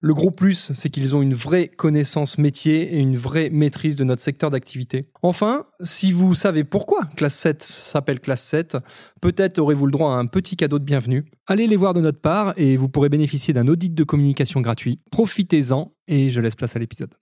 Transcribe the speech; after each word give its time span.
Le 0.00 0.14
gros 0.14 0.30
plus, 0.30 0.70
c'est 0.74 0.90
qu'ils 0.90 1.16
ont 1.16 1.22
une 1.22 1.34
vraie 1.34 1.66
connaissance 1.66 2.38
métier 2.38 2.94
et 2.94 2.98
une 2.98 3.16
vraie 3.16 3.50
maîtrise 3.50 3.96
de 3.96 4.04
notre 4.04 4.22
secteur 4.22 4.48
d'activité. 4.48 5.10
Enfin, 5.22 5.66
si 5.80 6.12
vous 6.12 6.36
savez 6.36 6.62
pourquoi 6.62 7.08
Classe 7.16 7.34
7 7.34 7.64
s'appelle 7.64 8.20
Classe 8.20 8.44
7, 8.44 8.76
peut-être 9.20 9.58
aurez-vous 9.58 9.86
le 9.86 9.92
droit 9.92 10.12
à 10.12 10.18
un 10.18 10.26
petit 10.26 10.56
cadeau 10.56 10.78
de 10.78 10.84
bienvenue. 10.84 11.24
Allez 11.48 11.66
les 11.66 11.76
voir 11.76 11.94
de 11.94 12.00
notre 12.00 12.20
part 12.20 12.54
et 12.56 12.76
vous 12.76 12.88
pourrez 12.88 13.08
bénéficier 13.08 13.52
d'un 13.52 13.66
audit 13.66 13.92
de 13.92 14.04
communication 14.04 14.60
gratuit. 14.60 15.00
Profitez-en 15.10 15.92
et 16.06 16.30
je 16.30 16.40
laisse 16.40 16.54
place 16.54 16.76
à 16.76 16.78
l'épisode. 16.78 17.14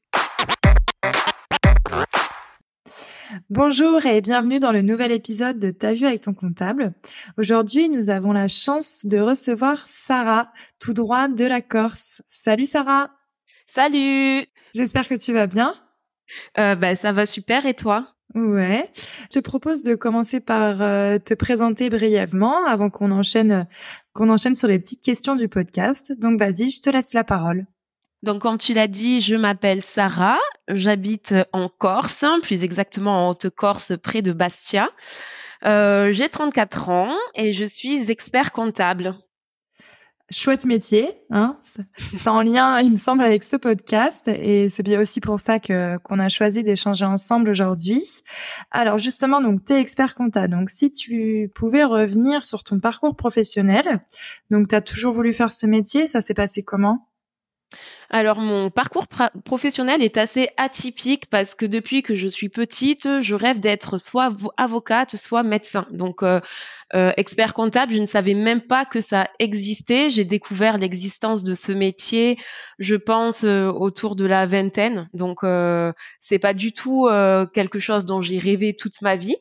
Bonjour 3.51 4.05
et 4.07 4.21
bienvenue 4.21 4.61
dans 4.61 4.73
le 4.73 4.83
nouvel 4.83 5.13
épisode 5.13 5.59
de 5.59 5.71
Ta 5.71 5.95
vue 5.95 6.07
avec 6.07 6.23
ton 6.23 6.35
comptable. 6.35 6.93
Aujourd'hui, 7.39 7.89
nous 7.89 8.11
avons 8.11 8.33
la 8.33 8.49
chance 8.49 9.05
de 9.05 9.19
recevoir 9.19 9.87
Sarah, 9.87 10.53
tout 10.79 10.93
droit 10.93 11.29
de 11.29 11.45
la 11.45 11.61
Corse. 11.61 12.23
Salut 12.27 12.65
Sarah. 12.65 13.11
Salut. 13.67 14.45
J'espère 14.75 15.09
que 15.09 15.15
tu 15.15 15.33
vas 15.33 15.47
bien. 15.47 15.75
Euh, 16.59 16.75
bah, 16.75 16.95
ça 16.95 17.13
va 17.13 17.27
super 17.27 17.67
et 17.67 17.75
toi? 17.75 18.07
Ouais. 18.35 18.91
Je 19.33 19.39
te 19.39 19.41
propose 19.41 19.83
de 19.83 19.95
commencer 19.95 20.41
par 20.41 20.83
euh, 20.83 21.19
te 21.19 21.35
présenter 21.35 21.89
brièvement 21.89 22.65
avant 22.67 22.91
qu'on 22.91 23.11
enchaîne 23.11 23.67
qu'on 24.13 24.31
enchaîne 24.31 24.55
sur 24.55 24.69
les 24.69 24.79
petites 24.79 25.03
questions 25.03 25.37
du 25.37 25.49
podcast. 25.49 26.13
Donc 26.19 26.39
vas-y, 26.39 26.71
je 26.71 26.81
te 26.81 26.91
laisse 26.91 27.13
la 27.13 27.25
parole. 27.25 27.67
Donc, 28.23 28.43
comme 28.43 28.59
tu 28.59 28.73
l'as 28.73 28.89
dit, 28.89 29.21
je 29.21 29.37
m'appelle 29.37 29.83
Sarah, 29.83 30.39
j'habite 30.69 31.35
en 31.53 31.69
Corse, 31.69 32.25
plus 32.43 32.65
exactement 32.65 33.27
en 33.27 33.31
Haute-Corse, 33.31 33.93
près 34.03 34.23
de 34.23 34.33
Bastia. 34.33 34.91
Euh, 35.65 36.13
j'ai 36.13 36.29
34 36.29 36.89
ans 36.91 37.15
et 37.35 37.53
je 37.53 37.65
suis 37.65 38.11
expert 38.11 38.53
comptable. 38.53 39.15
Chouette 40.29 40.65
métier, 40.65 41.09
hein 41.31 41.57
c'est 42.17 42.29
en 42.29 42.43
lien, 42.43 42.81
il 42.81 42.91
me 42.91 42.97
semble, 42.97 43.23
avec 43.23 43.45
ce 43.45 43.55
podcast 43.55 44.27
et 44.27 44.69
c'est 44.69 44.83
bien 44.83 45.01
aussi 45.01 45.21
pour 45.21 45.39
ça 45.39 45.61
qu'on 45.61 46.19
a 46.19 46.29
choisi 46.29 46.65
d'échanger 46.65 47.05
ensemble 47.05 47.49
aujourd'hui. 47.49 48.03
Alors 48.73 48.99
justement, 48.99 49.41
donc 49.41 49.65
tu 49.65 49.73
es 49.73 49.81
expert 49.81 50.17
comptable. 50.17 50.53
Donc 50.53 50.69
si 50.71 50.91
tu 50.91 51.49
pouvais 51.55 51.85
revenir 51.85 52.45
sur 52.45 52.65
ton 52.65 52.81
parcours 52.81 53.15
professionnel, 53.15 54.01
donc 54.51 54.67
tu 54.67 54.75
as 54.75 54.81
toujours 54.81 55.13
voulu 55.13 55.33
faire 55.33 55.53
ce 55.53 55.65
métier, 55.65 56.09
ça 56.09 56.21
s'est 56.21 56.35
passé 56.35 56.65
comment? 56.65 57.07
Alors 58.11 58.39
mon 58.39 58.71
parcours 58.71 59.07
professionnel 59.45 60.03
est 60.03 60.17
assez 60.17 60.49
atypique 60.57 61.29
parce 61.29 61.55
que 61.55 61.67
depuis 61.67 62.03
que 62.03 62.15
je 62.15 62.29
suis 62.29 62.49
petite, 62.49 63.21
je 63.21 63.35
rêve 63.35 63.59
d'être 63.59 63.99
soit 63.99 64.33
avocate, 64.57 65.17
soit 65.17 65.43
médecin. 65.43 65.87
Donc 65.91 66.23
euh, 66.23 66.41
euh, 66.95 67.13
expert 67.17 67.53
comptable, 67.53 67.93
je 67.93 67.99
ne 67.99 68.07
savais 68.07 68.35
même 68.35 68.61
pas 68.61 68.85
que 68.85 69.01
ça 69.01 69.29
existait. 69.41 70.11
J'ai 70.11 70.25
découvert 70.25 70.79
l'existence 70.79 71.43
de 71.43 71.55
ce 71.55 71.73
métier, 71.73 72.39
je 72.79 72.95
pense 72.95 73.43
euh, 73.45 73.67
autour 73.67 74.15
de 74.15 74.25
la 74.25 74.47
vingtaine. 74.47 75.09
Donc 75.13 75.41
c'est 76.21 76.39
pas 76.39 76.55
du 76.55 76.73
tout 76.73 77.09
quelque 77.53 77.79
chose 77.79 78.05
dont 78.05 78.21
j'ai 78.21 78.39
rêvé 78.39 78.75
toute 78.75 79.01
ma 79.03 79.17
vie. 79.17 79.37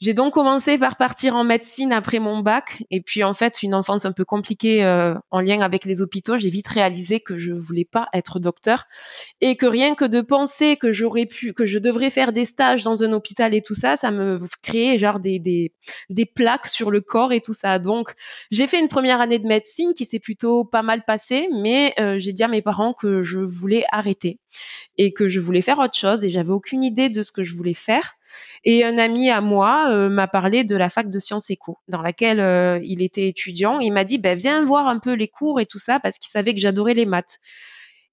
J'ai 0.00 0.14
donc 0.14 0.34
commencé 0.34 0.76
par 0.78 0.96
partir 0.96 1.36
en 1.36 1.44
médecine 1.44 1.92
après 1.92 2.18
mon 2.18 2.40
bac 2.40 2.82
et 2.90 3.00
puis 3.00 3.24
en 3.24 3.34
fait 3.34 3.62
une 3.62 3.74
enfance 3.74 4.04
un 4.04 4.12
peu 4.12 4.24
compliquée 4.24 4.84
euh, 4.84 5.14
en 5.30 5.40
lien 5.40 5.60
avec 5.60 5.84
les 5.84 6.02
hôpitaux, 6.02 6.36
j'ai 6.36 6.48
vite 6.48 6.68
réalisé 6.68 7.20
que 7.20 7.38
je 7.38 7.52
voulais 7.52 7.84
pas 7.84 8.08
être 8.12 8.40
docteur 8.40 8.84
et 9.40 9.56
que 9.56 9.66
rien 9.66 9.94
que 9.94 10.04
de 10.04 10.20
penser 10.20 10.76
que 10.76 10.92
j'aurais 10.92 11.26
pu 11.26 11.54
que 11.54 11.64
je 11.64 11.78
devrais 11.78 12.10
faire 12.10 12.32
des 12.32 12.44
stages 12.44 12.82
dans 12.82 13.02
un 13.02 13.12
hôpital 13.12 13.54
et 13.54 13.62
tout 13.62 13.74
ça, 13.74 13.96
ça 13.96 14.10
me 14.10 14.40
créait 14.62 14.98
genre 14.98 15.20
des 15.20 15.38
des, 15.38 15.72
des 16.10 16.26
plaques 16.26 16.66
sur 16.66 16.90
le 16.90 17.00
corps 17.00 17.32
et 17.32 17.40
tout 17.40 17.54
ça. 17.54 17.78
Donc 17.78 18.14
j'ai 18.50 18.66
fait 18.66 18.80
une 18.80 18.88
première 18.88 19.20
année 19.20 19.38
de 19.38 19.46
médecine 19.46 19.94
qui 19.94 20.04
s'est 20.04 20.20
plutôt 20.20 20.64
pas 20.64 20.82
mal 20.82 21.04
passée, 21.04 21.48
mais 21.62 21.94
euh, 21.98 22.18
j'ai 22.18 22.32
dit 22.32 22.42
à 22.42 22.48
mes 22.48 22.62
parents 22.62 22.94
que 22.94 23.22
je 23.22 23.38
voulais 23.38 23.84
arrêter 23.92 24.38
et 24.98 25.12
que 25.12 25.28
je 25.28 25.40
voulais 25.40 25.62
faire 25.62 25.78
autre 25.78 25.96
chose 25.96 26.24
et 26.24 26.30
j'avais 26.30 26.50
aucune 26.50 26.82
idée 26.82 27.08
de 27.08 27.22
ce 27.22 27.32
que 27.32 27.42
je 27.42 27.54
voulais 27.54 27.74
faire. 27.74 28.14
Et 28.64 28.84
un 28.84 28.98
ami 28.98 29.30
à 29.30 29.40
moi 29.40 29.90
euh, 29.90 30.08
m'a 30.08 30.26
parlé 30.26 30.64
de 30.64 30.76
la 30.76 30.88
fac 30.88 31.10
de 31.10 31.18
sciences 31.18 31.50
éco, 31.50 31.78
dans 31.88 32.02
laquelle 32.02 32.40
euh, 32.40 32.78
il 32.82 33.02
était 33.02 33.28
étudiant. 33.28 33.78
Il 33.78 33.92
m'a 33.92 34.04
dit, 34.04 34.18
ben, 34.18 34.36
viens 34.36 34.64
voir 34.64 34.88
un 34.88 34.98
peu 34.98 35.12
les 35.12 35.28
cours 35.28 35.60
et 35.60 35.66
tout 35.66 35.78
ça, 35.78 36.00
parce 36.00 36.18
qu'il 36.18 36.30
savait 36.30 36.54
que 36.54 36.60
j'adorais 36.60 36.94
les 36.94 37.06
maths. 37.06 37.40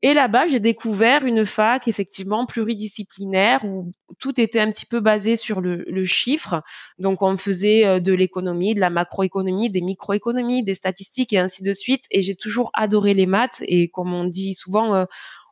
Et 0.04 0.16
là-bas, 0.16 0.48
j'ai 0.48 0.60
découvert 0.60 1.26
une 1.26 1.46
fac 1.46 1.88
effectivement 1.88 2.48
pluridisciplinaire 2.48 3.64
où 3.64 3.92
tout 4.18 4.42
était 4.42 4.60
un 4.60 4.72
petit 4.72 4.88
peu 4.88 5.00
basé 5.00 5.36
sur 5.36 5.62
le, 5.62 6.04
chiffre. 6.04 6.64
Donc, 6.98 7.22
on 7.22 7.38
faisait 7.38 7.86
euh, 7.86 8.00
de 8.00 8.12
l'économie, 8.12 8.74
de 8.74 8.80
la 8.80 8.90
macroéconomie, 8.90 9.70
des 9.70 9.82
microéconomies, 9.82 10.64
des 10.64 10.74
statistiques 10.74 11.34
et 11.34 11.38
ainsi 11.38 11.62
de 11.62 11.72
suite. 11.72 12.06
Et 12.10 12.24
j'ai 12.24 12.36
toujours 12.36 12.72
adoré 12.74 13.14
les 13.14 13.28
maths. 13.28 13.62
Et 13.68 13.90
comme 13.90 14.12
on 14.12 14.26
dit 14.26 14.56
souvent, 14.56 15.06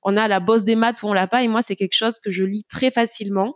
on 0.03 0.17
a 0.17 0.27
la 0.27 0.39
bosse 0.39 0.63
des 0.63 0.75
maths 0.75 1.03
ou 1.03 1.07
on 1.07 1.13
l'a 1.13 1.27
pas. 1.27 1.43
Et 1.43 1.47
moi, 1.47 1.61
c'est 1.61 1.75
quelque 1.75 1.95
chose 1.95 2.19
que 2.19 2.31
je 2.31 2.43
lis 2.43 2.63
très 2.69 2.91
facilement. 2.91 3.55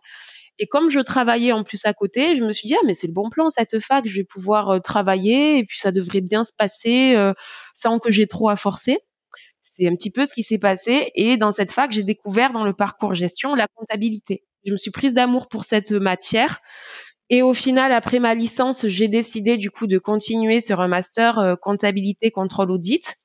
Et 0.60 0.68
comme 0.68 0.90
je 0.90 1.00
travaillais 1.00 1.52
en 1.52 1.64
plus 1.64 1.86
à 1.86 1.94
côté, 1.94 2.36
je 2.36 2.44
me 2.44 2.52
suis 2.52 2.68
dit 2.68 2.76
ah 2.76 2.84
mais 2.86 2.94
c'est 2.94 3.08
le 3.08 3.14
bon 3.14 3.30
plan 3.30 3.50
cette 3.50 3.80
fac, 3.80 4.08
je 4.08 4.16
vais 4.16 4.24
pouvoir 4.24 4.70
euh, 4.70 4.80
travailler 4.80 5.58
et 5.58 5.66
puis 5.66 5.80
ça 5.80 5.92
devrait 5.92 6.22
bien 6.22 6.44
se 6.44 6.52
passer 6.56 7.16
euh, 7.16 7.34
sans 7.74 8.00
que 8.00 8.12
j'ai 8.12 8.28
trop 8.28 8.50
à 8.50 8.56
forcer. 8.56 9.00
C'est 9.62 9.88
un 9.88 9.96
petit 9.96 10.12
peu 10.12 10.26
ce 10.26 10.34
qui 10.34 10.44
s'est 10.44 10.60
passé 10.60 11.12
et 11.16 11.38
dans 11.38 11.52
cette 11.52 11.72
fac, 11.72 11.92
j'ai 11.92 12.04
découvert 12.04 12.52
dans 12.52 12.66
le 12.66 12.74
parcours 12.74 13.14
gestion 13.14 13.56
la 13.56 13.68
comptabilité. 13.74 14.44
Je 14.66 14.72
me 14.72 14.78
suis 14.78 14.92
prise 14.92 15.14
d'amour 15.14 15.48
pour 15.48 15.64
cette 15.64 15.92
matière. 15.92 16.60
Et 17.30 17.42
au 17.42 17.54
final, 17.54 17.92
après 17.92 18.20
ma 18.20 18.36
licence, 18.36 18.86
j'ai 18.88 19.08
décidé 19.08 19.58
du 19.58 19.72
coup 19.72 19.88
de 19.88 19.98
continuer 19.98 20.62
sur 20.62 20.82
un 20.82 20.88
master 20.88 21.40
euh, 21.40 21.56
comptabilité 21.56 22.30
contrôle 22.30 22.70
audit. 22.70 23.16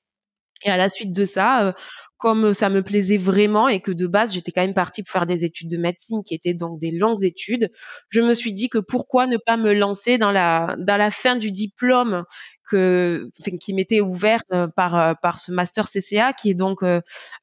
Et 0.65 0.71
à 0.71 0.77
la 0.77 0.89
suite 0.89 1.13
de 1.13 1.25
ça, 1.25 1.75
comme 2.19 2.53
ça 2.53 2.69
me 2.69 2.83
plaisait 2.83 3.17
vraiment 3.17 3.69
et 3.69 3.81
que 3.81 3.93
de 3.93 4.07
base 4.07 4.35
j'étais 4.35 4.51
quand 4.51 4.61
même 4.61 4.75
partie 4.75 5.03
pour 5.03 5.13
faire 5.13 5.27
des 5.27 5.45
études 5.45 5.71
de 5.71 5.77
médecine 5.77 6.23
qui 6.25 6.35
étaient 6.35 6.53
donc 6.53 6.79
des 6.79 6.91
longues 6.91 7.23
études, 7.25 7.71
je 8.11 8.21
me 8.21 8.35
suis 8.35 8.53
dit 8.53 8.69
que 8.69 8.79
pourquoi 8.79 9.27
ne 9.27 9.37
pas 9.37 9.57
me 9.57 9.73
lancer 9.73 10.19
dans 10.19 10.33
la 10.33 10.77
dans 10.79 10.97
la 10.97 11.11
fin 11.11 11.37
du 11.37 11.53
diplôme 11.53 12.25
que 12.69 13.31
qui 13.61 13.73
m'était 13.73 14.01
ouvert 14.01 14.43
euh, 14.53 14.67
par 14.67 14.97
euh, 14.97 15.15
par 15.15 15.39
ce 15.39 15.53
master 15.53 15.89
CCA 15.89 16.33
qui 16.33 16.51
est 16.51 16.55
donc 16.55 16.83
euh, 16.83 17.01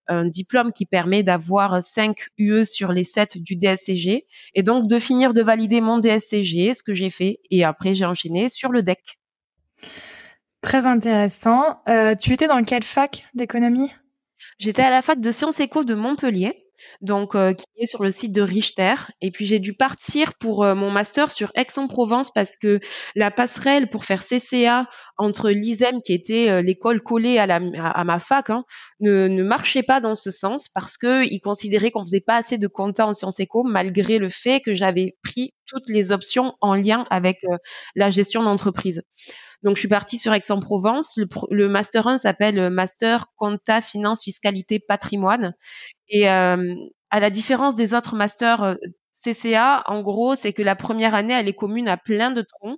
un 0.07 0.25
diplôme 0.25 0.72
qui 0.72 0.86
permet 0.86 1.24
d'avoir 1.24 1.81
5 1.81 2.18
UE 2.38 2.66
sur 2.66 2.92
les 2.92 3.04
7 3.04 3.38
du 3.38 3.56
DSCG 3.56 4.25
et 4.54 4.63
donc 4.63 4.88
de 4.88 5.00
finir 5.00 5.33
de 5.33 5.42
valider 5.42 5.81
mon 5.81 6.00
DSCG, 6.00 6.74
ce 6.74 6.83
que 6.83 6.94
j'ai 6.94 7.10
fait 7.10 7.39
et 7.50 7.63
après 7.63 7.94
j'ai 7.94 8.06
enchaîné 8.06 8.50
sur 8.50 8.71
le 8.71 8.83
DEC. 8.83 9.19
Très 10.62 10.86
intéressant. 10.86 11.81
tu 12.19 12.33
étais 12.33 12.48
dans 12.48 12.63
quelle 12.63 12.83
fac 12.83 13.25
d'économie? 13.33 13.92
J'étais 14.59 14.83
à 14.83 14.89
la 14.89 15.01
fac 15.01 15.19
de 15.19 15.31
sciences 15.31 15.59
éco 15.59 15.83
de 15.83 15.95
Montpellier. 15.95 16.62
donc 17.01 17.36
euh, 17.36 17.53
qui 17.53 17.65
est 17.77 17.86
sur 17.86 18.03
le 18.03 18.12
site 18.12 18.33
de 18.33 18.42
Richter. 18.42 18.95
Et 19.21 19.31
puis 19.31 19.45
j'ai 19.45 19.59
dû 19.59 19.74
partir 19.74 20.33
pour 20.36 20.63
euh, 20.63 20.75
mon 20.75 20.92
master 20.92 21.31
sur 21.31 21.51
Aix-en-Provence 21.56 22.31
parce 22.31 22.56
que 22.56 22.80
la 23.15 23.31
passerelle 23.31 23.89
pour 23.89 24.06
faire 24.06 24.24
CCA 24.24 24.88
entre 25.18 25.50
l'ISEM, 25.50 26.01
qui 26.01 26.13
était 26.13 26.50
euh, 26.50 26.62
l'école 26.62 27.01
collée 27.01 27.38
à, 27.38 27.47
la, 27.47 27.59
à, 27.80 28.03
ma 28.03 28.19
fac, 28.19 28.50
hein, 28.50 28.65
ne, 29.00 29.27
ne, 29.27 29.44
marchait 29.44 29.83
pas 29.83 30.01
dans 30.01 30.15
ce 30.15 30.31
sens 30.31 30.68
parce 30.74 30.97
que 30.97 31.24
ils 31.25 31.42
considéraient 31.42 31.92
qu'on 31.92 32.06
faisait 32.06 32.19
pas 32.25 32.36
assez 32.36 32.57
de 32.57 32.68
compta 32.68 33.07
en 33.07 33.13
sciences 33.13 33.39
éco, 33.39 33.63
malgré 33.63 34.18
le 34.18 34.30
fait 34.30 34.62
que 34.62 34.74
j'avais 34.74 35.18
pris 35.24 35.53
toutes 35.68 35.90
les 35.90 36.12
options 36.12 36.56
en 36.62 36.76
lien 36.76 37.06
avec 37.10 37.46
la 37.96 38.10
gestion 38.10 38.44
d'entreprise. 38.44 39.04
Donc, 39.64 39.78
je 39.78 39.80
suis 39.80 39.90
partie 39.90 40.18
sur 40.18 40.34
Aix-en-Provence. 40.34 41.20
Le, 41.50 41.68
Master 41.68 42.08
1 42.08 42.18
s'appelle 42.20 42.70
Master 42.70 43.28
Compta, 43.36 43.82
Finance, 43.82 44.24
Fiscalité, 44.24 44.80
Patrimoine. 44.80 45.56
Et 46.08 46.30
euh, 46.30 46.76
à 47.10 47.20
la 47.20 47.30
différence 47.30 47.76
des 47.76 47.94
autres 47.94 48.16
masters 48.16 48.64
euh, 48.64 48.76
CCA, 49.24 49.84
en 49.88 50.02
gros, 50.02 50.36
c'est 50.36 50.54
que 50.54 50.62
la 50.62 50.76
première 50.76 51.16
année, 51.16 51.34
elle 51.34 51.48
est 51.48 51.54
commune 51.54 51.88
à 51.88 51.98
plein 51.98 52.32
de 52.32 52.42
troncs. 52.42 52.78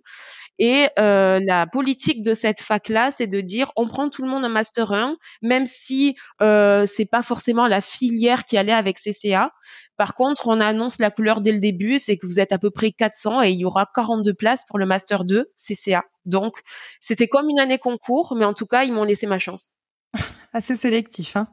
Et 0.60 0.88
euh, 1.00 1.40
la 1.46 1.68
politique 1.68 2.22
de 2.22 2.34
cette 2.34 2.60
fac-là, 2.60 3.12
c'est 3.12 3.28
de 3.28 3.42
dire 3.42 3.72
on 3.76 3.88
prend 3.88 4.10
tout 4.10 4.24
le 4.24 4.30
monde 4.30 4.46
en 4.46 4.50
master 4.50 4.92
1, 4.92 5.16
même 5.42 5.66
si 5.66 6.16
euh, 6.42 6.86
c'est 6.86 7.06
pas 7.06 7.22
forcément 7.22 7.68
la 7.68 7.82
filière 7.82 8.44
qui 8.46 8.58
allait 8.58 8.74
avec 8.74 8.98
CCA. 8.98 9.52
Par 9.98 10.14
contre, 10.14 10.48
on 10.48 10.62
annonce 10.62 11.00
la 11.00 11.10
couleur 11.10 11.42
dès 11.42 11.52
le 11.52 11.60
début, 11.60 11.98
c'est 11.98 12.18
que 12.18 12.28
vous 12.28 12.40
êtes 12.40 12.52
à 12.52 12.60
peu 12.60 12.70
près 12.70 12.92
400 12.92 13.42
et 13.42 13.50
il 13.50 13.60
y 13.60 13.66
aura 13.66 13.88
42 13.94 14.34
places 14.34 14.64
pour 14.68 14.78
le 14.78 14.86
master 14.86 15.26
2 15.26 15.52
CCA. 15.56 16.04
Donc, 16.26 16.60
c'était 17.00 17.28
comme 17.28 17.50
une 17.50 17.60
année 17.60 17.80
concours, 17.80 18.36
mais 18.38 18.46
en 18.46 18.54
tout 18.54 18.68
cas, 18.68 18.84
ils 18.84 18.94
m'ont 18.94 19.04
laissé 19.04 19.26
ma 19.26 19.40
chance 19.40 19.72
assez 20.54 20.76
sélectif. 20.76 21.36
Hein. 21.36 21.48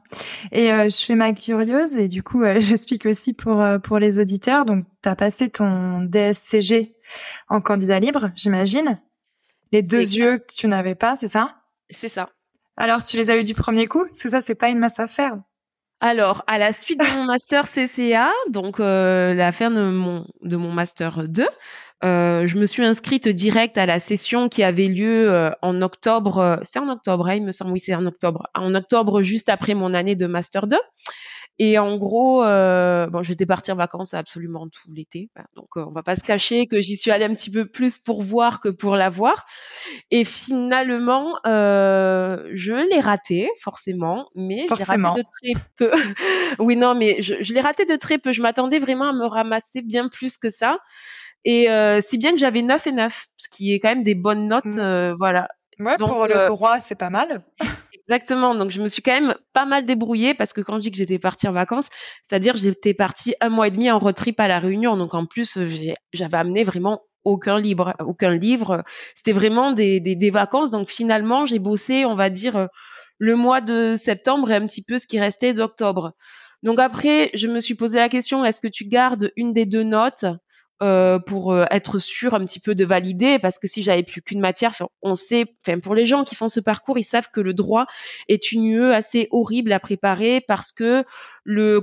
Et 0.51 0.71
euh, 0.71 0.89
je 0.89 1.05
fais 1.05 1.15
ma 1.15 1.33
curieuse 1.33 1.97
et 1.97 2.07
du 2.07 2.23
coup, 2.23 2.43
euh, 2.43 2.55
j'explique 2.59 3.05
aussi 3.05 3.33
pour 3.33 3.61
euh, 3.61 3.79
pour 3.79 3.99
les 3.99 4.19
auditeurs. 4.19 4.65
Donc, 4.65 4.85
tu 5.01 5.09
as 5.09 5.15
passé 5.15 5.49
ton 5.49 6.01
DSCG 6.01 6.94
en 7.49 7.61
candidat 7.61 7.99
libre, 7.99 8.31
j'imagine. 8.35 8.99
Les 9.71 9.81
deux 9.81 10.15
yeux 10.15 10.39
que 10.39 10.53
tu 10.55 10.67
n'avais 10.67 10.95
pas, 10.95 11.15
c'est 11.15 11.27
ça? 11.27 11.55
C'est 11.89 12.09
ça. 12.09 12.29
Alors, 12.77 13.03
tu 13.03 13.17
les 13.17 13.31
as 13.31 13.37
eu 13.37 13.43
du 13.43 13.53
premier 13.53 13.87
coup? 13.87 14.05
Parce 14.05 14.21
que 14.21 14.29
ça, 14.29 14.41
c'est 14.41 14.55
pas 14.55 14.69
une 14.69 14.79
masse 14.79 14.99
à 14.99 15.07
faire. 15.07 15.37
Alors, 16.01 16.43
à 16.47 16.57
la 16.57 16.71
suite 16.71 16.99
de 16.99 17.05
mon 17.17 17.23
master 17.23 17.67
CCA, 17.67 18.31
donc 18.49 18.79
la 18.79 19.51
fin 19.51 19.71
de 19.71 19.89
mon, 19.89 20.27
de 20.41 20.57
mon 20.57 20.71
master 20.71 21.27
2, 21.27 21.47
euh, 22.03 22.45
je 22.45 22.57
me 22.57 22.65
suis 22.65 22.83
inscrite 22.83 23.27
direct 23.27 23.77
à 23.77 23.85
la 23.85 23.99
session 23.99 24.49
qui 24.49 24.63
avait 24.63 24.87
lieu 24.87 25.31
euh, 25.31 25.49
en 25.61 25.81
octobre. 25.81 26.37
Euh, 26.37 26.57
c'est 26.61 26.79
en 26.79 26.89
octobre, 26.89 27.27
hein, 27.27 27.35
il 27.35 27.43
me 27.43 27.51
semble. 27.51 27.71
Oui, 27.71 27.79
c'est 27.79 27.95
en 27.95 28.05
octobre. 28.05 28.47
En 28.53 28.75
octobre, 28.75 29.21
juste 29.21 29.49
après 29.49 29.73
mon 29.73 29.93
année 29.93 30.15
de 30.15 30.27
master 30.27 30.67
2. 30.67 30.77
Et 31.57 31.79
en 31.79 31.95
gros, 31.97 32.43
euh, 32.43 33.07
bon, 33.07 33.23
j'étais 33.23 33.45
partie 33.45 33.71
en 33.71 33.75
vacances 33.75 34.13
absolument 34.13 34.67
tout 34.67 34.91
l'été, 34.93 35.29
donc 35.55 35.77
on 35.77 35.91
va 35.91 36.03
pas 36.03 36.15
se 36.15 36.23
cacher 36.23 36.67
que 36.67 36.81
j'y 36.81 36.97
suis 36.97 37.11
allée 37.11 37.25
un 37.25 37.33
petit 37.33 37.49
peu 37.49 37.65
plus 37.65 37.97
pour 37.97 38.21
voir 38.21 38.59
que 38.59 38.69
pour 38.69 38.95
la 38.95 39.09
voir. 39.09 39.45
Et 40.11 40.25
finalement, 40.25 41.39
euh, 41.45 42.49
je 42.53 42.73
l'ai 42.73 42.99
raté 42.99 43.49
forcément, 43.61 44.29
mais 44.35 44.67
je 44.69 44.75
l'ai 44.75 44.83
raté 44.83 45.21
de 45.21 45.53
très 45.53 45.65
peu. 45.77 45.91
oui, 46.59 46.75
non, 46.75 46.93
mais 46.93 47.21
je, 47.21 47.35
je 47.39 47.53
l'ai 47.53 47.61
raté 47.61 47.85
de 47.85 47.95
très 47.95 48.17
peu. 48.17 48.33
Je 48.33 48.41
m'attendais 48.41 48.79
vraiment 48.79 49.09
à 49.09 49.13
me 49.13 49.25
ramasser 49.25 49.81
bien 49.81 50.09
plus 50.09 50.37
que 50.37 50.49
ça. 50.49 50.79
Et 51.45 51.69
euh, 51.69 52.01
si 52.01 52.17
bien 52.17 52.31
que 52.31 52.37
j'avais 52.37 52.63
9 52.63 52.87
et 52.87 52.91
9, 52.91 53.27
ce 53.37 53.47
qui 53.49 53.73
est 53.73 53.79
quand 53.79 53.89
même 53.89 54.03
des 54.03 54.15
bonnes 54.15 54.47
notes, 54.47 54.65
mmh. 54.65 54.79
euh, 54.79 55.15
voilà. 55.17 55.47
Ouais, 55.79 55.95
pour 55.97 56.27
le 56.27 56.37
euh, 56.37 56.47
droit, 56.47 56.79
c'est 56.79 56.95
pas 56.95 57.09
mal. 57.09 57.43
Exactement. 57.93 58.55
Donc, 58.55 58.69
je 58.69 58.81
me 58.81 58.87
suis 58.87 59.01
quand 59.01 59.13
même 59.13 59.35
pas 59.53 59.65
mal 59.65 59.85
débrouillée 59.85 60.33
parce 60.33 60.53
que 60.53 60.61
quand 60.61 60.75
je 60.75 60.81
dis 60.81 60.91
que 60.91 60.97
j'étais 60.97 61.19
partie 61.19 61.47
en 61.47 61.51
vacances, 61.51 61.89
c'est-à-dire 62.21 62.55
j'étais 62.55 62.93
partie 62.93 63.35
un 63.41 63.49
mois 63.49 63.67
et 63.67 63.71
demi 63.71 63.89
en 63.91 63.99
road 63.99 64.15
trip 64.15 64.39
à 64.39 64.47
la 64.47 64.59
Réunion. 64.59 64.95
Donc, 64.97 65.13
en 65.13 65.25
plus, 65.25 65.57
j'avais 66.13 66.37
amené 66.37 66.63
vraiment 66.63 67.01
aucun 67.23 67.59
livre, 67.59 67.95
aucun 67.99 68.35
livre. 68.35 68.83
C'était 69.15 69.31
vraiment 69.31 69.71
des, 69.71 69.99
des, 69.99 70.15
des, 70.15 70.29
vacances. 70.29 70.71
Donc, 70.71 70.87
finalement, 70.87 71.45
j'ai 71.45 71.59
bossé, 71.59 72.05
on 72.05 72.15
va 72.15 72.29
dire, 72.29 72.69
le 73.17 73.35
mois 73.35 73.61
de 73.61 73.95
septembre 73.97 74.51
et 74.51 74.55
un 74.55 74.65
petit 74.67 74.83
peu 74.83 74.99
ce 74.99 75.07
qui 75.07 75.19
restait 75.19 75.53
d'octobre. 75.53 76.13
Donc 76.63 76.79
après, 76.79 77.29
je 77.35 77.47
me 77.47 77.59
suis 77.59 77.75
posé 77.75 77.99
la 77.99 78.09
question, 78.09 78.43
est-ce 78.43 78.59
que 78.59 78.67
tu 78.67 78.85
gardes 78.85 79.31
une 79.35 79.53
des 79.53 79.65
deux 79.65 79.83
notes? 79.83 80.25
Euh, 80.83 81.19
pour 81.19 81.53
euh, 81.53 81.63
être 81.71 81.99
sûr 81.99 82.33
un 82.33 82.41
petit 82.41 82.59
peu 82.59 82.75
de 82.75 82.83
valider 82.83 83.39
parce 83.39 83.59
que 83.59 83.65
si 83.65 83.81
j'avais 83.81 84.03
plus 84.03 84.21
qu'une 84.21 84.41
matière 84.41 84.73
on 85.01 85.15
sait 85.15 85.45
enfin 85.65 85.79
pour 85.79 85.95
les 85.95 86.05
gens 86.05 86.25
qui 86.25 86.35
font 86.35 86.49
ce 86.49 86.59
parcours 86.59 86.97
ils 86.97 87.03
savent 87.03 87.29
que 87.31 87.39
le 87.39 87.53
droit 87.53 87.85
est 88.27 88.51
une 88.51 88.65
UE 88.65 88.91
assez 88.91 89.29
horrible 89.31 89.71
à 89.71 89.79
préparer 89.79 90.41
parce 90.41 90.73
que 90.73 91.05
le, 91.45 91.79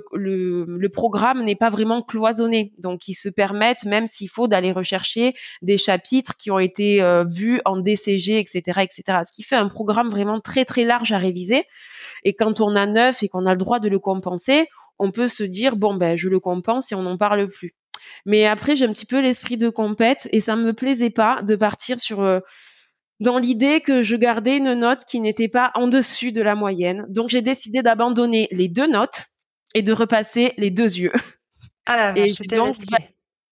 programme 0.92 1.42
n'est 1.42 1.56
pas 1.56 1.70
vraiment 1.70 2.02
cloisonné. 2.02 2.74
Donc 2.82 3.08
ils 3.08 3.14
se 3.14 3.30
permettent 3.30 3.86
même 3.86 4.04
s'il 4.04 4.28
faut 4.28 4.46
d'aller 4.46 4.72
rechercher 4.72 5.32
des 5.62 5.78
chapitres 5.78 6.36
qui 6.36 6.50
ont 6.50 6.58
été 6.58 7.00
euh, 7.00 7.24
vus 7.24 7.62
en 7.64 7.78
DCG 7.78 8.40
etc 8.40 8.80
etc 8.82 9.20
ce 9.24 9.32
qui 9.32 9.42
fait 9.42 9.56
un 9.56 9.68
programme 9.68 10.10
vraiment 10.10 10.38
très 10.38 10.66
très 10.66 10.84
large 10.84 11.12
à 11.12 11.18
réviser. 11.18 11.64
Et 12.24 12.34
quand 12.34 12.60
on 12.60 12.76
a 12.76 12.84
neuf 12.84 13.22
et 13.22 13.30
qu'on 13.30 13.46
a 13.46 13.52
le 13.52 13.58
droit 13.58 13.80
de 13.80 13.88
le 13.88 13.98
compenser 13.98 14.66
on 14.98 15.10
peut 15.10 15.28
se 15.28 15.44
dire 15.44 15.76
bon 15.76 15.94
ben 15.94 16.14
je 16.14 16.28
le 16.28 16.40
compense 16.40 16.92
et 16.92 16.94
on 16.94 17.04
n'en 17.04 17.16
parle 17.16 17.48
plus 17.48 17.74
mais 18.26 18.46
après, 18.46 18.76
j'ai 18.76 18.84
un 18.84 18.92
petit 18.92 19.06
peu 19.06 19.20
l'esprit 19.20 19.56
de 19.56 19.68
compète 19.68 20.28
et 20.32 20.40
ça 20.40 20.56
me 20.56 20.72
plaisait 20.72 21.10
pas 21.10 21.42
de 21.42 21.56
partir 21.56 21.98
sur 21.98 22.20
euh, 22.20 22.40
dans 23.20 23.38
l'idée 23.38 23.80
que 23.80 24.02
je 24.02 24.16
gardais 24.16 24.56
une 24.56 24.74
note 24.74 25.04
qui 25.04 25.20
n'était 25.20 25.48
pas 25.48 25.70
en 25.74 25.86
dessus 25.86 26.32
de 26.32 26.42
la 26.42 26.54
moyenne. 26.54 27.06
Donc 27.08 27.28
j'ai 27.28 27.42
décidé 27.42 27.82
d'abandonner 27.82 28.48
les 28.50 28.68
deux 28.68 28.88
notes 28.88 29.26
et 29.74 29.82
de 29.82 29.92
repasser 29.92 30.54
les 30.58 30.70
deux 30.70 30.98
yeux. 30.98 31.12
Ah 31.86 32.12
et 32.16 32.28
donc, 32.48 32.76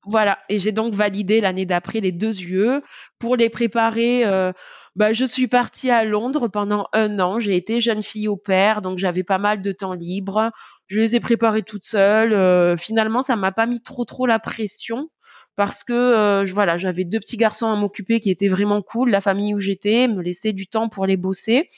voilà, 0.04 0.38
et 0.48 0.58
j'ai 0.58 0.72
donc 0.72 0.94
validé 0.94 1.40
l'année 1.40 1.66
d'après 1.66 2.00
les 2.00 2.12
deux 2.12 2.38
yeux 2.40 2.82
pour 3.18 3.36
les 3.36 3.50
préparer. 3.50 4.24
Euh, 4.24 4.52
bah, 4.96 5.12
je 5.12 5.24
suis 5.24 5.46
partie 5.46 5.90
à 5.90 6.04
Londres 6.04 6.48
pendant 6.48 6.86
un 6.92 7.18
an. 7.18 7.38
J'ai 7.38 7.56
été 7.56 7.80
jeune 7.80 8.02
fille 8.02 8.28
au 8.28 8.36
père, 8.36 8.82
donc 8.82 8.98
j'avais 8.98 9.24
pas 9.24 9.38
mal 9.38 9.60
de 9.60 9.72
temps 9.72 9.94
libre. 9.94 10.50
Je 10.90 10.98
les 10.98 11.14
ai 11.14 11.20
préparées 11.20 11.62
toute 11.62 11.84
seule. 11.84 12.32
Euh, 12.32 12.76
finalement, 12.76 13.22
ça 13.22 13.36
m'a 13.36 13.52
pas 13.52 13.66
mis 13.66 13.80
trop 13.80 14.04
trop 14.04 14.26
la 14.26 14.40
pression 14.40 15.08
parce 15.54 15.84
que 15.84 15.92
euh, 15.92 16.44
voilà, 16.52 16.78
j'avais 16.78 17.04
deux 17.04 17.20
petits 17.20 17.36
garçons 17.36 17.68
à 17.68 17.76
m'occuper 17.76 18.18
qui 18.18 18.28
étaient 18.28 18.48
vraiment 18.48 18.82
cool. 18.82 19.10
La 19.10 19.20
famille 19.20 19.54
où 19.54 19.60
j'étais 19.60 20.08
me 20.08 20.20
laissait 20.20 20.52
du 20.52 20.66
temps 20.66 20.88
pour 20.88 21.06
les 21.06 21.16
bosser. 21.16 21.70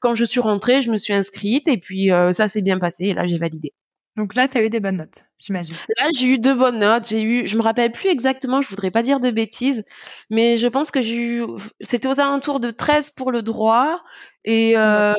Quand 0.00 0.14
je 0.14 0.24
suis 0.24 0.40
rentrée, 0.40 0.82
je 0.82 0.90
me 0.90 0.96
suis 0.96 1.12
inscrite 1.12 1.68
et 1.68 1.78
puis 1.78 2.10
ça 2.32 2.48
s'est 2.48 2.62
bien 2.62 2.78
passé. 2.78 3.06
Et 3.06 3.14
là, 3.14 3.24
j'ai 3.26 3.38
validé. 3.38 3.72
Donc 4.16 4.34
là, 4.34 4.48
tu 4.48 4.56
as 4.58 4.62
eu 4.62 4.70
des 4.70 4.80
bonnes 4.80 4.96
notes, 4.96 5.26
j'imagine. 5.38 5.76
Là, 5.98 6.08
j'ai 6.18 6.26
eu 6.26 6.38
deux 6.38 6.54
bonnes 6.54 6.78
notes. 6.78 7.06
J'ai 7.06 7.22
eu, 7.22 7.46
je 7.46 7.56
me 7.56 7.62
rappelle 7.62 7.92
plus 7.92 8.08
exactement, 8.08 8.62
je 8.62 8.68
voudrais 8.68 8.90
pas 8.90 9.02
dire 9.02 9.20
de 9.20 9.30
bêtises, 9.30 9.84
mais 10.30 10.56
je 10.56 10.66
pense 10.66 10.90
que 10.90 11.02
j'ai 11.02 11.16
eu, 11.16 11.44
c'était 11.82 12.08
aux 12.08 12.18
alentours 12.18 12.58
de 12.58 12.70
13 12.70 13.10
pour 13.10 13.30
le 13.30 13.42
droit 13.42 14.02
et 14.44 14.76
euh, 14.76 15.12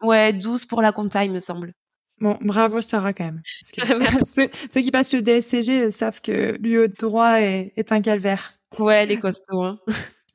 ouais, 0.00 0.32
12 0.32 0.64
pour 0.66 0.80
la 0.80 0.92
compta, 0.92 1.24
il 1.24 1.32
me 1.32 1.40
semble. 1.40 1.74
Bon, 2.20 2.38
bravo 2.40 2.80
Sarah 2.80 3.12
quand 3.12 3.24
même. 3.24 3.42
ceux, 4.70 4.80
qui 4.80 4.90
passent 4.90 5.12
le 5.12 5.22
DSCG 5.22 5.90
savent 5.90 6.20
que 6.20 6.56
l'UE 6.60 6.88
de 6.88 6.94
droit 6.98 7.40
est, 7.40 7.72
est 7.76 7.92
un 7.92 8.00
calvaire. 8.00 8.54
Ouais, 8.78 9.06
les 9.06 9.18
costauds. 9.18 9.62
Hein. 9.62 9.76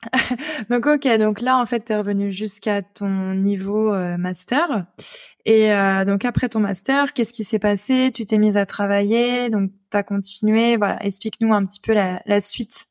donc 0.69 0.87
ok, 0.87 1.07
donc 1.19 1.41
là 1.41 1.59
en 1.59 1.65
fait 1.65 1.85
tu 1.85 1.93
es 1.93 1.97
revenu 1.97 2.31
jusqu'à 2.31 2.81
ton 2.81 3.35
niveau 3.35 3.93
euh, 3.93 4.17
master 4.17 4.85
et 5.45 5.71
euh, 5.71 6.05
donc 6.05 6.25
après 6.25 6.49
ton 6.49 6.59
master, 6.59 7.13
qu'est-ce 7.13 7.33
qui 7.33 7.43
s'est 7.43 7.59
passé? 7.59 8.11
Tu 8.13 8.25
t'es 8.25 8.37
mise 8.37 8.57
à 8.57 8.65
travailler, 8.65 9.49
donc 9.49 9.71
tu 9.91 9.97
as 9.97 10.03
continué, 10.03 10.77
voilà, 10.77 11.03
explique-nous 11.03 11.53
un 11.53 11.63
petit 11.65 11.79
peu 11.79 11.93
la, 11.93 12.21
la 12.25 12.39
suite. 12.39 12.85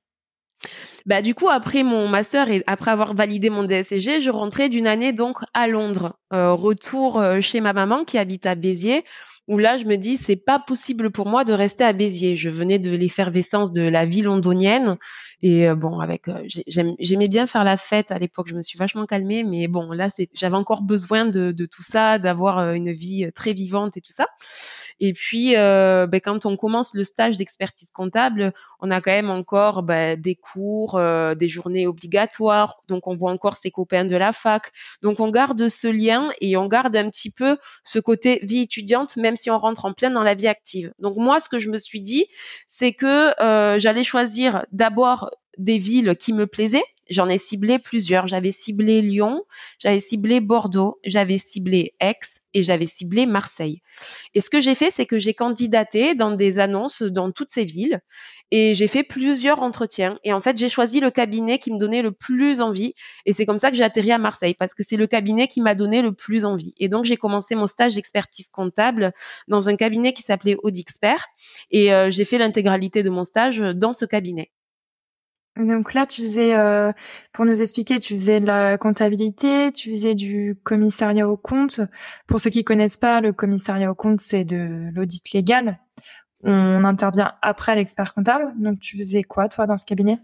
Bah 1.07 1.23
du 1.23 1.35
coup 1.35 1.49
après 1.49 1.83
mon 1.83 2.09
master 2.09 2.51
et 2.51 2.63
après 2.67 2.91
avoir 2.91 3.15
validé 3.15 3.51
mon 3.51 3.65
DSCG, 3.65 4.21
je 4.21 4.31
rentrais 4.31 4.69
d'une 4.69 4.87
année 4.87 5.13
donc 5.13 5.39
à 5.55 5.67
Londres, 5.67 6.17
euh, 6.33 6.53
retour 6.53 7.23
chez 7.41 7.61
ma 7.61 7.73
maman 7.73 8.05
qui 8.05 8.19
habite 8.19 8.47
à 8.47 8.55
Béziers 8.55 9.05
où 9.51 9.59
là 9.59 9.77
je 9.77 9.85
me 9.85 9.97
dis 9.97 10.17
c'est 10.17 10.37
pas 10.37 10.61
possible 10.61 11.11
pour 11.11 11.27
moi 11.27 11.45
de 11.45 11.53
rester 11.53 11.83
à 11.83 11.93
Béziers. 11.93 12.37
Je 12.37 12.49
venais 12.49 12.79
de 12.79 12.91
l'effervescence 12.91 13.73
de 13.73 13.83
la 13.83 14.05
vie 14.05 14.23
londonienne 14.23 14.97
et 15.43 15.69
euh, 15.69 15.75
bon 15.75 15.99
avec 15.99 16.29
euh, 16.29 16.47
j'aimais 16.47 17.29
bien 17.29 17.47
faire 17.47 17.65
la 17.65 17.77
fête 17.77 18.13
à 18.13 18.19
l'époque. 18.19 18.47
Je 18.49 18.55
me 18.55 18.63
suis 18.63 18.79
vachement 18.79 19.07
calmée, 19.07 19.43
mais 19.43 19.67
bon 19.67 19.91
là 19.91 20.07
j'avais 20.35 20.55
encore 20.55 20.83
besoin 20.83 21.25
de, 21.27 21.53
tout 21.67 21.83
ça, 21.83 22.19
d'avoir 22.21 22.59
euh, 22.59 22.73
une 22.75 22.93
vie 22.93 23.29
très 23.35 23.53
vivante 23.53 23.97
et 23.97 24.01
tout 24.01 24.13
ça. 24.13 24.29
Et 25.01 25.15
puis, 25.15 25.57
euh, 25.57 26.07
ben, 26.07 26.21
quand 26.21 26.45
on 26.45 26.59
commence 26.59 26.93
le 26.95 27.05
stage 27.05 27.39
d'expertise 27.39 27.91
comptable, 27.91 28.53
on 28.81 28.91
a 28.91 29.01
quand 29.01 29.11
même 29.11 29.31
encore 29.31 29.83
ben, 29.83 30.21
des 30.21 30.35
cours, 30.35 30.97
euh, 30.97 31.35
des 31.35 31.49
journées 31.49 31.87
obligatoires. 31.87 32.83
Donc, 32.87 33.07
on 33.07 33.17
voit 33.17 33.33
encore 33.33 33.57
ses 33.57 33.71
copains 33.71 34.05
de 34.05 34.17
la 34.17 34.33
fac. 34.33 34.71
Donc, 35.01 35.19
on 35.21 35.31
garde 35.31 35.69
ce 35.69 35.89
lien 35.89 36.31
et 36.43 36.59
on 36.59 36.67
garde 36.67 36.95
un 36.97 37.09
petit 37.09 37.31
peu 37.31 37.57
ce 37.83 37.99
côté 37.99 38.41
vie 38.43 38.61
étudiante, 38.61 39.17
même 39.17 39.37
si 39.41 39.51
on 39.51 39.59
rentre 39.59 39.85
en 39.85 39.93
plein 39.93 40.11
dans 40.11 40.23
la 40.23 40.35
vie 40.35 40.49
active. 40.49 40.93
Donc, 40.99 41.17
moi, 41.17 41.41
ce 41.41 41.49
que 41.49 41.59
je 41.59 41.71
me 41.71 41.79
suis 41.79 42.01
dit, 42.01 42.27
c'est 42.67 42.93
que 42.93 43.41
euh, 43.43 43.79
j'allais 43.79 44.05
choisir 44.05 44.65
d'abord 44.73 45.31
des 45.61 45.79
villes 45.79 46.17
qui 46.17 46.33
me 46.33 46.47
plaisaient. 46.47 46.85
J'en 47.11 47.29
ai 47.29 47.39
ciblé 47.39 47.81
plusieurs. 47.81 48.29
J'avais 48.29 48.53
ciblé 48.53 49.03
Lyon, 49.03 49.45
j'avais 49.81 49.99
ciblé 49.99 50.41
Bordeaux, 50.41 51.01
j'avais 51.05 51.39
ciblé 51.39 51.95
Aix 52.01 52.15
et 52.55 52.63
j'avais 52.63 52.87
ciblé 52.87 53.27
Marseille. 53.27 53.83
Et 54.35 54.41
ce 54.41 54.49
que 54.49 54.61
j'ai 54.61 54.77
fait, 54.77 54.91
c'est 54.91 55.07
que 55.07 55.19
j'ai 55.19 55.35
candidaté 55.35 56.15
dans 56.15 56.31
des 56.31 56.61
annonces 56.61 57.03
dans 57.03 57.33
toutes 57.33 57.51
ces 57.51 57.65
villes 57.65 58.01
et 58.53 58.75
j'ai 58.75 58.87
fait 58.87 59.03
plusieurs 59.03 59.63
entretiens. 59.63 60.19
Et 60.23 60.33
en 60.33 60.41
fait, 60.41 60.57
j'ai 60.57 60.69
choisi 60.69 61.01
le 61.01 61.11
cabinet 61.11 61.59
qui 61.59 61.73
me 61.73 61.79
donnait 61.79 62.03
le 62.03 62.13
plus 62.13 62.61
envie. 62.61 62.95
Et 63.27 63.33
c'est 63.33 63.47
comme 63.47 63.59
ça 63.59 63.71
que 63.71 63.77
j'ai 63.77 63.85
atterri 63.85 64.13
à 64.13 64.19
Marseille 64.19 64.55
parce 64.55 64.75
que 64.75 64.85
c'est 64.85 64.97
le 64.97 65.09
cabinet 65.09 65.49
qui 65.49 65.61
m'a 65.61 65.75
donné 65.75 66.03
le 66.03 66.13
plus 66.13 66.45
envie. 66.45 66.75
Et 66.79 66.89
donc, 66.89 67.05
j'ai 67.05 67.17
commencé 67.17 67.57
mon 67.57 67.67
stage 67.67 67.97
d'expertise 67.97 68.49
comptable 68.49 69.13
dans 69.49 69.69
un 69.69 69.75
cabinet 69.75 70.13
qui 70.13 70.23
s'appelait 70.23 70.57
Audixpert 70.63 71.27
et 71.73 71.93
euh, 71.93 72.11
j'ai 72.11 72.25
fait 72.25 72.39
l'intégralité 72.39 73.03
de 73.03 73.11
mon 73.11 73.25
stage 73.25 73.59
dans 73.59 73.93
ce 73.93 74.05
cabinet. 74.05 74.51
Donc 75.57 75.95
là, 75.95 76.07
tu 76.07 76.23
faisais, 76.23 76.55
euh, 76.55 76.93
pour 77.33 77.45
nous 77.45 77.61
expliquer, 77.61 77.99
tu 77.99 78.15
faisais 78.17 78.41
de 78.41 78.47
la 78.47 78.79
comptabilité, 78.79 79.73
tu 79.73 79.91
faisais 79.91 80.15
du 80.15 80.57
commissariat 80.63 81.29
au 81.29 81.37
compte. 81.37 81.81
Pour 82.27 82.41
ceux 82.41 82.51
qui 82.51 82.65
connaissent 82.65 82.97
pas, 82.97 83.21
le 83.21 83.33
commissariat 83.33 83.91
au 83.91 83.95
compte, 83.95 84.21
c'est 84.21 84.45
de 84.45 84.91
l'audit 84.95 85.33
légal. 85.33 85.79
On 86.43 86.85
intervient 86.85 87.35
après 87.43 87.75
l'expert 87.75 88.15
comptable. 88.15 88.53
Donc 88.59 88.81
tu 88.81 88.97
faisais 88.97 89.23
quoi, 89.23 89.49
toi, 89.49 89.67
dans 89.67 89.77
ce 89.77 89.85
cabinet? 89.85 90.19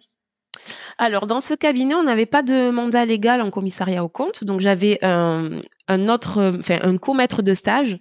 Alors, 0.96 1.26
dans 1.26 1.40
ce 1.40 1.54
cabinet, 1.54 1.94
on 1.94 2.04
n'avait 2.04 2.24
pas 2.24 2.42
de 2.42 2.70
mandat 2.70 3.04
légal 3.04 3.42
en 3.42 3.50
commissariat 3.50 4.02
au 4.02 4.08
compte, 4.08 4.44
donc 4.44 4.60
j'avais 4.60 4.98
un, 5.02 5.60
autre, 6.08 6.58
enfin 6.58 6.78
un 6.80 6.96
co-maître 6.96 7.42
de 7.42 7.52
stage 7.52 7.98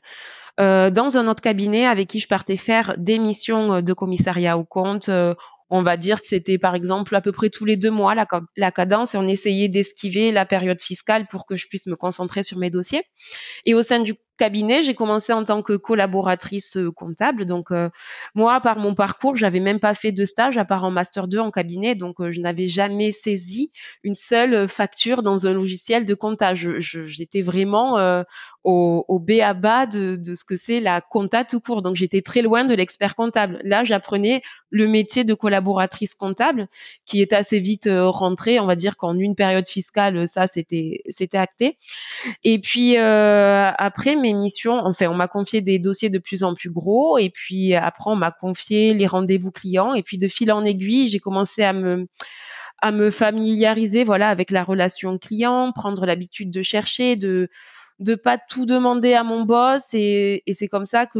euh, 0.61 0.89
dans 0.89 1.17
un 1.17 1.27
autre 1.27 1.41
cabinet 1.41 1.85
avec 1.85 2.07
qui 2.07 2.19
je 2.19 2.29
partais 2.29 2.55
faire 2.55 2.95
des 2.97 3.19
missions 3.19 3.81
de 3.81 3.93
commissariat 3.93 4.57
au 4.57 4.63
compte. 4.63 5.09
Euh, 5.09 5.35
on 5.69 5.81
va 5.81 5.97
dire 5.97 6.21
que 6.21 6.27
c'était 6.27 6.57
par 6.57 6.75
exemple 6.75 7.15
à 7.15 7.21
peu 7.21 7.31
près 7.31 7.49
tous 7.49 7.65
les 7.65 7.77
deux 7.77 7.91
mois 7.91 8.13
la, 8.15 8.71
cadence 8.71 9.15
et 9.15 9.17
on 9.17 9.27
essayait 9.27 9.67
d'esquiver 9.67 10.31
la 10.31 10.45
période 10.45 10.81
fiscale 10.81 11.27
pour 11.27 11.45
que 11.45 11.55
je 11.55 11.67
puisse 11.67 11.87
me 11.87 11.95
concentrer 11.95 12.43
sur 12.43 12.57
mes 12.57 12.69
dossiers. 12.69 13.01
Et 13.65 13.73
au 13.73 13.81
sein 13.81 13.99
du 13.99 14.13
cabinet, 14.37 14.83
j'ai 14.83 14.93
commencé 14.93 15.33
en 15.33 15.43
tant 15.43 15.61
que 15.61 15.73
collaboratrice 15.73 16.77
euh, 16.77 16.91
comptable. 16.91 17.45
Donc 17.45 17.71
euh, 17.71 17.89
moi, 18.33 18.59
par 18.59 18.77
mon 18.77 18.93
parcours, 18.93 19.35
j'avais 19.37 19.61
même 19.61 19.79
pas 19.79 19.93
fait 19.93 20.11
de 20.11 20.25
stage 20.25 20.57
à 20.57 20.65
part 20.65 20.83
en 20.83 20.91
master 20.91 21.27
2 21.27 21.39
en 21.39 21.51
cabinet, 21.51 21.95
donc 21.95 22.19
euh, 22.19 22.31
je 22.31 22.41
n'avais 22.41 22.67
jamais 22.67 23.11
saisi 23.11 23.71
une 24.03 24.15
seule 24.15 24.67
facture 24.67 25.23
dans 25.23 25.47
un 25.47 25.53
logiciel 25.53 26.05
de 26.05 26.13
comptage. 26.13 26.69
J'étais 26.79 27.41
vraiment 27.41 27.97
au, 28.65 29.05
au 29.07 29.19
B 29.19 29.39
à 29.41 29.53
bas 29.53 29.85
de, 29.85 30.15
de 30.17 30.33
ce 30.33 30.43
que 30.43 30.57
c'est 30.57 30.81
la 30.81 30.99
compta 30.99 31.45
tout 31.45 31.61
court. 31.61 31.81
Donc 31.81 31.95
j'étais 31.95 32.21
très 32.21 32.41
loin 32.41 32.65
de 32.65 32.73
l'expert 32.73 33.15
comptable. 33.15 33.61
Là, 33.63 33.83
j'apprenais 33.83 34.41
le 34.69 34.87
métier 34.87 35.23
de 35.23 35.33
collaboratrice 35.33 36.15
comptable, 36.15 36.67
qui 37.05 37.21
est 37.21 37.31
assez 37.31 37.59
vite 37.59 37.87
rentré. 37.89 38.59
On 38.59 38.65
va 38.65 38.75
dire 38.75 38.97
qu'en 38.97 39.17
une 39.17 39.35
période 39.35 39.67
fiscale, 39.67 40.27
ça 40.27 40.47
c'était 40.47 41.01
c'était 41.09 41.37
acté. 41.37 41.77
Et 42.43 42.59
puis 42.59 42.97
après 42.97 44.15
mes 44.15 44.33
missions, 44.33 44.79
enfin, 44.83 45.07
on 45.07 45.15
m'a 45.15 45.27
confié 45.27 45.61
des 45.61 45.79
dossiers 45.79 46.09
de 46.09 46.19
plus 46.19 46.43
en 46.43 46.55
plus 46.55 46.71
gros, 46.71 47.19
et 47.19 47.29
puis 47.29 47.75
après, 47.75 48.09
on 48.09 48.15
m'a 48.15 48.31
confié 48.31 48.93
les 48.95 49.05
rendez-vous 49.05 49.51
clients, 49.51 49.93
et 49.93 50.01
puis 50.01 50.17
de 50.17 50.27
fil 50.27 50.51
en 50.51 50.65
aiguille, 50.65 51.07
j'ai 51.07 51.19
commencé 51.19 51.63
à 51.63 51.71
me 51.71 52.07
à 52.81 52.91
me 52.91 53.09
familiariser, 53.09 54.03
voilà, 54.03 54.29
avec 54.29 54.51
la 54.51 54.63
relation 54.63 55.17
client, 55.17 55.71
prendre 55.73 56.05
l'habitude 56.05 56.51
de 56.51 56.61
chercher, 56.61 57.15
de 57.15 57.47
de 57.99 58.15
pas 58.15 58.37
tout 58.37 58.65
demander 58.65 59.13
à 59.13 59.23
mon 59.23 59.43
boss 59.43 59.93
et, 59.93 60.43
c'est 60.53 60.67
comme 60.67 60.85
ça 60.85 61.05
que 61.05 61.19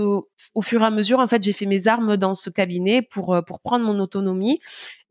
au 0.54 0.62
fur 0.62 0.82
et 0.82 0.86
à 0.86 0.92
mesure 0.92 1.20
en 1.20 1.28
fait 1.28 1.42
j'ai 1.42 1.54
fait 1.54 1.66
mes 1.66 1.88
armes 1.88 2.18
dans 2.18 2.34
ce 2.34 2.50
cabinet 2.50 3.02
pour 3.02 3.38
pour 3.48 3.62
prendre 3.62 3.86
mon 3.86 4.00
autonomie 4.00 4.60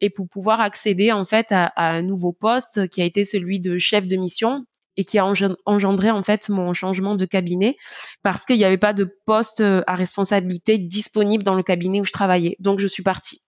et 0.01 0.11
pour 0.11 0.29
pouvoir 0.29 0.61
accéder 0.61 1.11
en 1.11 1.25
fait 1.25 1.53
à 1.53 1.73
un 1.77 2.03
nouveau 2.03 2.33
poste 2.33 2.89
qui 2.89 3.01
a 3.01 3.05
été 3.05 3.25
celui 3.25 3.61
de 3.61 3.79
chef 3.79 4.07
de 4.07 4.17
mission 4.17 4.67
et 4.97 5.05
qui 5.05 5.19
a 5.19 5.27
engendré 5.67 6.11
en 6.11 6.23
fait 6.23 6.49
mon 6.49 6.73
changement 6.73 7.15
de 7.15 7.25
cabinet 7.25 7.77
parce 8.23 8.45
qu'il 8.45 8.57
n'y 8.57 8.65
avait 8.65 8.79
pas 8.79 8.93
de 8.93 9.05
poste 9.25 9.61
euh, 9.61 9.83
à 9.87 9.95
responsabilité 9.95 10.79
disponible 10.79 11.43
dans 11.43 11.55
le 11.55 11.63
cabinet 11.63 12.01
où 12.01 12.05
je 12.05 12.13
travaillais. 12.13 12.57
Donc 12.61 12.79
je 12.79 12.87
suis 12.87 13.03
partie. 13.03 13.41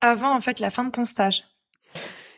Avant 0.00 0.34
en 0.34 0.40
fait 0.40 0.60
la 0.60 0.70
fin 0.70 0.84
de 0.84 0.90
ton 0.90 1.04
stage 1.04 1.44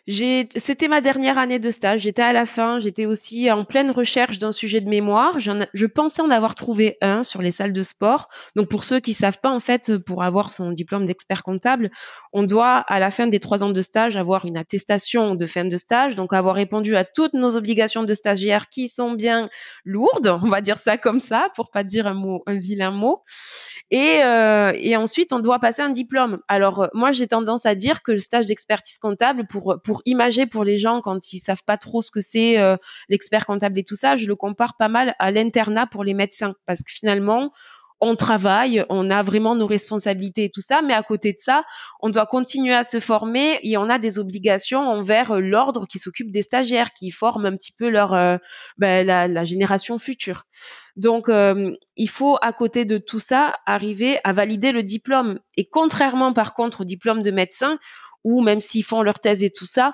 c'était 0.09 0.88
ma 0.88 1.00
dernière 1.00 1.38
année 1.38 1.61
de 1.61 1.71
stage. 1.71 2.00
J'étais 2.00 2.23
à 2.23 2.32
la 2.32 2.44
fin. 2.44 2.80
J'étais 2.80 3.06
aussi 3.06 3.49
en 3.52 3.64
pleine 3.64 3.92
recherche 3.92 4.40
d'un 4.40 4.50
sujet 4.50 4.80
de 4.80 4.88
mémoire. 4.88 5.38
je 5.38 5.87
pensais 5.87 6.21
en 6.23 6.30
avoir 6.30 6.56
trouvé 6.56 6.97
un 7.00 7.23
sur 7.23 7.40
les 7.40 7.52
salles 7.52 7.73
de 7.73 7.82
sport. 7.85 8.28
Donc, 8.56 8.68
pour 8.68 8.82
ceux 8.82 8.99
qui 8.99 9.14
savent 9.14 9.38
pas, 9.40 9.50
en 9.50 9.61
fait, 9.61 9.92
pour 10.04 10.25
avoir 10.25 10.50
son 10.50 10.73
diplôme 10.73 11.04
d'expert 11.04 11.44
comptable, 11.44 11.90
on 12.32 12.42
doit, 12.42 12.78
à 12.78 12.99
la 12.99 13.12
fin 13.12 13.28
des 13.28 13.38
trois 13.38 13.62
ans 13.62 13.71
de 13.71 13.82
stage, 13.82 14.16
avoir 14.16 14.44
une 14.44 14.56
attestation 14.56 15.37
de 15.37 15.47
fin 15.47 15.64
de 15.64 15.76
stage. 15.76 16.16
Donc, 16.16 16.32
avoir 16.32 16.56
répondu 16.56 16.97
à 16.97 17.04
toutes 17.04 17.35
nos 17.35 17.56
obligations 17.56 18.02
de 18.02 18.14
stagiaire 18.14 18.68
qui 18.68 18.88
sont 18.88 19.12
bien 19.12 19.50
lourdes. 19.85 20.37
On 20.42 20.49
va 20.49 20.62
dire 20.62 20.78
ça 20.78 20.99
comme 20.99 21.21
ça, 21.21 21.49
pour 21.54 21.71
pas 21.71 21.85
dire 21.85 22.09
un 22.09 22.14
mot, 22.14 22.42
un 22.47 22.56
vilain 22.56 22.90
mot. 22.90 23.23
Et, 23.92 24.25
euh, 24.25 24.73
ensuite, 24.97 25.32
on 25.32 25.38
doit 25.38 25.61
passer 25.61 25.82
un 25.82 25.90
diplôme. 25.90 26.40
Alors, 26.49 26.88
moi, 26.92 27.12
j'ai 27.12 27.28
tendance 27.28 27.66
à 27.66 27.76
dire 27.76 28.02
que 28.02 28.11
le 28.11 28.18
stage 28.18 28.47
d'expertise 28.47 28.99
comptable, 28.99 29.47
pour 29.47 29.91
imager 30.06 30.46
pour 30.46 30.64
les 30.64 30.78
gens 30.78 31.00
quand 31.00 31.32
ils 31.32 31.40
savent 31.40 31.64
pas 31.66 31.76
trop 31.76 32.00
ce 32.00 32.11
que 32.11 32.20
c'est 32.20 32.58
euh, 32.58 32.76
l'expert 33.08 33.44
comptable 33.44 33.78
et 33.78 33.84
tout 33.84 33.96
ça, 33.96 34.16
je 34.16 34.26
le 34.26 34.37
compare 34.37 34.76
pas 34.76 34.88
mal 34.88 35.14
à 35.18 35.30
l'internat 35.30 35.87
pour 35.87 36.04
les 36.04 36.14
médecins 36.14 36.54
parce 36.66 36.80
que 36.80 36.92
finalement 36.92 37.52
on 38.04 38.16
travaille, 38.16 38.84
on 38.88 39.11
a 39.11 39.22
vraiment 39.22 39.54
nos 39.54 39.66
responsabilités 39.66 40.44
et 40.44 40.50
tout 40.50 40.61
ça, 40.61 40.82
mais 40.82 40.92
à 40.92 41.04
côté 41.04 41.32
de 41.32 41.38
ça, 41.38 41.62
on 42.00 42.11
doit 42.11 42.26
continuer 42.26 42.75
à 42.75 42.82
se 42.82 42.99
former 42.99 43.61
et 43.62 43.76
on 43.76 43.88
a 43.88 44.00
des 44.00 44.18
obligations 44.18 44.80
envers 44.80 45.30
euh, 45.30 45.40
l'ordre 45.40 45.87
qui 45.87 46.00
s'occupe 46.00 46.32
des 46.32 46.42
stagiaires, 46.42 46.92
qui 46.92 47.12
forment 47.12 47.46
un 47.46 47.56
petit 47.56 47.72
peu 47.72 47.88
leur 47.88 48.12
euh, 48.12 48.38
ben, 48.76 49.06
la, 49.06 49.44
génération 49.44 49.99
future. 49.99 50.42
Donc, 50.96 51.30
il 51.96 52.08
faut 52.08 52.37
à 52.42 52.52
côté 52.52 52.84
de 52.84 52.99
tout 52.99 53.18
ça 53.18 53.54
arriver 53.64 54.18
à 54.25 54.32
valider 54.34 54.72
le 54.72 54.82
diplôme. 54.82 55.38
Et 55.56 55.66
contrairement 55.66 56.34
par 56.34 56.52
contre 56.52 56.82
au 56.82 56.84
diplôme 56.84 57.22
de 57.22 57.30
médecin, 57.30 57.78
ou 58.25 58.41
même 58.43 58.61
s'ils 58.61 58.85
font 58.85 59.02
leur 59.02 59.21
thèse 59.21 59.43
et 59.43 59.50
tout 59.50 59.67
ça, 59.67 59.93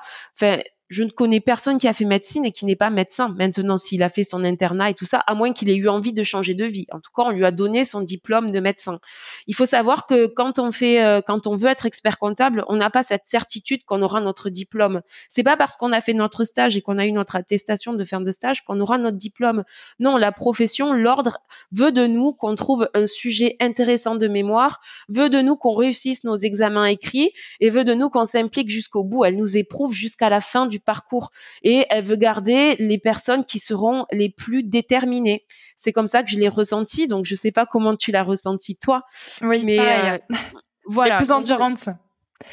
je 0.89 1.05
ne 1.05 1.11
connais 1.11 1.41
personne 1.41 1.79
qui 1.79 1.87
a 1.87 1.93
fait 1.93 2.05
médecine 2.05 2.45
et 2.45 2.53
qui 2.53 2.65
n'est 2.65 2.77
pas 2.77 2.91
médecin. 2.91 3.35
Maintenant, 3.37 3.77
s'il 3.77 4.03
a 4.03 4.09
fait 4.09 4.25
son 4.25 4.45
internat 4.45 4.91
et 4.91 4.95
tout 4.95 5.05
ça, 5.05 5.19
à 5.19 5.35
moins 5.35 5.53
qu'il 5.53 5.69
ait 5.69 5.77
eu 5.77 5.89
envie 5.89 6.13
de 6.13 6.23
changer 6.23 6.55
de 6.55 6.65
vie. 6.65 6.87
En 6.93 7.01
tout 7.01 7.11
cas, 7.15 7.23
on 7.23 7.31
lui 7.31 7.45
a 7.45 7.51
donné 7.51 7.85
son 7.85 8.01
diplôme 8.01 8.51
de 8.51 8.61
médecin. 8.61 8.99
Il 9.47 9.55
faut 9.55 9.67
savoir 9.67 10.07
que 10.07 10.27
quand 10.27 10.59
on 10.59 10.73
fait, 10.73 11.05
euh, 11.05 11.21
quand 11.21 11.47
on 11.47 11.57
veut 11.57 11.69
être 11.69 11.85
expert 11.85 12.19
comptable, 12.19 12.65
on 12.69 12.77
n'a 12.77 12.89
pas 12.91 13.03
cette 13.03 13.27
certitude 13.27 13.85
qu'on 13.85 14.01
aura 14.01 14.21
notre 14.21 14.49
diplôme. 14.49 15.03
C'est 15.29 15.43
pas 15.43 15.57
parce 15.57 15.77
qu'on 15.77 15.93
a 15.93 16.01
fait 16.01 16.15
notre 16.15 16.45
stage 16.45 16.77
et 16.77 16.81
qu'on 16.81 16.99
a 16.99 17.07
eu 17.07 17.13
notre 17.13 17.37
attestation 17.37 17.93
de 17.93 18.05
fin 18.05 18.21
de 18.21 18.33
stage 18.33 18.65
qu'on 18.65 18.81
aura 18.81 18.97
notre 18.97 19.19
diplôme. 19.19 19.65
Non, 19.99 20.17
la 20.17 20.33
profession, 20.33 20.95
l'ordre 20.95 21.39
veut 21.71 21.93
de 21.93 22.07
nous 22.07 22.33
qu'on 22.33 22.55
trouve 22.55 22.89
un 22.95 23.07
sujet 23.07 23.57
intéressant 23.61 24.15
de 24.15 24.27
mémoire, 24.27 24.81
veut 25.09 25.29
de 25.29 25.41
nous 25.41 25.57
qu'on 25.57 25.75
réussisse 25.75 26.25
nos 26.25 26.37
examens 26.37 26.87
écrits 26.87 27.31
et 27.61 27.69
veut 27.69 27.85
de 27.85 27.93
nous 27.93 28.09
qu'on 28.09 28.25
s'implique 28.25 28.71
jusqu'au 28.71 29.05
bout. 29.05 29.25
Elle 29.25 29.37
nous 29.37 29.57
éprouve 29.57 29.93
jusqu'à 29.93 30.31
la 30.31 30.41
fin 30.41 30.67
du 30.67 30.78
parcours 30.79 31.31
et 31.63 31.87
elle 31.91 32.05
veut 32.05 32.17
garder 32.17 32.77
les 32.79 32.99
personnes 32.99 33.45
qui 33.45 33.59
seront 33.59 34.07
les 34.13 34.29
plus 34.29 34.63
déterminées. 34.63 35.45
C'est 35.77 35.93
comme 35.93 36.07
ça 36.07 36.23
que 36.23 36.31
je 36.31 36.37
l'ai 36.37 36.49
ressenti. 36.49 37.09
Donc 37.09 37.25
je 37.25 37.35
sais 37.35 37.53
pas 37.53 37.67
comment 37.67 37.97
tu 37.97 38.11
l'as 38.11 38.23
ressenti 38.23 38.77
toi. 38.77 39.05
Oui, 39.43 39.63
mais 39.65 39.79
euh, 39.79 40.19
voilà. 40.87 41.15
Les 41.15 41.25
plus 41.25 41.33
endurante. 41.33 41.89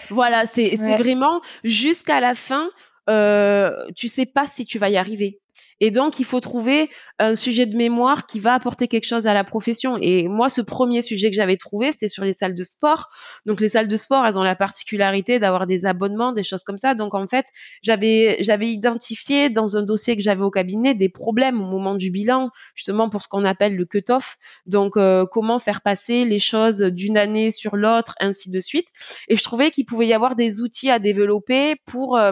Voilà, 0.09 0.45
c'est 0.45 0.75
vraiment 0.75 1.41
jusqu'à 1.63 2.19
la 2.19 2.35
fin. 2.35 2.69
Euh, 3.09 3.71
tu 3.95 4.07
sais 4.07 4.25
pas 4.25 4.45
si 4.47 4.65
tu 4.65 4.79
vas 4.79 4.89
y 4.89 4.97
arriver. 4.97 5.39
Et 5.81 5.91
donc, 5.91 6.19
il 6.19 6.25
faut 6.25 6.39
trouver 6.39 6.89
un 7.19 7.35
sujet 7.35 7.65
de 7.65 7.75
mémoire 7.75 8.27
qui 8.27 8.39
va 8.39 8.53
apporter 8.53 8.87
quelque 8.87 9.05
chose 9.05 9.27
à 9.27 9.33
la 9.33 9.43
profession. 9.43 9.97
Et 9.99 10.27
moi, 10.27 10.49
ce 10.49 10.61
premier 10.61 11.01
sujet 11.01 11.29
que 11.29 11.35
j'avais 11.35 11.57
trouvé, 11.57 11.91
c'était 11.91 12.07
sur 12.07 12.23
les 12.23 12.33
salles 12.33 12.55
de 12.55 12.63
sport. 12.63 13.09
Donc, 13.45 13.59
les 13.59 13.69
salles 13.69 13.87
de 13.87 13.95
sport, 13.97 14.25
elles 14.25 14.39
ont 14.39 14.43
la 14.43 14.55
particularité 14.55 15.39
d'avoir 15.39 15.65
des 15.65 15.85
abonnements, 15.85 16.31
des 16.31 16.43
choses 16.43 16.63
comme 16.63 16.77
ça. 16.77 16.95
Donc, 16.95 17.13
en 17.13 17.27
fait, 17.27 17.45
j'avais, 17.81 18.37
j'avais 18.41 18.69
identifié 18.69 19.49
dans 19.49 19.75
un 19.75 19.83
dossier 19.83 20.15
que 20.15 20.21
j'avais 20.21 20.43
au 20.43 20.51
cabinet 20.51 20.93
des 20.93 21.09
problèmes 21.09 21.61
au 21.61 21.65
moment 21.65 21.95
du 21.95 22.09
bilan, 22.09 22.49
justement 22.75 23.09
pour 23.09 23.21
ce 23.21 23.27
qu'on 23.27 23.43
appelle 23.43 23.75
le 23.75 23.85
cut-off. 23.85 24.37
Donc, 24.65 24.95
euh, 24.97 25.25
comment 25.29 25.59
faire 25.59 25.81
passer 25.81 26.25
les 26.25 26.39
choses 26.39 26.79
d'une 26.79 27.17
année 27.17 27.51
sur 27.51 27.75
l'autre, 27.75 28.15
ainsi 28.19 28.49
de 28.49 28.59
suite. 28.59 28.87
Et 29.27 29.35
je 29.35 29.43
trouvais 29.43 29.71
qu'il 29.71 29.85
pouvait 29.85 30.07
y 30.07 30.13
avoir 30.13 30.35
des 30.35 30.61
outils 30.61 30.89
à 30.89 30.99
développer 30.99 31.75
pour, 31.85 32.17
euh, 32.17 32.31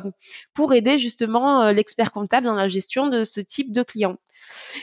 pour 0.54 0.74
aider 0.74 0.98
justement 0.98 1.64
euh, 1.64 1.72
l'expert 1.74 2.12
comptable 2.12 2.46
dans 2.46 2.56
la 2.56 2.68
gestion 2.68 3.08
de 3.08 3.24
type 3.42 3.72
de 3.72 3.84
client. 3.84 4.18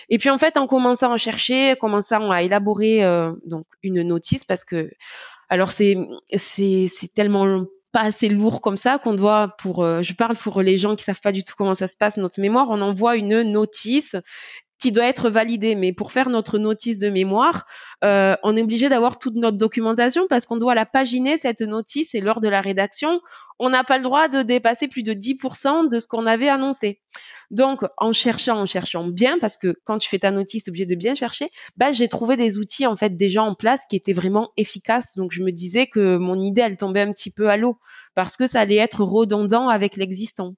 Et 0.09 0.19
puis 0.19 0.31
en 0.31 0.39
fait, 0.39 0.57
en 0.57 0.67
commençant 0.67 1.13
à 1.13 1.17
chercher, 1.17 1.77
commençant 1.81 2.31
à 2.31 2.43
élaborer 2.43 3.05
euh, 3.05 3.33
donc 3.45 3.67
une 3.83 4.03
notice 4.03 4.45
parce 4.45 4.65
que 4.65 4.91
alors 5.49 5.71
c'est 5.71 5.97
c'est 6.35 6.87
c'est 6.89 7.13
tellement 7.13 7.65
pas 7.93 8.03
assez 8.03 8.29
lourd 8.29 8.61
comme 8.61 8.77
ça 8.77 8.99
qu'on 8.99 9.15
doit 9.15 9.57
pour 9.59 9.85
euh, 9.85 10.03
je 10.03 10.15
parle 10.15 10.37
pour 10.37 10.63
les 10.63 10.77
gens 10.77 10.95
qui 10.95 11.05
savent 11.05 11.21
pas 11.21 11.33
du 11.33 11.43
tout 11.43 11.55
comment 11.57 11.75
ça 11.75 11.89
se 11.89 11.97
passe 11.97 12.17
notre 12.17 12.41
mémoire 12.41 12.69
on 12.71 12.81
envoie 12.81 13.17
une 13.17 13.43
notice 13.43 14.15
qui 14.81 14.93
doit 14.93 15.05
être 15.05 15.31
validé. 15.31 15.75
Mais 15.75 15.93
pour 15.93 16.11
faire 16.11 16.31
notre 16.31 16.59
notice 16.59 16.99
de 16.99 17.11
mémoire, 17.11 17.67
euh, 18.03 18.35
on 18.43 18.57
est 18.57 18.63
obligé 18.63 18.89
d'avoir 18.89 19.19
toute 19.19 19.35
notre 19.35 19.59
documentation 19.59 20.27
parce 20.29 20.47
qu'on 20.47 20.57
doit 20.57 20.75
la 20.75 20.87
paginer 20.87 21.37
cette 21.37 21.61
notice 21.61 22.15
et 22.15 22.21
lors 22.21 22.41
de 22.41 22.49
la 22.49 22.61
rédaction, 22.61 23.21
on 23.59 23.69
n'a 23.69 23.85
pas 23.85 23.99
le 23.99 24.03
droit 24.03 24.29
de 24.29 24.43
dépasser 24.43 24.89
plus 24.89 25.03
de 25.03 25.13
10% 25.13 25.89
de 25.89 25.99
ce 25.99 26.09
qu'on 26.09 26.27
avait 26.27 26.49
annoncé. 26.49 27.01
Donc, 27.51 27.81
en 27.99 28.13
cherchant, 28.13 28.61
en 28.61 28.67
cherchant 28.67 29.07
bien, 29.09 29.39
parce 29.39 29.59
que 29.59 29.75
quand 29.85 29.99
tu 29.99 30.09
fais 30.09 30.21
ta 30.21 30.31
notice, 30.31 30.69
obligé 30.69 30.87
de 30.87 30.95
bien 30.95 31.15
chercher, 31.15 31.49
bah, 31.77 31.93
j'ai 31.93 32.09
trouvé 32.09 32.37
des 32.37 32.59
outils, 32.59 32.87
en 32.87 32.95
fait, 32.95 33.17
déjà 33.17 33.43
en 33.43 33.55
place 33.55 33.87
qui 33.91 33.97
étaient 33.97 34.13
vraiment 34.13 34.51
efficaces. 34.57 35.17
Donc, 35.17 35.33
je 35.33 35.43
me 35.43 35.51
disais 35.51 35.89
que 35.89 36.17
mon 36.17 36.41
idée, 36.41 36.63
elle 36.63 36.77
tombait 36.77 37.01
un 37.01 37.13
petit 37.13 37.33
peu 37.33 37.51
à 37.51 37.57
l'eau 37.57 37.79
parce 38.15 38.37
que 38.37 38.47
ça 38.47 38.61
allait 38.61 38.77
être 38.77 39.03
redondant 39.03 39.69
avec 39.69 39.97
l'existant. 39.97 40.55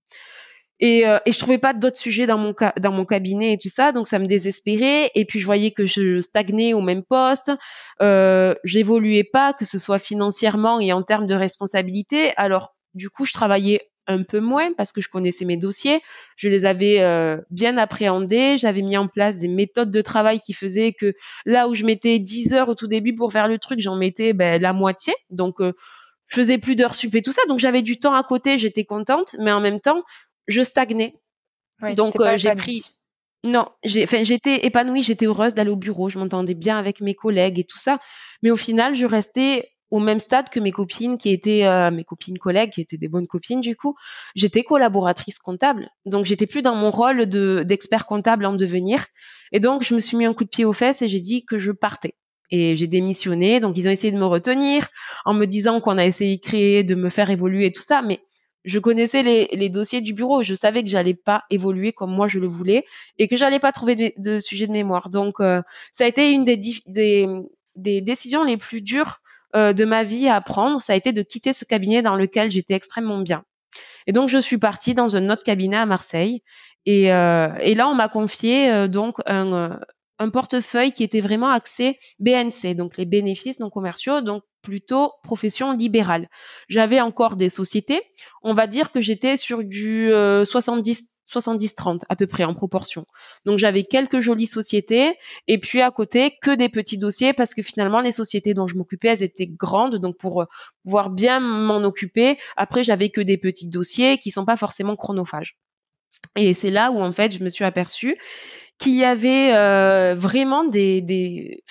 Et, 0.83 1.07
euh, 1.07 1.19
et 1.27 1.33
je 1.33 1.39
trouvais 1.39 1.59
pas 1.59 1.75
d'autres 1.75 1.97
sujets 1.97 2.27
dans 2.27 2.39
mon 2.39 2.55
dans 2.81 2.91
mon 2.91 3.05
cabinet 3.05 3.53
et 3.53 3.57
tout 3.57 3.69
ça, 3.69 3.93
donc 3.93 4.09
ça 4.09 4.19
me 4.19 4.27
désespérait. 4.27 5.13
Et 5.15 5.25
puis 5.25 5.39
je 5.39 5.47
voyais 5.47 5.71
que 5.71 5.85
je 5.87 6.21
stagnais 6.21 6.75
au 6.75 6.81
même 6.81 7.05
poste, 7.05 7.53
euh, 8.03 8.57
j'évoluais 8.65 9.23
pas, 9.23 9.53
que 9.53 9.65
ce 9.65 9.79
soit 9.79 10.01
financièrement 10.01 10.81
et 10.81 10.93
en 10.93 11.05
termes 11.05 11.27
de 11.27 11.37
responsabilité. 11.37 12.33
Alors 12.37 12.75
du 12.95 13.11
coup, 13.11 13.25
je 13.25 13.33
travaillais 13.33 13.93
un 14.09 14.25
peu 14.25 14.41
moins 14.41 14.73
parce 14.73 14.91
que 14.91 15.01
je 15.01 15.09
connaissais 15.09 15.45
mes 15.45 15.57
dossiers, 15.57 16.01
je 16.35 16.49
les 16.49 16.65
avais 16.65 17.01
euh, 17.01 17.37
bien 17.51 17.79
appréhendés, 17.79 18.57
j'avais 18.57 18.83
mis 18.83 18.97
en 18.97 19.07
place 19.07 19.37
des 19.37 19.47
méthodes 19.47 19.93
de 19.93 20.01
travail 20.01 20.41
qui 20.41 20.53
faisaient 20.53 20.93
que 20.93 21.15
là 21.47 21.69
où 21.69 21.75
je 21.75 21.85
mettais 21.85 22.19
10 22.19 22.55
heures 22.55 22.69
au 22.69 22.75
tout 22.75 22.89
début 22.89 23.15
pour 23.15 23.31
faire 23.31 23.47
le 23.47 23.59
truc, 23.59 23.79
j'en 23.79 23.95
mettais 23.95 24.33
ben, 24.33 24.61
la 24.61 24.73
moitié. 24.73 25.15
Donc 25.31 25.61
euh, 25.61 25.75
je 26.27 26.35
faisais 26.35 26.59
plus 26.59 26.75
d'heures 26.75 26.97
sup 26.97 27.15
et 27.15 27.23
tout 27.23 27.31
ça, 27.31 27.43
donc 27.47 27.61
j'avais 27.61 27.83
du 27.83 28.01
temps 28.01 28.15
à 28.15 28.25
côté, 28.25 28.59
j'étais 28.59 28.85
contente, 28.85 29.37
mais 29.39 29.53
en 29.53 29.61
même 29.61 29.81
temps, 29.81 30.03
je 30.47 30.63
stagnais. 30.63 31.15
donc 31.97 32.19
euh, 32.21 32.37
j'ai 32.37 32.55
pris 32.55 32.85
non, 33.45 33.67
j'ai, 33.83 34.05
enfin, 34.05 34.23
j'étais 34.23 34.67
épanouie, 34.67 35.03
j'étais 35.03 35.27
heureuse 35.27 35.55
d'aller 35.55 35.71
au 35.71 35.77
bureau, 35.77 36.09
je 36.09 36.17
m'entendais 36.17 36.55
bien 36.55 36.79
avec 36.79 37.01
mes 37.01 37.15
collègues 37.15 37.59
et 37.59 37.65
tout 37.65 37.79
ça. 37.79 37.99
Mais 38.43 38.53
au 38.53 38.57
final, 38.57 38.95
je 38.95 39.05
restais 39.05 39.73
au 39.91 39.99
même 39.99 40.21
stade 40.21 40.49
que 40.49 40.61
mes 40.61 40.73
copines 40.73 41.19
qui 41.19 41.31
étaient 41.31 41.65
euh, 41.65 41.91
mes 41.91 42.05
copines 42.05 42.39
collègues 42.39 42.71
qui 42.71 42.81
étaient 42.81 42.97
des 42.97 43.09
bonnes 43.09 43.27
copines 43.27 43.61
du 43.61 43.77
coup. 43.77 43.95
J'étais 44.35 44.63
collaboratrice 44.63 45.39
comptable. 45.39 45.91
Donc 46.07 46.25
j'étais 46.25 46.47
plus 46.47 46.63
dans 46.63 46.75
mon 46.75 46.91
rôle 46.91 47.27
de 47.27 47.63
d'expert 47.67 48.07
comptable 48.07 48.47
en 48.47 48.55
devenir. 48.55 49.05
Et 49.53 49.61
donc 49.61 49.85
je 49.85 49.95
me 49.95 50.01
suis 50.01 50.17
mis 50.17 50.25
un 50.25 50.33
coup 50.33 50.45
de 50.45 50.49
pied 50.49 50.65
aux 50.65 50.73
fesses 50.73 51.03
et 51.03 51.09
j'ai 51.09 51.21
dit 51.21 51.45
que 51.45 51.59
je 51.59 51.73
partais. 51.73 52.15
Et 52.51 52.75
j'ai 52.75 52.87
démissionné. 52.87 53.61
Donc 53.61 53.77
ils 53.77 53.87
ont 53.87 53.91
essayé 53.91 54.13
de 54.13 54.19
me 54.19 54.25
retenir 54.25 54.89
en 55.27 55.35
me 55.35 55.47
disant 55.47 55.81
qu'on 55.81 55.99
a 55.99 56.07
essayé 56.07 56.37
de 56.37 56.43
créer 56.43 56.85
de 56.85 56.95
me 56.95 57.11
faire 57.11 57.29
évoluer 57.29 57.67
et 57.67 57.73
tout 57.73 57.83
ça. 57.83 58.01
Mais 58.01 58.21
je 58.65 58.79
connaissais 58.79 59.23
les, 59.23 59.49
les, 59.53 59.69
dossiers 59.69 60.01
du 60.01 60.15
bureau. 60.15 60.43
Je 60.43 60.55
savais 60.55 60.83
que 60.83 60.89
j'allais 60.89 61.15
pas 61.15 61.43
évoluer 61.51 61.93
comme 61.93 62.13
moi 62.13 62.29
je 62.29 62.39
le 62.39 62.47
voulais 62.47 62.85
et 63.19 63.29
que 63.29 63.37
j'allais 63.37 63.59
pas 63.59 63.73
trouver 63.73 63.97
de, 63.97 64.13
de 64.17 64.39
sujet 64.39 64.67
de 64.67 64.73
mémoire. 64.73 65.11
Donc, 65.11 65.41
euh, 65.41 65.63
ça 65.93 66.05
a 66.05 66.07
été 66.07 66.31
une 66.31 66.45
des, 66.45 66.57
des, 66.87 67.29
des, 67.77 68.01
décisions 68.01 68.45
les 68.45 68.57
plus 68.57 68.83
dures 68.83 69.19
euh, 69.57 69.73
de 69.73 69.85
ma 69.85 70.05
vie 70.05 70.29
à 70.29 70.41
prendre. 70.41 70.81
Ça 70.81 70.93
a 70.93 70.97
été 70.97 71.13
de 71.13 71.23
quitter 71.23 71.53
ce 71.53 71.65
cabinet 71.65 72.03
dans 72.03 72.17
lequel 72.17 72.51
j'étais 72.51 72.75
extrêmement 72.75 73.21
bien. 73.21 73.45
Et 74.07 74.13
donc, 74.13 74.29
je 74.29 74.39
suis 74.39 74.59
partie 74.59 74.95
dans 74.95 75.17
un 75.17 75.31
autre 75.31 75.45
cabinet 75.45 75.77
à 75.77 75.87
Marseille. 75.87 76.43
Et, 76.87 77.13
euh, 77.13 77.49
et 77.61 77.75
là, 77.75 77.89
on 77.89 77.95
m'a 77.95 78.09
confié 78.09 78.89
donc 78.89 79.17
un, 79.27 79.79
un 80.19 80.31
portefeuille 80.31 80.93
qui 80.93 81.05
était 81.05 81.21
vraiment 81.21 81.51
axé 81.51 81.99
BNC, 82.19 82.75
donc 82.75 82.97
les 82.97 83.05
bénéfices 83.05 83.61
non 83.61 83.71
commerciaux, 83.71 84.21
donc 84.21 84.43
plutôt 84.63 85.13
profession 85.23 85.73
libérale. 85.73 86.29
J'avais 86.69 87.01
encore 87.01 87.37
des 87.37 87.49
sociétés, 87.49 88.01
on 88.43 88.55
va 88.55 88.67
dire 88.67 88.91
que 88.91 89.01
j'étais 89.01 89.37
sur 89.37 89.65
du 89.65 90.11
70 90.11 91.13
70-30 91.33 92.01
à 92.09 92.17
peu 92.17 92.27
près 92.27 92.45
en 92.45 92.55
proportion. 92.55 93.07
Donc 93.45 93.59
j'avais 93.59 93.85
quelques 93.85 94.21
jolies 94.21 94.47
sociétés 94.47 95.17
et 95.49 95.59
puis 95.59 95.81
à 95.81 95.91
côté 95.91 96.37
que 96.43 96.55
des 96.55 96.69
petits 96.69 96.99
dossiers 96.99 97.33
parce 97.33 97.55
que 97.55 97.63
finalement 97.63 98.01
les 98.01 98.13
sociétés 98.13 98.55
dont 98.55 98.67
je 98.67 98.77
m'occupais 98.77 99.09
elles 99.09 99.23
étaient 99.23 99.47
grandes 99.47 99.97
donc 99.97 100.17
pour 100.19 100.47
pouvoir 100.85 101.11
bien 101.11 101.41
m'en 101.41 101.83
occuper 101.85 102.39
après 102.57 102.85
j'avais 102.85 103.11
que 103.11 103.21
des 103.21 103.39
petits 103.39 103.69
dossiers 103.69 104.19
qui 104.19 104.31
sont 104.31 104.45
pas 104.45 104.57
forcément 104.57 104.97
chronophages. 104.97 105.57
Et 106.37 106.55
c'est 106.55 106.71
là 106.71 106.91
où 106.91 107.01
en 107.01 107.13
fait 107.13 107.33
je 107.33 107.43
me 107.43 107.49
suis 107.49 107.65
aperçue 107.65 108.19
qu'il 108.79 108.97
y 108.97 109.05
avait 109.05 109.55
euh, 109.55 110.15
vraiment 110.15 110.65
des, 110.65 111.01
des 111.01 111.63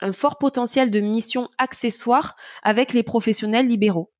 un 0.00 0.12
fort 0.12 0.38
potentiel 0.38 0.90
de 0.90 1.00
missions 1.00 1.48
accessoires 1.58 2.36
avec 2.62 2.92
les 2.92 3.02
professionnels 3.02 3.66
libéraux. 3.66 4.10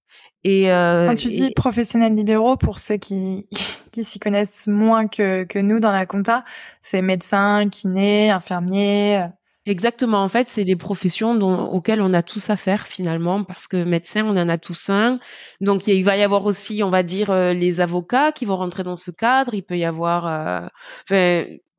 Et 0.44 0.70
euh, 0.70 1.08
quand 1.08 1.14
tu 1.14 1.28
dis 1.28 1.50
professionnels 1.50 2.14
libéraux, 2.14 2.56
pour 2.56 2.78
ceux 2.78 2.96
qui 2.96 3.48
qui 3.92 4.04
s'y 4.04 4.18
connaissent 4.18 4.66
moins 4.66 5.08
que 5.08 5.44
que 5.44 5.58
nous 5.58 5.80
dans 5.80 5.92
la 5.92 6.06
compta, 6.06 6.44
c'est 6.80 7.02
médecins, 7.02 7.68
kinés, 7.68 8.30
infirmiers. 8.30 9.18
Euh. 9.18 9.28
Exactement. 9.66 10.22
En 10.22 10.28
fait, 10.28 10.48
c'est 10.48 10.64
les 10.64 10.76
professions 10.76 11.34
dont, 11.34 11.68
auxquelles 11.68 12.00
on 12.00 12.14
a 12.14 12.22
tous 12.22 12.48
affaire 12.48 12.86
finalement, 12.86 13.44
parce 13.44 13.66
que 13.66 13.84
médecin, 13.84 14.24
on 14.24 14.30
en 14.30 14.48
a 14.48 14.56
tous 14.56 14.88
un. 14.88 15.18
Donc, 15.60 15.86
il 15.86 16.02
va 16.04 16.16
y 16.16 16.22
avoir 16.22 16.46
aussi, 16.46 16.82
on 16.82 16.88
va 16.88 17.02
dire, 17.02 17.30
les 17.52 17.80
avocats 17.80 18.32
qui 18.32 18.46
vont 18.46 18.56
rentrer 18.56 18.82
dans 18.82 18.96
ce 18.96 19.10
cadre. 19.10 19.52
Il 19.52 19.60
peut 19.60 19.76
y 19.76 19.84
avoir, 19.84 20.26
euh, 20.26 20.68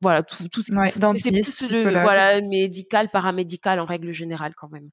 voilà 0.00 0.22
tout 0.22 0.48
tout 0.48 0.62
ouais, 0.72 0.92
dentiste, 0.96 1.72
le, 1.72 1.90
voilà 1.90 2.40
médical 2.40 3.10
paramédical 3.10 3.80
en 3.80 3.84
règle 3.84 4.12
générale 4.12 4.54
quand 4.56 4.70
même. 4.70 4.90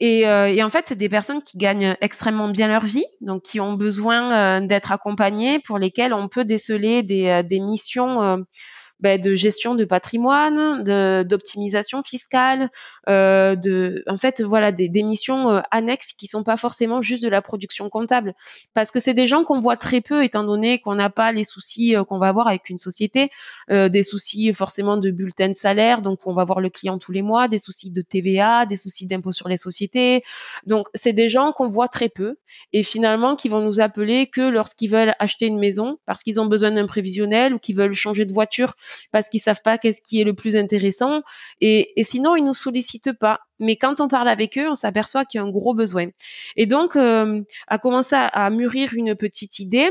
Et, 0.00 0.26
euh, 0.26 0.48
et 0.48 0.62
en 0.62 0.70
fait 0.70 0.86
c'est 0.88 0.96
des 0.96 1.08
personnes 1.08 1.40
qui 1.40 1.56
gagnent 1.56 1.96
extrêmement 2.00 2.48
bien 2.48 2.66
leur 2.66 2.84
vie 2.84 3.06
donc 3.20 3.42
qui 3.42 3.60
ont 3.60 3.74
besoin 3.74 4.32
euh, 4.60 4.66
d'être 4.66 4.90
accompagnées 4.90 5.60
pour 5.60 5.78
lesquelles 5.78 6.12
on 6.12 6.28
peut 6.28 6.44
déceler 6.44 7.04
des, 7.04 7.28
euh, 7.28 7.42
des 7.44 7.60
missions 7.60 8.44
ben, 9.04 9.20
de 9.20 9.34
gestion 9.34 9.74
de 9.74 9.84
patrimoine, 9.84 10.82
d'optimisation 11.24 12.02
fiscale, 12.02 12.70
euh, 13.06 13.54
de, 13.54 14.02
en 14.06 14.16
fait, 14.16 14.40
voilà, 14.40 14.72
des, 14.72 14.88
des 14.88 15.02
missions 15.02 15.50
euh, 15.50 15.60
annexes 15.70 16.14
qui 16.14 16.26
sont 16.26 16.42
pas 16.42 16.56
forcément 16.56 17.02
juste 17.02 17.22
de 17.22 17.28
la 17.28 17.42
production 17.42 17.90
comptable, 17.90 18.34
parce 18.72 18.90
que 18.90 19.00
c'est 19.00 19.12
des 19.12 19.26
gens 19.26 19.44
qu'on 19.44 19.58
voit 19.58 19.76
très 19.76 20.00
peu, 20.00 20.24
étant 20.24 20.42
donné 20.42 20.78
qu'on 20.78 20.94
n'a 20.94 21.10
pas 21.10 21.32
les 21.32 21.44
soucis 21.44 21.94
euh, 21.94 22.04
qu'on 22.04 22.18
va 22.18 22.28
avoir 22.28 22.48
avec 22.48 22.70
une 22.70 22.78
société, 22.78 23.28
euh, 23.70 23.90
des 23.90 24.04
soucis 24.04 24.54
forcément 24.54 24.96
de 24.96 25.10
bulletin 25.10 25.50
de 25.50 25.54
salaire, 25.54 26.00
donc 26.00 26.26
on 26.26 26.32
va 26.32 26.44
voir 26.44 26.60
le 26.60 26.70
client 26.70 26.96
tous 26.96 27.12
les 27.12 27.20
mois, 27.20 27.46
des 27.46 27.58
soucis 27.58 27.92
de 27.92 28.00
TVA, 28.00 28.64
des 28.64 28.78
soucis 28.78 29.06
d'impôt 29.06 29.32
sur 29.32 29.48
les 29.48 29.58
sociétés, 29.58 30.22
donc 30.66 30.86
c'est 30.94 31.12
des 31.12 31.28
gens 31.28 31.52
qu'on 31.52 31.66
voit 31.66 31.88
très 31.88 32.08
peu 32.08 32.36
et 32.72 32.82
finalement 32.82 33.36
qui 33.36 33.50
vont 33.50 33.60
nous 33.60 33.80
appeler 33.80 34.28
que 34.28 34.48
lorsqu'ils 34.48 34.88
veulent 34.88 35.14
acheter 35.18 35.44
une 35.44 35.58
maison, 35.58 35.98
parce 36.06 36.22
qu'ils 36.22 36.40
ont 36.40 36.46
besoin 36.46 36.70
d'un 36.70 36.86
prévisionnel 36.86 37.52
ou 37.52 37.58
qu'ils 37.58 37.76
veulent 37.76 37.92
changer 37.92 38.24
de 38.24 38.32
voiture 38.32 38.76
parce 39.12 39.28
qu'ils 39.28 39.40
savent 39.40 39.62
pas 39.62 39.78
qu'est-ce 39.78 40.00
qui 40.00 40.20
est 40.20 40.24
le 40.24 40.34
plus 40.34 40.56
intéressant. 40.56 41.22
Et, 41.60 41.92
sinon, 42.02 42.36
ils 42.36 42.44
nous 42.44 42.52
sollicitent 42.52 43.12
pas. 43.18 43.40
Mais 43.58 43.76
quand 43.76 44.00
on 44.00 44.08
parle 44.08 44.28
avec 44.28 44.58
eux, 44.58 44.68
on 44.68 44.74
s'aperçoit 44.74 45.24
qu'il 45.24 45.38
y 45.38 45.42
a 45.42 45.46
un 45.46 45.50
gros 45.50 45.74
besoin. 45.74 46.08
Et 46.56 46.66
donc, 46.66 46.96
euh, 46.96 47.40
a 47.68 47.78
commencé 47.78 48.16
à, 48.16 48.50
mûrir 48.50 48.94
une 48.94 49.14
petite 49.14 49.58
idée 49.58 49.90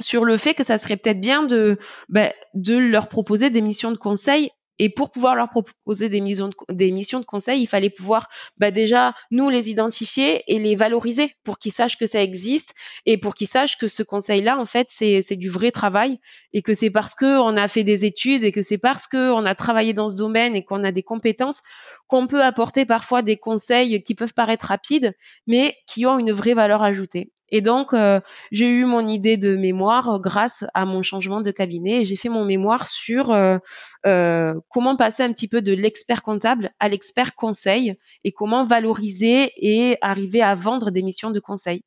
sur 0.00 0.24
le 0.24 0.36
fait 0.36 0.54
que 0.54 0.64
ça 0.64 0.78
serait 0.78 0.96
peut-être 0.96 1.20
bien 1.20 1.42
de, 1.44 1.78
ben, 2.08 2.32
de 2.54 2.76
leur 2.76 3.08
proposer 3.08 3.50
des 3.50 3.60
missions 3.60 3.92
de 3.92 3.98
conseil 3.98 4.50
et 4.82 4.88
pour 4.88 5.10
pouvoir 5.10 5.34
leur 5.34 5.50
proposer 5.50 6.08
des 6.08 6.22
missions 6.22 6.48
de, 6.48 7.24
conseil, 7.26 7.60
il 7.60 7.66
fallait 7.66 7.90
pouvoir 7.90 8.28
bah 8.56 8.70
déjà 8.70 9.14
nous 9.30 9.50
les 9.50 9.68
identifier 9.68 10.42
et 10.50 10.58
les 10.58 10.74
valoriser 10.74 11.34
pour 11.44 11.58
qu'ils 11.58 11.72
sachent 11.72 11.98
que 11.98 12.06
ça 12.06 12.22
existe 12.22 12.72
et 13.04 13.18
pour 13.18 13.34
qu'ils 13.34 13.46
sachent 13.46 13.76
que 13.76 13.88
ce 13.88 14.02
conseil-là, 14.02 14.58
en 14.58 14.64
fait, 14.64 14.86
c'est 14.88 15.36
du 15.36 15.50
vrai 15.50 15.70
travail 15.70 16.18
et 16.54 16.62
que 16.62 16.72
c'est 16.72 16.88
parce 16.88 17.14
qu'on 17.14 17.58
a 17.58 17.68
fait 17.68 17.84
des 17.84 18.06
études 18.06 18.42
et 18.42 18.52
que 18.52 18.62
c'est 18.62 18.78
parce 18.78 19.06
qu'on 19.06 19.44
a 19.44 19.54
travaillé 19.54 19.92
dans 19.92 20.08
ce 20.08 20.16
domaine 20.16 20.56
et 20.56 20.64
qu'on 20.64 20.82
a 20.82 20.92
des 20.92 21.02
compétences 21.02 21.60
qu'on 22.06 22.26
peut 22.26 22.42
apporter 22.42 22.86
parfois 22.86 23.20
des 23.20 23.36
conseils 23.36 24.02
qui 24.02 24.14
peuvent 24.14 24.32
paraître 24.32 24.68
rapides, 24.68 25.14
mais 25.46 25.76
qui 25.86 26.06
ont 26.06 26.18
une 26.18 26.32
vraie 26.32 26.54
valeur 26.54 26.82
ajoutée. 26.82 27.32
Et 27.50 27.60
donc, 27.60 27.92
euh, 27.92 28.20
j'ai 28.52 28.68
eu 28.68 28.84
mon 28.84 29.06
idée 29.06 29.36
de 29.36 29.56
mémoire 29.56 30.20
grâce 30.20 30.64
à 30.74 30.86
mon 30.86 31.02
changement 31.02 31.40
de 31.40 31.50
cabinet. 31.50 32.02
Et 32.02 32.04
j'ai 32.04 32.16
fait 32.16 32.28
mon 32.28 32.44
mémoire 32.44 32.86
sur 32.86 33.30
euh, 33.30 33.58
euh, 34.06 34.54
comment 34.68 34.96
passer 34.96 35.22
un 35.22 35.32
petit 35.32 35.48
peu 35.48 35.62
de 35.62 35.72
l'expert 35.72 36.22
comptable 36.22 36.70
à 36.78 36.88
l'expert 36.88 37.34
conseil 37.34 37.96
et 38.24 38.32
comment 38.32 38.64
valoriser 38.64 39.52
et 39.56 39.96
arriver 40.00 40.42
à 40.42 40.54
vendre 40.54 40.90
des 40.90 41.02
missions 41.02 41.30
de 41.30 41.40
conseil. 41.40 41.82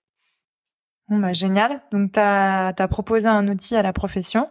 Bon, 1.10 1.20
bah, 1.20 1.34
génial. 1.34 1.82
Donc, 1.92 2.14
tu 2.14 2.20
as, 2.20 2.74
proposé 2.90 3.28
un 3.28 3.48
outil 3.48 3.76
à 3.76 3.82
la 3.82 3.94
profession 3.94 4.50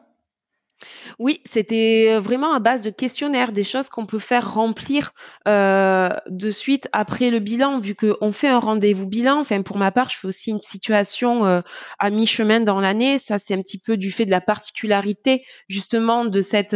oui, 1.19 1.41
c'était 1.45 2.09
euh, 2.11 2.19
vraiment 2.19 2.53
à 2.55 2.61
base 2.61 2.83
de 2.83 2.91
questionnaires, 2.91 3.53
des 3.53 3.65
choses 3.65 3.89
qu'on 3.89 4.07
peut 4.07 4.19
faire 4.19 4.55
remplir 4.55 5.13
euh, 5.49 6.11
de 6.29 6.51
suite 6.51 6.89
après 6.93 7.31
le 7.31 7.39
bilan, 7.39 7.79
vu 7.79 7.95
qu'on 7.95 8.33
fait 8.33 8.49
un 8.49 8.59
rendez-vous 8.59 9.07
bilan. 9.07 9.41
Enfin, 9.41 9.63
pour 9.63 9.79
ma 9.79 9.91
part, 9.91 10.09
je 10.09 10.19
fais 10.19 10.29
aussi 10.29 10.51
une 10.51 10.61
situation 10.61 11.45
euh, 11.45 11.61
à 11.99 12.11
mi-chemin 12.11 12.61
dans 12.61 12.81
l'année. 12.81 13.19
Ça, 13.19 13.39
c'est 13.39 13.55
un 13.55 13.61
petit 13.61 13.79
peu 13.79 13.97
du 13.97 14.11
fait 14.11 14.25
de 14.25 14.31
la 14.31 14.41
particularité 14.41 15.45
justement 15.69 16.25
de 16.25 16.41
cette 16.41 16.75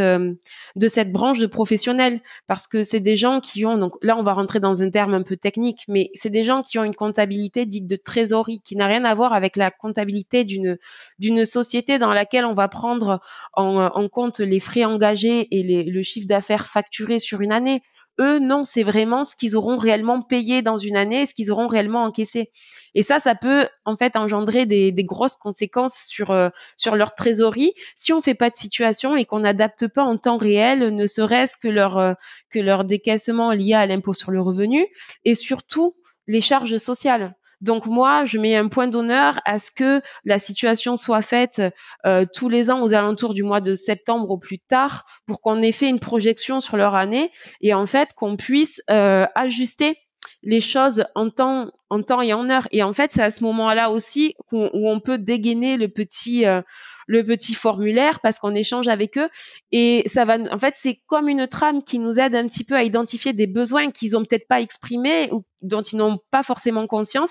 branche 1.12 1.38
de 1.38 1.46
professionnels, 1.46 2.20
parce 2.46 2.66
que 2.66 2.82
c'est 2.82 3.00
des 3.00 3.16
gens 3.16 3.40
qui 3.40 3.64
ont 3.64 3.78
donc 3.78 3.94
là, 4.02 4.16
on 4.16 4.22
va 4.22 4.32
rentrer 4.32 4.60
dans 4.60 4.82
un 4.82 4.90
terme 4.90 5.14
un 5.14 5.22
peu 5.22 5.36
technique, 5.36 5.84
mais 5.88 6.10
c'est 6.14 6.30
des 6.30 6.42
gens 6.42 6.62
qui 6.62 6.78
ont 6.78 6.84
une 6.84 6.94
comptabilité 6.94 7.66
dite 7.66 7.86
de 7.86 7.96
trésorerie, 7.96 8.60
qui 8.62 8.76
n'a 8.76 8.86
rien 8.86 9.04
à 9.04 9.14
voir 9.14 9.32
avec 9.32 9.56
la 9.56 9.70
comptabilité 9.70 10.44
d'une 10.44 11.44
société 11.44 11.98
dans 11.98 12.12
laquelle 12.12 12.44
on 12.44 12.54
va 12.54 12.68
prendre 12.68 13.20
en, 13.52 13.76
en 13.76 14.08
compte 14.08 14.25
les 14.38 14.60
frais 14.60 14.84
engagés 14.84 15.48
et 15.50 15.84
le 15.84 16.02
chiffre 16.02 16.26
d'affaires 16.26 16.66
facturé 16.66 17.18
sur 17.18 17.40
une 17.40 17.52
année. 17.52 17.82
Eux, 18.18 18.38
non, 18.38 18.64
c'est 18.64 18.82
vraiment 18.82 19.24
ce 19.24 19.36
qu'ils 19.36 19.56
auront 19.56 19.76
réellement 19.76 20.22
payé 20.22 20.62
dans 20.62 20.78
une 20.78 20.96
année, 20.96 21.26
ce 21.26 21.34
qu'ils 21.34 21.52
auront 21.52 21.66
réellement 21.66 22.02
encaissé. 22.02 22.50
Et 22.94 23.02
ça, 23.02 23.18
ça 23.18 23.34
peut 23.34 23.68
en 23.84 23.94
fait 23.96 24.16
engendrer 24.16 24.64
des, 24.64 24.92
grosses 25.04 25.36
conséquences 25.36 25.98
sur 26.06 26.30
euh, 26.30 26.48
sur 26.76 26.96
leur 26.96 27.14
trésorerie 27.14 27.74
si 27.94 28.12
on 28.12 28.22
fait 28.22 28.34
pas 28.34 28.48
de 28.48 28.54
situation 28.54 29.16
et 29.16 29.26
qu'on 29.26 29.40
n'adapte 29.40 29.86
pas 29.88 30.02
en 30.02 30.16
temps 30.16 30.38
réel, 30.38 30.94
ne 30.94 31.06
serait-ce 31.06 31.56
que 31.58 31.68
leur 31.68 31.98
euh, 31.98 32.14
que 32.50 32.58
leur 32.58 32.84
décaissement 32.84 33.52
lié 33.52 33.74
à 33.74 33.86
l'impôt 33.86 34.14
sur 34.14 34.30
le 34.30 34.40
revenu 34.40 34.86
et 35.24 35.34
surtout 35.34 35.94
les 36.26 36.40
charges 36.40 36.78
sociales. 36.78 37.36
Donc 37.60 37.86
moi, 37.86 38.24
je 38.24 38.38
mets 38.38 38.56
un 38.56 38.68
point 38.68 38.88
d'honneur 38.88 39.40
à 39.44 39.58
ce 39.58 39.70
que 39.70 40.02
la 40.24 40.38
situation 40.38 40.96
soit 40.96 41.22
faite 41.22 41.62
euh, 42.04 42.24
tous 42.32 42.48
les 42.48 42.70
ans 42.70 42.82
aux 42.82 42.92
alentours 42.92 43.34
du 43.34 43.42
mois 43.42 43.60
de 43.60 43.74
septembre 43.74 44.30
au 44.30 44.38
plus 44.38 44.58
tard 44.58 45.04
pour 45.26 45.40
qu'on 45.40 45.62
ait 45.62 45.72
fait 45.72 45.88
une 45.88 46.00
projection 46.00 46.60
sur 46.60 46.76
leur 46.76 46.94
année 46.94 47.30
et 47.60 47.74
en 47.74 47.86
fait 47.86 48.10
qu'on 48.14 48.36
puisse 48.36 48.82
euh, 48.90 49.26
ajuster 49.34 49.96
les 50.42 50.60
choses 50.60 51.04
en 51.14 51.30
temps, 51.30 51.70
et 52.22 52.32
en 52.32 52.50
heure. 52.50 52.68
Et 52.70 52.82
en 52.82 52.92
fait, 52.92 53.12
c'est 53.12 53.22
à 53.22 53.30
ce 53.30 53.42
moment-là 53.44 53.90
aussi 53.90 54.34
où 54.52 54.68
on 54.72 55.00
peut 55.00 55.18
dégainer 55.18 55.76
le 55.76 55.88
petit, 55.88 56.46
euh, 56.46 56.62
le 57.06 57.22
petit 57.24 57.54
formulaire 57.54 58.20
parce 58.20 58.38
qu'on 58.38 58.54
échange 58.54 58.88
avec 58.88 59.16
eux. 59.16 59.28
Et 59.72 60.02
ça 60.06 60.24
va 60.24 60.38
en 60.52 60.58
fait 60.58 60.74
c'est 60.76 61.00
comme 61.06 61.28
une 61.28 61.46
trame 61.46 61.82
qui 61.82 61.98
nous 61.98 62.18
aide 62.18 62.34
un 62.34 62.46
petit 62.46 62.64
peu 62.64 62.74
à 62.74 62.82
identifier 62.82 63.32
des 63.32 63.46
besoins 63.46 63.90
qu'ils 63.90 64.16
ont 64.16 64.24
peut-être 64.24 64.48
pas 64.48 64.60
exprimés 64.60 65.28
ou 65.32 65.44
dont 65.62 65.82
ils 65.82 65.96
n'ont 65.96 66.18
pas 66.30 66.42
forcément 66.42 66.86
conscience. 66.86 67.30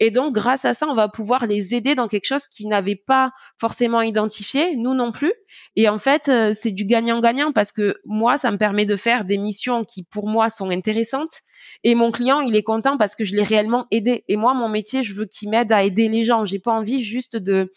Et 0.00 0.10
donc 0.10 0.32
grâce 0.34 0.64
à 0.64 0.74
ça 0.74 0.86
on 0.88 0.94
va 0.94 1.08
pouvoir 1.08 1.46
les 1.46 1.74
aider 1.74 1.94
dans 1.94 2.08
quelque 2.08 2.26
chose 2.26 2.46
qu'ils 2.46 2.68
n'avaient 2.68 2.96
pas 2.96 3.32
forcément 3.58 4.00
identifié 4.00 4.76
nous 4.76 4.94
non 4.94 5.12
plus. 5.12 5.32
Et 5.74 5.88
en 5.88 5.98
fait 5.98 6.28
euh, 6.28 6.54
c'est 6.54 6.72
du 6.72 6.84
gagnant-gagnant 6.84 7.52
parce 7.52 7.72
que 7.72 7.96
moi 8.04 8.38
ça 8.38 8.50
me 8.50 8.58
permet 8.58 8.86
de 8.86 8.96
faire 8.96 9.24
des 9.24 9.38
missions 9.38 9.84
qui 9.84 10.04
pour 10.04 10.28
moi 10.28 10.50
sont 10.50 10.70
intéressantes. 10.70 11.40
Et 11.82 11.94
mon 11.94 12.12
client 12.12 12.40
il 12.40 12.54
est 12.54 12.62
content 12.62 12.96
parce 12.96 13.16
que 13.16 13.24
je 13.24 13.34
l'ai 13.34 13.42
réellement 13.42 13.86
aidé. 13.90 14.24
Et 14.28 14.36
moi 14.36 14.54
mon 14.54 14.68
métier 14.68 15.02
je 15.02 15.14
veux 15.14 15.26
qu'il 15.26 15.50
m'aide 15.50 15.72
à 15.72 15.82
aider 15.82 16.08
les 16.08 16.22
gens. 16.22 16.44
J'ai 16.44 16.60
pas 16.60 16.72
envie 16.72 17.02
juste 17.02 17.36
de 17.36 17.72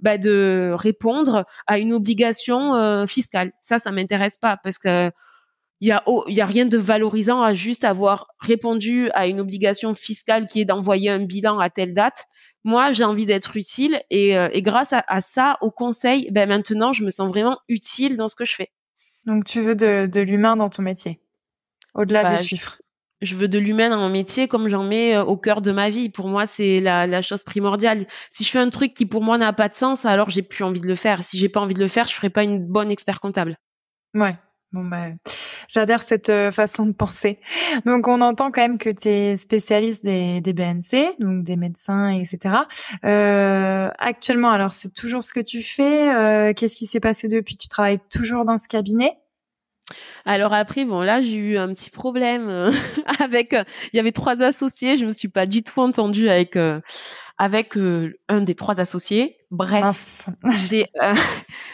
bah, 0.00 0.18
de 0.18 0.72
répondre 0.74 1.44
à 1.66 1.78
une 1.78 1.92
obligation 1.92 2.74
euh, 2.74 3.06
fiscale. 3.06 3.52
Ça, 3.60 3.78
ça 3.78 3.90
m'intéresse 3.90 4.38
pas 4.38 4.58
parce 4.62 4.78
que 4.78 5.10
il 5.80 5.88
y 5.88 5.92
a, 5.92 6.02
y 6.28 6.40
a 6.40 6.46
rien 6.46 6.64
de 6.64 6.78
valorisant 6.78 7.42
à 7.42 7.52
juste 7.52 7.84
avoir 7.84 8.28
répondu 8.38 9.10
à 9.12 9.26
une 9.26 9.40
obligation 9.40 9.94
fiscale 9.94 10.46
qui 10.46 10.60
est 10.60 10.64
d'envoyer 10.64 11.10
un 11.10 11.18
bilan 11.18 11.58
à 11.58 11.68
telle 11.68 11.92
date. 11.92 12.24
Moi, 12.62 12.92
j'ai 12.92 13.04
envie 13.04 13.26
d'être 13.26 13.56
utile 13.56 14.00
et, 14.08 14.38
euh, 14.38 14.48
et 14.52 14.62
grâce 14.62 14.94
à, 14.94 15.20
ça, 15.20 15.58
au 15.60 15.70
conseil, 15.70 16.30
ben 16.30 16.48
maintenant, 16.48 16.92
je 16.92 17.04
me 17.04 17.10
sens 17.10 17.28
vraiment 17.28 17.58
utile 17.68 18.16
dans 18.16 18.28
ce 18.28 18.36
que 18.36 18.46
je 18.46 18.54
fais. 18.54 18.70
Donc, 19.26 19.44
tu 19.44 19.60
veux 19.60 19.74
de, 19.74 20.06
de 20.06 20.20
l'humain 20.22 20.56
dans 20.56 20.70
ton 20.70 20.82
métier, 20.82 21.20
au-delà 21.94 22.22
bah, 22.22 22.36
des 22.36 22.42
chiffres 22.42 22.78
je 23.24 23.34
veux 23.34 23.48
de 23.48 23.58
l'humain 23.58 23.90
dans 23.90 23.98
mon 23.98 24.08
métier 24.08 24.48
comme 24.48 24.68
j'en 24.68 24.84
mets 24.84 25.16
euh, 25.16 25.24
au 25.24 25.36
cœur 25.36 25.60
de 25.60 25.72
ma 25.72 25.90
vie. 25.90 26.08
Pour 26.08 26.28
moi, 26.28 26.46
c'est 26.46 26.80
la, 26.80 27.22
chose 27.22 27.42
primordiale. 27.42 28.04
Si 28.30 28.44
je 28.44 28.50
fais 28.50 28.58
un 28.58 28.70
truc 28.70 28.94
qui 28.94 29.06
pour 29.06 29.22
moi 29.22 29.38
n'a 29.38 29.52
pas 29.52 29.68
de 29.68 29.74
sens, 29.74 30.04
alors 30.04 30.30
j'ai 30.30 30.42
plus 30.42 30.64
envie 30.64 30.80
de 30.80 30.86
le 30.86 30.94
faire. 30.94 31.24
Si 31.24 31.38
j'ai 31.38 31.48
pas 31.48 31.60
envie 31.60 31.74
de 31.74 31.80
le 31.80 31.88
faire, 31.88 32.06
je 32.06 32.14
ferai 32.14 32.30
pas 32.30 32.44
une 32.44 32.64
bonne 32.64 32.90
expert 32.90 33.20
comptable. 33.20 33.56
Ouais. 34.14 34.36
Bon 34.72 34.84
bah, 34.84 35.06
j'adore 35.68 36.00
cette 36.00 36.30
euh, 36.30 36.50
façon 36.50 36.86
de 36.86 36.92
penser. 36.92 37.38
Donc 37.86 38.08
on 38.08 38.20
entend 38.20 38.50
quand 38.50 38.60
même 38.60 38.76
que 38.76 38.90
tu 38.90 39.08
es 39.08 39.36
spécialiste 39.36 40.04
des, 40.04 40.40
des, 40.40 40.52
BNC, 40.52 41.14
donc 41.20 41.44
des 41.44 41.54
médecins, 41.54 42.10
etc. 42.10 42.56
Euh, 43.04 43.88
actuellement, 43.98 44.50
alors 44.50 44.72
c'est 44.72 44.92
toujours 44.92 45.22
ce 45.22 45.32
que 45.32 45.38
tu 45.38 45.62
fais. 45.62 46.52
Qu'est-ce 46.56 46.74
qui 46.74 46.88
s'est 46.88 46.98
passé 46.98 47.28
depuis? 47.28 47.56
Tu 47.56 47.68
travailles 47.68 48.00
toujours 48.10 48.44
dans 48.44 48.56
ce 48.56 48.66
cabinet? 48.66 49.16
Alors 50.26 50.54
après, 50.54 50.84
bon 50.84 51.00
là 51.00 51.20
j'ai 51.20 51.36
eu 51.36 51.58
un 51.58 51.68
petit 51.68 51.90
problème 51.90 52.48
euh, 52.48 52.70
avec. 53.20 53.52
Euh, 53.52 53.64
il 53.92 53.96
y 53.96 54.00
avait 54.00 54.12
trois 54.12 54.42
associés, 54.42 54.96
je 54.96 55.04
me 55.04 55.12
suis 55.12 55.28
pas 55.28 55.46
du 55.46 55.62
tout 55.62 55.80
entendue 55.80 56.28
avec 56.28 56.56
euh, 57.40 57.44
avec 57.44 57.76
un 58.28 58.40
des 58.42 58.54
trois 58.54 58.80
associés. 58.80 59.36
Bref, 59.50 60.28
j'ai, 60.68 60.86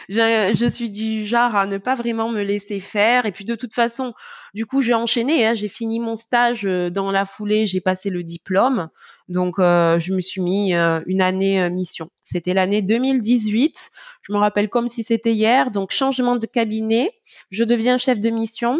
je 0.09 0.67
suis 0.69 0.89
du 0.89 1.25
genre 1.25 1.55
à 1.55 1.65
ne 1.65 1.77
pas 1.77 1.95
vraiment 1.95 2.29
me 2.29 2.41
laisser 2.41 2.79
faire. 2.79 3.25
Et 3.25 3.31
puis 3.31 3.45
de 3.45 3.55
toute 3.55 3.73
façon, 3.73 4.13
du 4.53 4.65
coup 4.65 4.81
j'ai 4.81 4.93
enchaîné. 4.93 5.45
Hein, 5.45 5.53
j'ai 5.53 5.67
fini 5.67 5.99
mon 5.99 6.15
stage 6.15 6.63
dans 6.63 7.11
la 7.11 7.25
foulée, 7.25 7.65
j'ai 7.65 7.81
passé 7.81 8.09
le 8.09 8.23
diplôme. 8.23 8.89
Donc 9.27 9.55
je 9.57 10.13
me 10.13 10.19
suis 10.19 10.41
mis 10.41 10.73
une 10.73 11.21
année 11.21 11.69
mission. 11.69 12.09
C'était 12.23 12.53
l'année 12.53 12.81
2018. 12.81 13.91
Je 14.23 14.33
me 14.33 14.37
rappelle 14.37 14.69
comme 14.69 14.87
si 14.87 15.03
c'était 15.03 15.33
hier. 15.33 15.71
Donc 15.71 15.91
changement 15.91 16.37
de 16.37 16.45
cabinet, 16.45 17.11
je 17.49 17.63
deviens 17.63 17.97
chef 17.97 18.19
de 18.19 18.29
mission. 18.29 18.79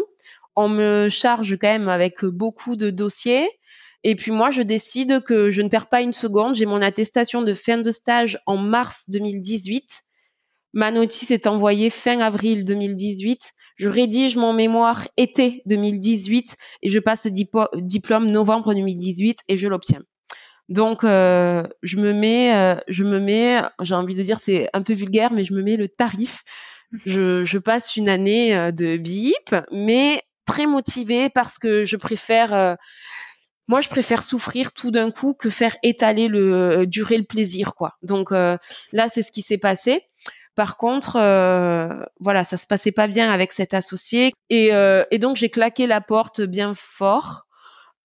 On 0.54 0.68
me 0.68 1.08
charge 1.08 1.56
quand 1.58 1.68
même 1.68 1.88
avec 1.88 2.24
beaucoup 2.24 2.76
de 2.76 2.90
dossiers. 2.90 3.48
Et 4.04 4.14
puis 4.16 4.32
moi, 4.32 4.50
je 4.50 4.62
décide 4.62 5.22
que 5.22 5.50
je 5.50 5.62
ne 5.62 5.68
perds 5.68 5.88
pas 5.88 6.00
une 6.00 6.12
seconde. 6.12 6.54
J'ai 6.54 6.66
mon 6.66 6.82
attestation 6.82 7.42
de 7.42 7.52
fin 7.54 7.78
de 7.78 7.90
stage 7.90 8.38
en 8.46 8.56
mars 8.56 9.04
2018. 9.08 9.84
Ma 10.74 10.90
notice 10.90 11.30
est 11.30 11.46
envoyée 11.46 11.90
fin 11.90 12.20
avril 12.20 12.64
2018. 12.64 13.52
Je 13.76 13.88
rédige 13.88 14.36
mon 14.36 14.52
mémoire 14.52 15.06
été 15.16 15.62
2018 15.66 16.56
et 16.82 16.88
je 16.88 16.98
passe 16.98 17.26
le 17.26 17.80
diplôme 17.80 18.30
novembre 18.30 18.74
2018 18.74 19.40
et 19.48 19.56
je 19.56 19.68
l'obtiens. 19.68 20.02
Donc, 20.68 21.04
euh, 21.04 21.64
je 21.82 21.98
me 21.98 22.12
mets, 22.12 22.54
euh, 22.54 22.76
je 22.88 23.04
me 23.04 23.20
mets, 23.20 23.60
j'ai 23.82 23.94
envie 23.94 24.14
de 24.14 24.22
dire, 24.22 24.38
c'est 24.40 24.70
un 24.72 24.82
peu 24.82 24.94
vulgaire, 24.94 25.32
mais 25.32 25.44
je 25.44 25.52
me 25.52 25.62
mets 25.62 25.76
le 25.76 25.88
tarif. 25.88 26.42
Je, 27.04 27.58
passe 27.58 27.96
une 27.96 28.08
année 28.08 28.56
euh, 28.56 28.70
de 28.70 28.96
BIP, 28.96 29.54
mais 29.70 30.22
très 30.46 30.66
motivée 30.66 31.28
parce 31.28 31.58
que 31.58 31.84
je 31.84 31.96
préfère, 31.96 32.76
moi, 33.68 33.80
je 33.80 33.88
préfère 33.88 34.22
souffrir 34.22 34.72
tout 34.72 34.90
d'un 34.90 35.10
coup 35.10 35.34
que 35.34 35.48
faire 35.48 35.76
étaler 35.82 36.28
le, 36.28 36.84
durer 36.86 37.16
le 37.16 37.24
plaisir, 37.24 37.74
quoi. 37.74 37.96
Donc 38.02 38.30
là, 38.30 38.58
c'est 39.08 39.22
ce 39.22 39.32
qui 39.32 39.42
s'est 39.42 39.58
passé. 39.58 40.02
Par 40.54 40.76
contre, 40.76 41.12
voilà, 42.20 42.44
ça 42.44 42.56
se 42.56 42.66
passait 42.66 42.92
pas 42.92 43.06
bien 43.08 43.30
avec 43.30 43.52
cet 43.52 43.72
associé, 43.72 44.32
et, 44.50 44.70
et 45.10 45.18
donc 45.18 45.36
j'ai 45.36 45.48
claqué 45.48 45.86
la 45.86 46.00
porte 46.00 46.42
bien 46.42 46.72
fort. 46.74 47.46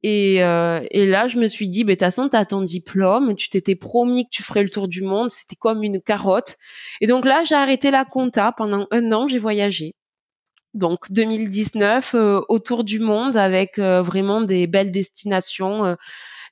Et, 0.04 0.44
euh, 0.44 0.80
et, 0.92 1.06
là, 1.06 1.28
je 1.28 1.38
me 1.38 1.48
suis 1.48 1.70
dit, 1.70 1.84
de 1.84 1.92
toute 1.92 2.00
façon, 2.00 2.30
tu 2.30 2.38
as 2.38 2.46
ton 2.46 2.62
diplôme, 2.62 3.36
tu 3.36 3.50
t'étais 3.50 3.76
promis 3.76 4.26
que 4.26 4.30
tu 4.32 4.44
ferais 4.44 4.64
le 4.64 4.70
tour 4.70 4.88
du 4.88 5.02
monde, 5.02 5.32
c'était 5.32 5.56
comme 5.56 5.84
une 5.84 6.02
carotte. 6.02 6.56
Et 7.02 7.08
donc 7.08 7.26
là, 7.26 7.44
j'ai 7.44 7.56
arrêté 7.56 7.90
la 7.92 8.06
compta. 8.06 8.52
Pendant 8.52 8.88
un 8.92 9.12
an, 9.12 9.28
j'ai 9.28 9.40
voyagé. 9.40 9.96
Donc 10.78 11.12
2019, 11.12 12.14
euh, 12.14 12.42
autour 12.50 12.84
du 12.84 13.00
monde 13.00 13.36
avec 13.36 13.80
euh, 13.80 14.04
vraiment 14.04 14.42
des 14.42 14.68
belles 14.68 14.92
destinations 14.92 15.98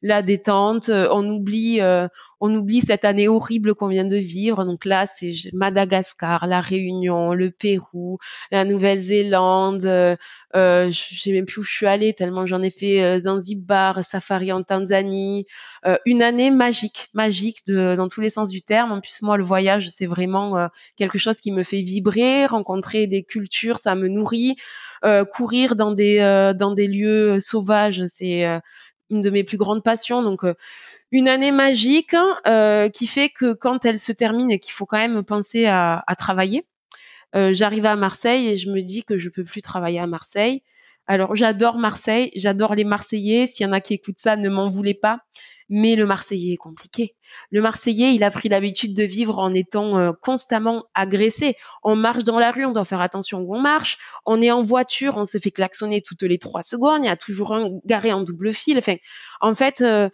la 0.05 0.21
détente, 0.21 0.89
euh, 0.89 1.07
on 1.11 1.27
oublie, 1.27 1.81
euh, 1.81 2.07
on 2.39 2.53
oublie 2.55 2.81
cette 2.81 3.05
année 3.05 3.27
horrible 3.27 3.73
qu'on 3.73 3.87
vient 3.87 4.05
de 4.05 4.17
vivre. 4.17 4.63
Donc 4.63 4.85
là, 4.85 5.07
c'est 5.07 5.31
Madagascar, 5.51 6.45
la 6.45 6.61
Réunion, 6.61 7.33
le 7.33 7.49
Pérou, 7.49 8.19
la 8.51 8.65
Nouvelle-Zélande. 8.65 9.83
Euh, 9.85 10.15
euh, 10.55 10.91
je 10.91 11.19
sais 11.19 11.31
même 11.31 11.47
plus 11.47 11.61
où 11.61 11.63
je 11.63 11.73
suis 11.73 11.87
allée 11.87 12.13
tellement 12.13 12.45
j'en 12.45 12.61
ai 12.61 12.69
fait 12.69 13.19
Zanzibar, 13.19 14.03
safari 14.03 14.51
en 14.51 14.61
Tanzanie. 14.61 15.47
une 16.05 16.21
année 16.21 16.51
magique, 16.51 17.09
magique 17.15 17.65
de, 17.65 17.95
dans 17.95 18.07
tous 18.07 18.21
les 18.21 18.29
sens 18.29 18.49
du 18.49 18.61
terme. 18.61 18.91
En 18.91 19.01
plus, 19.01 19.23
moi, 19.23 19.37
le 19.37 19.43
voyage, 19.43 19.89
c'est 19.89 20.05
vraiment 20.05 20.69
quelque 20.97 21.17
chose 21.17 21.37
qui 21.37 21.51
me 21.51 21.63
fait 21.63 21.81
vibrer. 21.81 22.45
Rencontrer 22.45 23.07
des 23.07 23.23
cultures, 23.23 23.79
ça 23.79 23.95
me 23.95 24.07
nourrit. 24.07 24.55
courir 25.31 25.75
dans 25.75 25.91
des 25.91 26.19
dans 26.57 26.73
des 26.73 26.87
lieux 26.87 27.39
sauvages, 27.39 28.03
c'est 28.05 28.61
une 29.09 29.21
de 29.21 29.29
mes 29.29 29.43
plus 29.43 29.57
grandes 29.57 29.83
passions. 29.83 30.21
Donc, 30.23 30.43
euh, 30.43 30.53
une 31.11 31.27
année 31.27 31.51
magique 31.51 32.15
euh, 32.47 32.89
qui 32.89 33.07
fait 33.07 33.29
que 33.29 33.53
quand 33.53 33.85
elle 33.85 33.99
se 33.99 34.11
termine 34.11 34.51
et 34.51 34.59
qu'il 34.59 34.73
faut 34.73 34.85
quand 34.85 34.97
même 34.97 35.23
penser 35.23 35.65
à, 35.65 36.03
travailler, 36.17 36.65
euh, 37.35 37.53
j'arrive 37.53 37.85
à 37.85 37.95
Marseille 37.95 38.47
et 38.47 38.57
je 38.57 38.69
me 38.69 38.81
dis 38.81 39.03
que 39.03 39.17
je 39.17 39.29
peux 39.29 39.43
plus 39.43 39.61
travailler 39.61 39.99
à 39.99 40.07
Marseille. 40.07 40.63
Alors, 41.07 41.35
j'adore 41.35 41.77
Marseille, 41.77 42.31
j'adore 42.35 42.73
les 42.73 42.83
Marseillais. 42.83 43.45
S'il 43.45 43.65
y 43.65 43.69
en 43.69 43.73
a 43.73 43.81
qui 43.81 43.93
écoutent 43.93 44.17
ça, 44.17 44.35
ne 44.35 44.49
m'en 44.49 44.69
voulez 44.69 44.95
pas. 44.95 45.19
Mais 45.69 45.95
le 45.95 46.05
Marseillais 46.05 46.53
est 46.53 46.57
compliqué. 46.57 47.15
Le 47.51 47.61
Marseillais, 47.61 48.13
il 48.13 48.23
a 48.23 48.29
pris 48.29 48.49
l'habitude 48.49 48.95
de 48.95 49.03
vivre 49.03 49.39
en 49.39 49.53
étant 49.53 49.97
euh, 49.97 50.11
constamment 50.21 50.85
agressé. 50.93 51.55
On 51.83 51.95
marche 51.95 52.23
dans 52.23 52.39
la 52.39 52.51
rue, 52.51 52.65
on 52.65 52.71
doit 52.71 52.85
faire 52.85 53.01
attention 53.01 53.39
où 53.39 53.55
on 53.55 53.59
marche. 53.59 53.97
On 54.25 54.41
est 54.41 54.51
en 54.51 54.61
voiture, 54.61 55.17
on 55.17 55.25
se 55.25 55.39
fait 55.39 55.51
klaxonner 55.51 56.01
toutes 56.01 56.21
les 56.23 56.37
trois 56.37 56.61
secondes. 56.61 57.03
Il 57.03 57.07
y 57.07 57.09
a 57.09 57.17
toujours 57.17 57.53
un 57.53 57.69
garé 57.85 58.13
en 58.13 58.21
double 58.21 58.53
fil. 58.53 58.79
En 59.41 59.55
fait, 59.55 59.81
euh, 59.81 60.09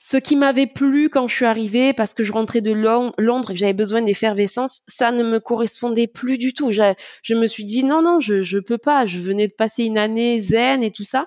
ce 0.00 0.16
qui 0.16 0.36
m'avait 0.36 0.68
plu 0.68 1.10
quand 1.10 1.26
je 1.26 1.34
suis 1.34 1.44
arrivée, 1.44 1.92
parce 1.92 2.14
que 2.14 2.22
je 2.22 2.30
rentrais 2.30 2.60
de 2.60 2.70
Londres 2.70 3.50
et 3.50 3.54
que 3.54 3.58
j'avais 3.58 3.72
besoin 3.72 4.00
d'effervescence, 4.00 4.82
ça 4.86 5.10
ne 5.10 5.24
me 5.24 5.40
correspondait 5.40 6.06
plus 6.06 6.38
du 6.38 6.54
tout. 6.54 6.70
Je, 6.70 7.34
me 7.34 7.46
suis 7.48 7.64
dit 7.64 7.82
non, 7.82 8.00
non, 8.00 8.20
je 8.20 8.34
ne 8.34 8.60
peux 8.60 8.78
pas. 8.78 9.06
Je 9.06 9.18
venais 9.18 9.48
de 9.48 9.52
passer 9.52 9.82
une 9.82 9.98
année 9.98 10.38
zen 10.38 10.84
et 10.84 10.92
tout 10.92 11.02
ça. 11.02 11.26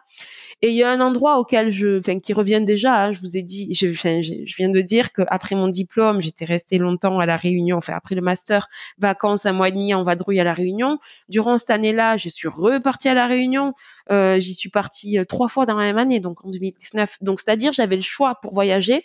Et 0.63 0.69
il 0.69 0.75
y 0.75 0.83
a 0.83 0.89
un 0.91 1.01
endroit 1.01 1.39
auquel 1.39 1.71
je, 1.71 1.99
enfin, 1.99 2.19
qui 2.19 2.33
revient 2.33 2.61
déjà. 2.63 3.05
Hein, 3.05 3.11
je 3.11 3.19
vous 3.19 3.35
ai 3.35 3.41
dit, 3.41 3.73
je, 3.73 3.87
viens 3.87 4.69
de 4.69 4.81
dire 4.81 5.11
qu'après 5.11 5.55
mon 5.55 5.67
diplôme, 5.67 6.21
j'étais 6.21 6.45
restée 6.45 6.77
longtemps 6.77 7.19
à 7.19 7.25
la 7.25 7.35
Réunion. 7.35 7.77
Enfin, 7.77 7.93
après 7.93 8.15
le 8.15 8.21
master, 8.21 8.69
vacances 8.99 9.45
un 9.45 9.53
mois 9.53 9.69
et 9.69 9.71
demi 9.71 9.93
en 9.93 10.03
vadrouille 10.03 10.39
à 10.39 10.43
la 10.43 10.53
Réunion. 10.53 10.99
Durant 11.29 11.57
cette 11.57 11.71
année-là, 11.71 12.15
je 12.15 12.29
suis 12.29 12.47
repartie 12.47 13.09
à 13.09 13.15
la 13.15 13.25
Réunion. 13.25 13.73
Euh, 14.11 14.39
J'y 14.39 14.53
suis 14.53 14.69
partie 14.69 15.17
euh, 15.17 15.25
trois 15.25 15.47
fois 15.47 15.65
dans 15.65 15.75
la 15.75 15.83
même 15.83 15.97
année, 15.97 16.19
donc 16.19 16.45
en 16.45 16.49
2019. 16.49 17.17
Donc, 17.21 17.41
c'est-à-dire, 17.41 17.73
j'avais 17.73 17.95
le 17.95 18.01
choix 18.03 18.35
pour 18.35 18.53
voyager, 18.61 19.03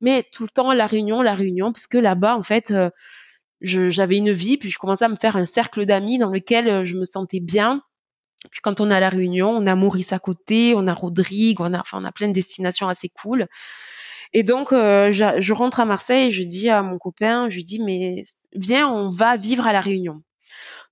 mais 0.00 0.24
tout 0.32 0.44
le 0.44 0.48
temps 0.48 0.72
la 0.72 0.86
Réunion, 0.86 1.22
la 1.22 1.34
Réunion, 1.34 1.72
parce 1.72 1.86
que 1.86 1.98
là-bas, 1.98 2.36
en 2.36 2.42
fait. 2.42 2.70
Euh, 2.70 2.90
j'avais 3.60 4.16
une 4.16 4.30
vie, 4.30 4.56
puis 4.56 4.70
je 4.70 4.78
commençais 4.78 5.04
à 5.04 5.08
me 5.08 5.16
faire 5.16 5.34
un 5.34 5.44
cercle 5.44 5.84
d'amis 5.84 6.18
dans 6.18 6.30
lequel 6.30 6.68
euh, 6.68 6.84
je 6.84 6.96
me 6.96 7.04
sentais 7.04 7.40
bien, 7.40 7.82
puis 8.50 8.60
quand 8.62 8.80
on 8.80 8.90
est 8.90 8.94
à 8.94 9.00
la 9.00 9.08
Réunion, 9.08 9.50
on 9.50 9.66
a 9.66 9.74
Maurice 9.74 10.12
à 10.12 10.18
côté, 10.18 10.74
on 10.76 10.86
a 10.86 10.94
Rodrigue, 10.94 11.60
on 11.60 11.74
a, 11.74 11.82
on 11.92 12.04
a 12.04 12.12
plein 12.12 12.28
de 12.28 12.32
destinations 12.32 12.88
assez 12.88 13.08
cool. 13.08 13.48
Et 14.32 14.42
donc, 14.42 14.72
euh, 14.72 15.10
je, 15.10 15.52
rentre 15.52 15.80
à 15.80 15.86
Marseille 15.86 16.28
et 16.28 16.30
je 16.30 16.42
dis 16.42 16.68
à 16.68 16.82
mon 16.82 16.98
copain, 16.98 17.48
je 17.50 17.56
lui 17.56 17.64
dis, 17.64 17.82
mais 17.82 18.22
viens, 18.54 18.88
on 18.88 19.08
va 19.08 19.36
vivre 19.36 19.66
à 19.66 19.72
la 19.72 19.80
Réunion. 19.80 20.22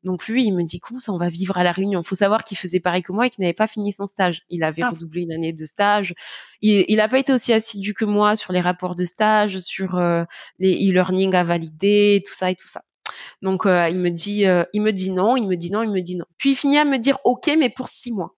Donc 0.06 0.28
lui, 0.28 0.44
il 0.44 0.52
me 0.52 0.62
dit, 0.62 0.78
comment 0.78 1.00
ça, 1.00 1.12
on 1.12 1.18
va 1.18 1.28
vivre 1.28 1.58
à 1.58 1.64
la 1.64 1.72
Réunion? 1.72 2.00
Il 2.00 2.06
faut 2.06 2.14
savoir 2.14 2.44
qu'il 2.44 2.56
faisait 2.56 2.78
pareil 2.78 3.02
que 3.02 3.10
moi 3.10 3.26
et 3.26 3.30
qu'il 3.30 3.42
n'avait 3.42 3.52
pas 3.52 3.66
fini 3.66 3.90
son 3.90 4.06
stage. 4.06 4.42
Il 4.48 4.62
avait 4.62 4.82
ah. 4.82 4.90
redoublé 4.90 5.22
une 5.22 5.32
année 5.32 5.52
de 5.52 5.64
stage. 5.64 6.14
Il 6.62 6.96
n'a 6.96 7.08
pas 7.08 7.18
été 7.18 7.32
aussi 7.32 7.52
assidu 7.52 7.92
que 7.92 8.04
moi 8.04 8.36
sur 8.36 8.52
les 8.52 8.60
rapports 8.60 8.94
de 8.94 9.04
stage, 9.04 9.58
sur 9.58 9.96
euh, 9.96 10.22
les 10.60 10.74
e-learning 10.74 11.34
à 11.34 11.42
valider, 11.42 12.22
tout 12.24 12.34
ça 12.34 12.52
et 12.52 12.54
tout 12.54 12.68
ça. 12.68 12.82
Donc 13.42 13.66
euh, 13.66 13.88
il 13.88 13.98
me 13.98 14.10
dit, 14.10 14.46
euh, 14.46 14.62
il 14.72 14.82
me 14.82 14.92
dit 14.92 15.10
non, 15.10 15.36
il 15.36 15.48
me 15.48 15.56
dit 15.56 15.72
non, 15.72 15.82
il 15.82 15.90
me 15.90 16.00
dit 16.00 16.14
non. 16.14 16.24
Puis 16.38 16.50
il 16.52 16.54
finit 16.54 16.78
à 16.78 16.84
me 16.84 16.98
dire 16.98 17.18
ok, 17.24 17.50
mais 17.58 17.68
pour 17.68 17.88
six 17.88 18.12
mois. 18.12 18.36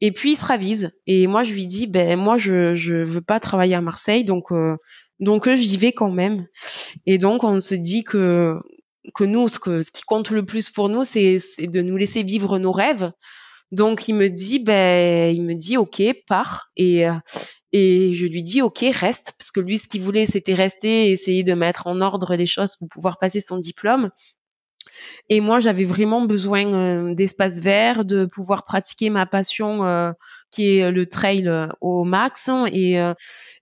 Et 0.00 0.12
puis 0.12 0.34
il 0.34 0.36
se 0.36 0.44
ravise. 0.44 0.92
Et 1.08 1.26
moi 1.26 1.42
je 1.42 1.54
lui 1.54 1.66
dis 1.66 1.88
ben 1.88 2.16
moi 2.16 2.38
je 2.38 2.76
je 2.76 2.94
veux 2.94 3.20
pas 3.20 3.40
travailler 3.40 3.74
à 3.74 3.80
Marseille, 3.80 4.24
donc 4.24 4.52
euh, 4.52 4.76
donc 5.18 5.52
j'y 5.52 5.76
vais 5.76 5.90
quand 5.90 6.12
même. 6.12 6.46
Et 7.04 7.18
donc 7.18 7.42
on 7.42 7.58
se 7.58 7.74
dit 7.74 8.04
que 8.04 8.60
que 9.14 9.24
nous 9.24 9.48
ce 9.48 9.58
que 9.58 9.82
ce 9.82 9.90
qui 9.90 10.02
compte 10.02 10.30
le 10.30 10.44
plus 10.44 10.70
pour 10.70 10.88
nous 10.88 11.04
c'est 11.04 11.38
de 11.58 11.82
nous 11.82 11.96
laisser 11.96 12.22
vivre 12.22 12.58
nos 12.58 12.72
rêves. 12.72 13.12
Donc 13.70 14.08
il 14.08 14.14
me 14.14 14.28
dit 14.28 14.58
ben 14.58 15.34
il 15.34 15.42
me 15.42 15.54
dit 15.54 15.76
ok 15.76 16.02
pars 16.26 16.70
et 16.76 17.06
et 17.72 18.14
je 18.14 18.26
lui 18.26 18.42
dis, 18.42 18.62
OK, 18.62 18.84
reste, 18.92 19.34
parce 19.38 19.50
que 19.50 19.60
lui, 19.60 19.78
ce 19.78 19.88
qu'il 19.88 20.00
voulait, 20.00 20.26
c'était 20.26 20.54
rester, 20.54 21.10
essayer 21.10 21.42
de 21.42 21.52
mettre 21.52 21.86
en 21.86 22.00
ordre 22.00 22.34
les 22.34 22.46
choses 22.46 22.76
pour 22.76 22.88
pouvoir 22.88 23.18
passer 23.18 23.40
son 23.40 23.58
diplôme. 23.58 24.10
Et 25.28 25.40
moi, 25.40 25.60
j'avais 25.60 25.84
vraiment 25.84 26.22
besoin 26.22 26.72
euh, 26.72 27.14
d'espace 27.14 27.60
vert, 27.60 28.04
de 28.04 28.26
pouvoir 28.26 28.64
pratiquer 28.64 29.10
ma 29.10 29.26
passion 29.26 29.84
euh, 29.84 30.12
qui 30.50 30.78
est 30.78 30.90
le 30.90 31.06
trail 31.06 31.46
euh, 31.48 31.66
au 31.80 32.04
max. 32.04 32.48
Et, 32.72 32.98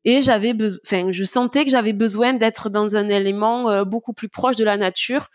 et 0.04 0.22
j'avais 0.22 0.54
enfin, 0.84 1.10
je 1.10 1.24
sentais 1.24 1.64
que 1.64 1.70
j'avais 1.70 1.92
besoin 1.92 2.34
d'être 2.34 2.70
dans 2.70 2.94
un 2.94 3.08
élément 3.08 3.84
beaucoup 3.84 4.12
plus 4.12 4.28
proche 4.28 4.56
de 4.56 4.64
la 4.64 4.76
nature. 4.76 5.28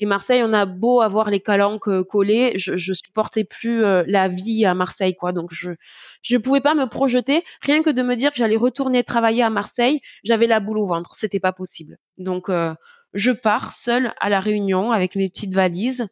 Et 0.00 0.06
Marseille, 0.06 0.42
on 0.44 0.52
a 0.52 0.66
beau 0.66 1.00
avoir 1.00 1.30
les 1.30 1.40
calanques 1.40 2.02
collées, 2.02 2.52
je, 2.56 2.76
je 2.76 2.92
supportais 2.92 3.44
plus 3.44 3.80
la 3.80 4.28
vie 4.28 4.66
à 4.66 4.74
Marseille, 4.74 5.14
quoi. 5.14 5.32
Donc 5.32 5.50
je 5.52 5.70
je 6.22 6.36
pouvais 6.36 6.60
pas 6.60 6.74
me 6.74 6.86
projeter, 6.86 7.42
rien 7.62 7.82
que 7.82 7.90
de 7.90 8.02
me 8.02 8.16
dire 8.16 8.30
que 8.30 8.36
j'allais 8.38 8.56
retourner 8.56 9.02
travailler 9.04 9.42
à 9.42 9.50
Marseille, 9.50 10.00
j'avais 10.24 10.46
la 10.46 10.60
boule 10.60 10.78
au 10.78 10.86
ventre, 10.86 11.14
c'était 11.14 11.40
pas 11.40 11.52
possible. 11.52 11.96
Donc 12.18 12.50
je 13.14 13.30
pars 13.30 13.72
seule 13.72 14.12
à 14.20 14.28
la 14.28 14.40
Réunion 14.40 14.92
avec 14.92 15.16
mes 15.16 15.28
petites 15.28 15.54
valises 15.54 16.06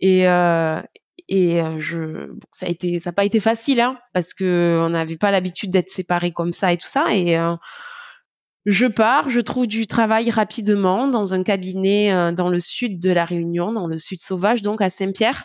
et 0.00 0.28
euh, 0.28 0.80
et 1.28 1.60
euh, 1.60 1.78
je 1.78 2.30
ça 2.52 2.66
a 2.66 2.68
été 2.68 2.98
ça 2.98 3.10
n'a 3.10 3.14
pas 3.14 3.24
été 3.24 3.40
facile 3.40 3.80
hein, 3.80 3.98
parce 4.12 4.32
que 4.32 4.80
on 4.84 4.90
n'avait 4.90 5.16
pas 5.16 5.30
l'habitude 5.30 5.70
d'être 5.70 5.88
séparés 5.88 6.32
comme 6.32 6.52
ça 6.52 6.72
et 6.72 6.76
tout 6.76 6.86
ça 6.86 7.12
et 7.14 7.36
euh, 7.36 7.56
je 8.66 8.86
pars, 8.86 9.30
je 9.30 9.38
trouve 9.38 9.68
du 9.68 9.86
travail 9.86 10.28
rapidement 10.28 11.06
dans 11.06 11.34
un 11.34 11.44
cabinet 11.44 12.12
euh, 12.12 12.32
dans 12.32 12.48
le 12.48 12.58
sud 12.58 12.98
de 12.98 13.10
la 13.10 13.24
Réunion, 13.24 13.72
dans 13.72 13.86
le 13.86 13.96
sud 13.96 14.20
sauvage, 14.20 14.60
donc 14.60 14.82
à 14.82 14.90
Saint-Pierre. 14.90 15.44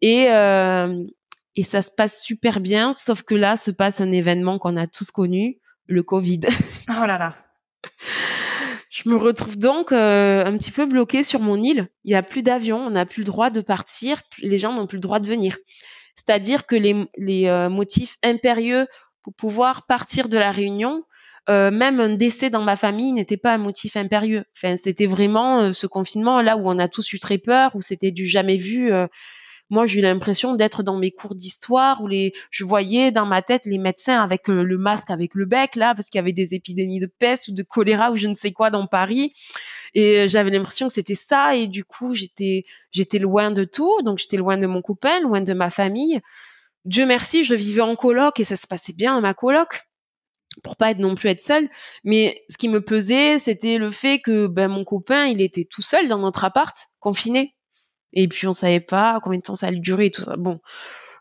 Et, 0.00 0.26
euh, 0.30 1.04
et 1.54 1.62
ça 1.62 1.82
se 1.82 1.90
passe 1.96 2.20
super 2.20 2.58
bien, 2.58 2.92
sauf 2.92 3.22
que 3.22 3.36
là 3.36 3.56
se 3.56 3.70
passe 3.70 4.00
un 4.00 4.10
événement 4.10 4.58
qu'on 4.58 4.76
a 4.76 4.88
tous 4.88 5.12
connu, 5.12 5.60
le 5.86 6.02
Covid. 6.02 6.40
Oh 6.90 7.06
là 7.06 7.16
là. 7.16 7.34
Je 9.04 9.08
me 9.08 9.14
retrouve 9.14 9.56
donc 9.56 9.92
euh, 9.92 10.44
un 10.44 10.58
petit 10.58 10.72
peu 10.72 10.84
bloquée 10.84 11.22
sur 11.22 11.38
mon 11.38 11.62
île. 11.62 11.86
Il 12.02 12.08
n'y 12.08 12.16
a 12.16 12.22
plus 12.24 12.42
d'avion, 12.42 12.78
on 12.78 12.90
n'a 12.90 13.06
plus 13.06 13.20
le 13.20 13.26
droit 13.26 13.48
de 13.48 13.60
partir, 13.60 14.20
les 14.42 14.58
gens 14.58 14.72
n'ont 14.72 14.88
plus 14.88 14.96
le 14.96 15.02
droit 15.02 15.20
de 15.20 15.28
venir. 15.28 15.56
C'est-à-dire 16.16 16.66
que 16.66 16.74
les, 16.74 17.46
euh, 17.46 17.68
motifs 17.68 18.16
impérieux 18.24 18.88
pour 19.22 19.34
pouvoir 19.34 19.86
partir 19.86 20.28
de 20.28 20.36
la 20.36 20.50
Réunion, 20.50 21.04
euh, 21.48 21.70
même 21.70 22.00
un 22.00 22.14
décès 22.16 22.50
dans 22.50 22.62
ma 22.62 22.74
famille 22.74 23.12
n'était 23.12 23.36
pas 23.36 23.54
un 23.54 23.58
motif 23.58 23.96
impérieux. 23.96 24.44
C'était 24.74 25.06
vraiment 25.06 25.72
ce 25.72 25.86
confinement 25.86 26.42
là 26.42 26.56
où 26.56 26.68
on 26.68 26.80
a 26.80 26.88
tous 26.88 27.12
eu 27.12 27.20
très 27.20 27.38
peur, 27.38 27.76
où 27.76 27.80
c'était 27.80 28.10
du 28.10 28.26
jamais 28.26 28.56
vu 28.56 28.90
moi 29.70 29.86
j'ai 29.86 29.98
eu 29.98 30.02
l'impression 30.02 30.54
d'être 30.54 30.82
dans 30.82 30.98
mes 30.98 31.10
cours 31.10 31.34
d'histoire 31.34 32.02
où 32.02 32.06
les 32.06 32.32
je 32.50 32.64
voyais 32.64 33.10
dans 33.10 33.26
ma 33.26 33.42
tête 33.42 33.66
les 33.66 33.78
médecins 33.78 34.22
avec 34.22 34.48
euh, 34.48 34.62
le 34.62 34.78
masque 34.78 35.10
avec 35.10 35.34
le 35.34 35.44
bec 35.44 35.76
là 35.76 35.94
parce 35.94 36.08
qu'il 36.08 36.18
y 36.18 36.20
avait 36.20 36.32
des 36.32 36.54
épidémies 36.54 37.00
de 37.00 37.06
peste 37.06 37.48
ou 37.48 37.52
de 37.52 37.62
choléra 37.62 38.10
ou 38.10 38.16
je 38.16 38.28
ne 38.28 38.34
sais 38.34 38.52
quoi 38.52 38.70
dans 38.70 38.86
Paris. 38.86 39.32
Et 39.94 40.20
euh, 40.20 40.28
j'avais 40.28 40.50
l'impression 40.50 40.88
que 40.88 40.94
c'était 40.94 41.14
ça 41.14 41.54
et 41.54 41.66
du 41.66 41.84
coup 41.84 42.14
j'étais 42.14 42.64
loin 43.18 43.50
de 43.50 43.64
tout. 43.64 44.00
Donc 44.02 44.18
j'étais 44.18 44.36
loin 44.36 44.56
de 44.56 44.66
mon 44.66 44.82
copain 44.82 45.20
loin 45.20 45.40
de 45.40 45.52
ma 45.52 45.70
famille. 45.70 46.20
Dieu 46.84 47.06
merci 47.06 47.44
je 47.44 47.54
vivais 47.54 47.82
en 47.82 47.96
coloc 47.96 48.40
et 48.40 48.44
ça 48.44 48.56
se 48.56 48.66
passait 48.66 48.94
bien 48.94 49.16
à 49.16 49.20
ma 49.20 49.34
coloc 49.34 49.82
pour 50.62 50.76
pas 50.76 50.90
être 50.90 50.98
non 50.98 51.14
plus 51.14 51.28
être 51.28 51.42
seule. 51.42 51.68
Mais 52.04 52.42
ce 52.48 52.56
qui 52.56 52.70
me 52.70 52.80
pesait 52.80 53.38
c'était 53.38 53.76
le 53.76 53.90
fait 53.90 54.20
que 54.20 54.46
ben 54.46 54.68
mon 54.68 54.84
copain 54.84 55.26
il 55.26 55.42
était 55.42 55.64
tout 55.64 55.82
seul 55.82 56.08
dans 56.08 56.18
notre 56.18 56.44
appart 56.44 56.74
confiné 57.00 57.54
et 58.12 58.28
puis 58.28 58.46
on 58.46 58.52
savait 58.52 58.80
pas 58.80 59.20
combien 59.22 59.38
de 59.38 59.44
temps 59.44 59.56
ça 59.56 59.66
allait 59.68 59.78
durer 59.78 60.06
et 60.06 60.10
tout 60.10 60.22
ça. 60.22 60.36
Bon, 60.36 60.60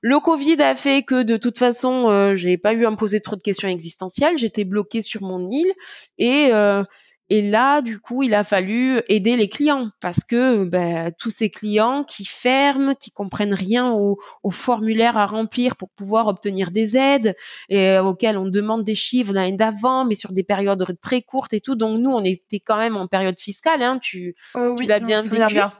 le 0.01 0.19
Covid 0.19 0.61
a 0.61 0.75
fait 0.75 1.03
que 1.03 1.23
de 1.23 1.37
toute 1.37 1.57
façon, 1.57 2.09
euh, 2.09 2.35
j'ai 2.35 2.57
pas 2.57 2.73
eu 2.73 2.85
à 2.85 2.91
me 2.91 2.95
poser 2.95 3.19
trop 3.19 3.35
de 3.35 3.41
questions 3.41 3.67
existentielles. 3.67 4.37
J'étais 4.37 4.63
bloquée 4.63 5.01
sur 5.01 5.21
mon 5.21 5.49
île 5.49 5.71
et 6.17 6.49
euh, 6.53 6.83
et 7.29 7.41
là, 7.41 7.81
du 7.81 7.99
coup, 7.99 8.23
il 8.23 8.33
a 8.33 8.43
fallu 8.43 9.01
aider 9.09 9.35
les 9.35 9.49
clients 9.49 9.89
parce 9.99 10.23
que 10.23 10.63
ben, 10.63 11.11
tous 11.19 11.29
ces 11.29 11.49
clients 11.49 12.03
qui 12.05 12.23
ferment, 12.23 12.95
qui 12.95 13.11
comprennent 13.11 13.53
rien 13.53 13.91
au, 13.91 14.17
au, 14.43 14.51
formulaire 14.51 15.17
à 15.17 15.25
remplir 15.25 15.75
pour 15.75 15.89
pouvoir 15.89 16.27
obtenir 16.27 16.71
des 16.71 16.95
aides 16.95 17.35
et 17.67 17.89
euh, 17.89 18.03
auxquels 18.03 18.37
on 18.37 18.47
demande 18.47 18.83
des 18.85 18.95
chiffres 18.95 19.33
l'année 19.33 19.57
d'avant, 19.57 20.05
mais 20.05 20.15
sur 20.15 20.31
des 20.31 20.43
périodes 20.43 20.85
très 21.01 21.21
courtes 21.21 21.53
et 21.53 21.59
tout. 21.59 21.75
Donc 21.75 21.99
nous, 21.99 22.11
on 22.11 22.23
était 22.23 22.61
quand 22.61 22.77
même 22.77 22.95
en 22.95 23.07
période 23.07 23.39
fiscale. 23.39 23.81
Hein, 23.81 23.99
tu, 24.01 24.35
oh 24.55 24.75
tu 24.77 24.85
l'as 24.85 24.99
bien 24.99 25.21
vécu. 25.21 25.53
Bien. 25.53 25.73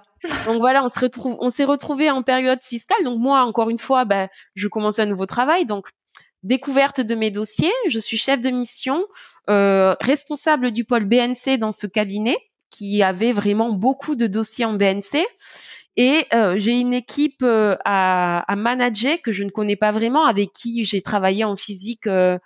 Donc 0.46 0.58
voilà, 0.58 0.84
on 0.84 0.88
se 0.88 1.00
retrouve, 1.00 1.38
on 1.40 1.50
s'est 1.50 1.64
retrouvé 1.64 2.10
en 2.10 2.24
période 2.24 2.64
fiscale. 2.64 3.04
Donc 3.04 3.20
moi, 3.20 3.42
encore 3.42 3.70
une 3.70 3.78
fois, 3.78 4.06
ben, 4.06 4.28
je 4.56 4.68
commençais 4.68 5.02
un 5.02 5.06
nouveau 5.06 5.26
travail. 5.26 5.66
Donc 5.66 5.88
découverte 6.44 7.02
de 7.02 7.16
mes 7.16 7.32
dossiers. 7.32 7.72
Je 7.88 8.00
suis 8.00 8.18
chef 8.18 8.42
de 8.42 8.50
mission, 8.50 9.06
euh, 9.50 9.96
responsable 10.02 10.72
du 10.72 10.86
pôle 10.86 11.06
BNC 11.06 11.58
dans 11.58 11.72
ce 11.72 11.88
cabinet 11.88 12.38
qui 12.70 13.02
avait 13.04 13.32
vraiment 13.32 13.72
beaucoup 13.72 14.16
de 14.16 14.28
dossiers 14.28 14.66
en 14.66 14.74
BNC. 14.74 15.26
Et 15.96 16.26
euh, 16.34 16.56
j'ai 16.58 16.80
une 16.80 16.94
équipe 16.94 17.42
euh, 17.42 17.76
à, 17.84 18.40
à, 18.52 18.56
manager 18.56 19.20
que 19.24 19.32
je 19.32 19.44
ne 19.44 19.50
connais 19.50 19.76
pas 19.76 19.90
vraiment, 19.90 20.26
avec 20.26 20.54
qui 20.54 20.86
j'ai 20.86 21.02
travaillé 21.02 21.44
en 21.44 21.56
physique. 21.56 22.06
Euh, 22.06 22.38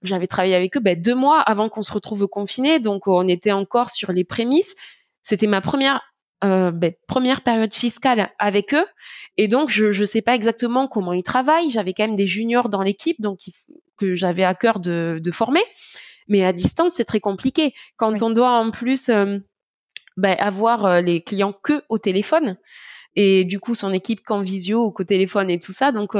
j'avais 0.00 0.26
travaillé 0.26 0.54
avec 0.54 0.76
eux 0.76 0.80
ben, 0.80 1.00
deux 1.00 1.14
mois 1.14 1.40
avant 1.40 1.68
qu'on 1.68 1.82
se 1.82 1.92
retrouve 1.92 2.26
confinés, 2.28 2.80
donc 2.80 3.06
on 3.06 3.28
était 3.28 3.52
encore 3.52 3.90
sur 3.90 4.10
les 4.10 4.24
prémices. 4.24 4.74
C'était 5.22 5.46
ma 5.46 5.60
première 5.60 6.00
euh, 6.42 6.70
ben, 6.70 6.92
première 7.06 7.42
période 7.42 7.72
fiscale 7.72 8.30
avec 8.38 8.74
eux. 8.74 8.86
Et 9.36 9.48
donc, 9.48 9.70
je 9.70 9.98
ne 9.98 10.04
sais 10.04 10.20
pas 10.20 10.34
exactement 10.34 10.88
comment 10.88 11.12
ils 11.12 11.22
travaillent. 11.22 11.70
J'avais 11.70 11.94
quand 11.94 12.06
même 12.06 12.16
des 12.16 12.26
juniors 12.26 12.68
dans 12.68 12.82
l'équipe, 12.82 13.20
donc 13.20 13.40
que 13.96 14.14
j'avais 14.14 14.44
à 14.44 14.54
cœur 14.54 14.80
de, 14.80 15.20
de, 15.22 15.30
former. 15.30 15.62
Mais 16.28 16.44
à 16.44 16.52
distance, 16.52 16.94
c'est 16.96 17.04
très 17.04 17.20
compliqué. 17.20 17.72
Quand 17.96 18.20
on 18.20 18.30
doit 18.30 18.50
en 18.50 18.70
plus 18.70 19.08
euh, 19.08 19.38
ben, 20.16 20.36
avoir 20.38 20.84
euh, 20.84 21.00
les 21.00 21.22
clients 21.22 21.54
que 21.62 21.82
au 21.88 21.98
téléphone, 21.98 22.58
et 23.16 23.44
du 23.44 23.60
coup 23.60 23.76
son 23.76 23.92
équipe 23.92 24.22
qu'en 24.24 24.42
visio 24.42 24.86
ou 24.86 24.90
qu'au 24.90 25.04
téléphone 25.04 25.48
et 25.48 25.58
tout 25.60 25.72
ça. 25.72 25.92
Donc 25.92 26.16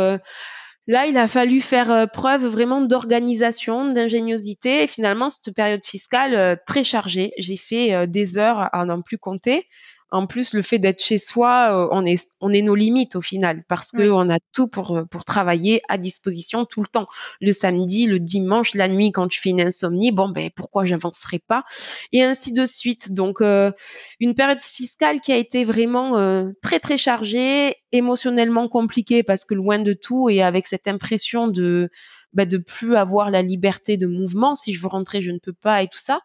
Là, 0.87 1.07
il 1.07 1.17
a 1.17 1.27
fallu 1.27 1.63
faire 1.63 2.07
preuve 2.13 2.45
vraiment 2.45 2.83
d'organisation, 2.83 3.91
d'ingéniosité. 3.91 4.83
Et 4.83 4.87
finalement, 4.87 5.31
cette 5.31 5.55
période 5.55 5.83
fiscale 5.83 6.61
très 6.67 6.85
chargée, 6.85 7.33
j'ai 7.39 7.57
fait 7.57 8.07
des 8.07 8.37
heures 8.37 8.69
à 8.71 8.85
n'en 8.85 9.01
plus 9.01 9.17
compter 9.17 9.67
en 10.15 10.29
plus, 10.29 10.55
le 10.55 10.63
fait 10.63 10.79
d'être 10.79 11.03
chez 11.03 11.19
soi, 11.19 11.71
euh, 11.73 11.89
on 11.91 12.07
est 12.07 12.25
on 12.41 12.53
est 12.53 12.63
nos 12.63 12.77
limites 12.77 13.17
au 13.17 13.21
final 13.21 13.65
parce 13.67 13.91
que 13.91 14.09
on 14.09 14.31
a 14.31 14.39
tout 14.55 14.69
pour 14.69 15.03
pour 15.11 15.25
travailler 15.25 15.83
à 15.89 15.99
disposition 15.99 16.65
tout 16.65 16.83
le 16.83 16.87
temps. 16.87 17.09
Le 17.41 17.53
samedi, 17.53 18.07
le 18.07 18.21
dimanche, 18.21 18.75
la 18.75 18.87
nuit 18.87 19.11
quand 19.11 19.27
tu 19.27 19.41
fais 19.41 19.51
une 19.51 19.61
insomnie, 19.61 20.13
bon 20.13 20.29
ben 20.29 20.51
pourquoi 20.55 20.85
j'avancerai 20.85 21.41
pas? 21.41 21.65
Et 22.13 22.23
ainsi 22.23 22.53
de 22.53 22.65
suite. 22.65 23.13
Donc 23.13 23.41
euh, 23.41 23.73
une 24.21 24.37
période 24.37 24.63
fiscale 24.63 25.21
qui 25.21 25.33
a 25.33 25.37
été 25.37 25.65
vraiment 25.65 26.17
euh, 26.17 26.53
très 26.63 26.79
très 26.79 26.97
chargée, 26.97 27.75
émotionnellement 27.91 28.69
compliquée 28.69 29.25
parce 29.25 29.45
que 29.45 29.55
loin 29.55 29.81
de 29.81 29.95
tout 29.95 30.31
et 30.31 30.43
avec 30.43 30.69
cette 30.69 30.87
impression 30.87 31.49
de 31.49 31.91
bah, 32.33 32.47
de 32.47 32.59
plus 32.59 32.95
avoir 32.95 33.31
la 33.31 33.43
liberté 33.43 33.97
de 33.97 34.07
mouvement. 34.07 34.55
Si 34.55 34.75
je 34.75 34.81
veux 34.81 34.87
rentrer, 34.87 35.23
je 35.23 35.33
ne 35.33 35.39
peux 35.39 35.53
pas 35.53 35.83
et 35.83 35.89
tout 35.89 35.99
ça, 35.99 36.21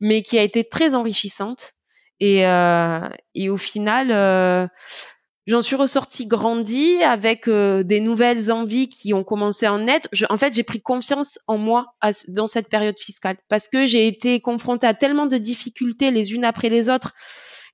mais 0.00 0.22
qui 0.22 0.38
a 0.38 0.42
été 0.42 0.64
très 0.64 0.94
enrichissante 0.94 1.74
et, 2.20 2.46
euh, 2.46 3.08
et 3.34 3.48
au 3.48 3.56
final, 3.56 4.10
euh, 4.10 4.66
j'en 5.46 5.62
suis 5.62 5.76
ressortie 5.76 6.26
grandie 6.26 7.02
avec 7.02 7.48
euh, 7.48 7.82
des 7.82 8.00
nouvelles 8.00 8.52
envies 8.52 8.88
qui 8.88 9.14
ont 9.14 9.24
commencé 9.24 9.66
à 9.66 9.72
en 9.72 9.86
être. 9.86 10.08
en 10.28 10.36
fait, 10.36 10.54
j'ai 10.54 10.62
pris 10.62 10.80
confiance 10.80 11.38
en 11.46 11.58
moi 11.58 11.94
dans 12.28 12.46
cette 12.46 12.68
période 12.68 12.98
fiscale 12.98 13.36
parce 13.48 13.68
que 13.68 13.86
j'ai 13.86 14.06
été 14.06 14.40
confrontée 14.40 14.86
à 14.86 14.94
tellement 14.94 15.26
de 15.26 15.38
difficultés 15.38 16.10
les 16.10 16.32
unes 16.34 16.44
après 16.44 16.68
les 16.68 16.88
autres. 16.90 17.14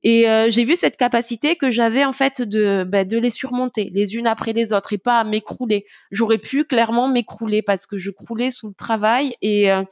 Et 0.04 0.28
euh, 0.28 0.50
j'ai 0.50 0.64
vu 0.64 0.76
cette 0.76 0.98
capacité 0.98 1.56
que 1.56 1.70
j'avais 1.70 2.04
en 2.04 2.12
fait 2.12 2.42
de, 2.42 2.84
bah, 2.86 3.06
de 3.06 3.18
les 3.18 3.30
surmonter 3.30 3.90
les 3.94 4.16
unes 4.16 4.26
après 4.26 4.52
les 4.52 4.74
autres 4.74 4.92
et 4.92 4.98
pas 4.98 5.18
à 5.18 5.24
m'écrouler. 5.24 5.86
J'aurais 6.10 6.36
pu 6.36 6.64
clairement 6.64 7.08
m'écrouler 7.08 7.62
parce 7.62 7.86
que 7.86 7.96
je 7.96 8.10
croulais 8.10 8.50
sous 8.50 8.68
le 8.68 8.74
travail 8.74 9.34
et 9.40 9.72
euh, 9.72 9.82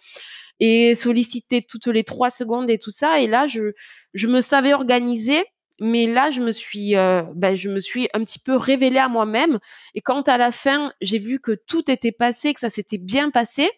et 0.61 0.95
solliciter 0.95 1.63
toutes 1.63 1.87
les 1.87 2.05
trois 2.05 2.31
secondes 2.31 2.71
et 2.71 2.79
tout 2.79 2.91
ça. 2.91 3.21
Et 3.21 3.27
là, 3.27 3.47
je, 3.47 3.73
je 4.15 4.27
me 4.27 4.41
savais 4.41 4.75
organiser, 4.75 5.45
mais 5.81 6.07
là, 6.07 6.31
je 6.31 6.41
me 6.41 6.51
suis, 6.51 6.97
euh, 6.97 7.23
ben, 7.35 7.55
je 7.55 7.69
me 7.69 7.81
suis 7.81 8.09
un 8.15 8.21
petit 8.25 8.39
peu 8.39 8.57
révélée 8.57 8.99
à 8.99 9.09
moi-même. 9.09 9.59
Et 9.95 10.01
quand 10.01 10.29
à 10.29 10.39
la 10.39 10.53
fin, 10.53 10.93
j'ai 11.01 11.19
vu 11.19 11.41
que 11.41 11.53
tout 11.67 11.91
était 11.91 12.13
passé, 12.13 12.55
que 12.55 12.61
ça 12.61 12.71
s'était 12.71 12.99
bien 12.99 13.31
passé, 13.31 13.69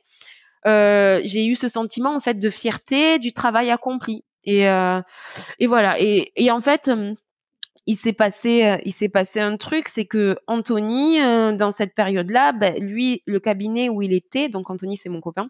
euh, 0.66 1.20
j'ai 1.24 1.46
eu 1.46 1.56
ce 1.56 1.68
sentiment 1.68 2.14
en 2.14 2.20
fait 2.20 2.38
de 2.38 2.50
fierté 2.50 3.18
du 3.18 3.32
travail 3.32 3.70
accompli. 3.70 4.24
Et, 4.44 4.68
euh, 4.68 5.00
et 5.58 5.66
voilà. 5.66 5.98
Et, 6.00 6.32
et 6.36 6.50
en 6.50 6.60
fait, 6.60 6.90
il 7.86 7.96
s'est 7.96 8.14
passé, 8.14 8.64
euh, 8.64 8.76
il 8.84 8.92
s'est 8.92 9.10
passé 9.10 9.40
un 9.40 9.56
truc, 9.56 9.88
c'est 9.88 10.06
que 10.06 10.36
Anthony, 10.46 11.20
euh, 11.20 11.52
dans 11.52 11.70
cette 11.70 11.94
période-là, 11.94 12.52
ben, 12.52 12.74
lui, 12.78 13.22
le 13.26 13.40
cabinet 13.40 13.90
où 13.90 14.00
il 14.00 14.14
était, 14.14 14.48
donc 14.48 14.70
Anthony, 14.70 14.96
c'est 14.96 15.10
mon 15.10 15.20
copain, 15.20 15.48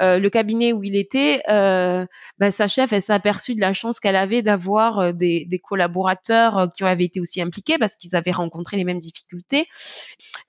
euh, 0.00 0.18
le 0.18 0.28
cabinet 0.28 0.72
où 0.72 0.82
il 0.82 0.96
était, 0.96 1.42
euh, 1.48 2.04
ben, 2.38 2.50
sa 2.50 2.66
chef, 2.66 2.92
elle 2.92 3.02
s'est 3.02 3.12
aperçue 3.12 3.54
de 3.54 3.60
la 3.60 3.72
chance 3.72 4.00
qu'elle 4.00 4.16
avait 4.16 4.42
d'avoir 4.42 5.14
des, 5.14 5.44
des, 5.44 5.58
collaborateurs 5.58 6.68
qui 6.76 6.84
avaient 6.84 7.04
été 7.04 7.20
aussi 7.20 7.40
impliqués 7.40 7.78
parce 7.78 7.94
qu'ils 7.94 8.16
avaient 8.16 8.32
rencontré 8.32 8.76
les 8.76 8.84
mêmes 8.84 9.00
difficultés. 9.00 9.66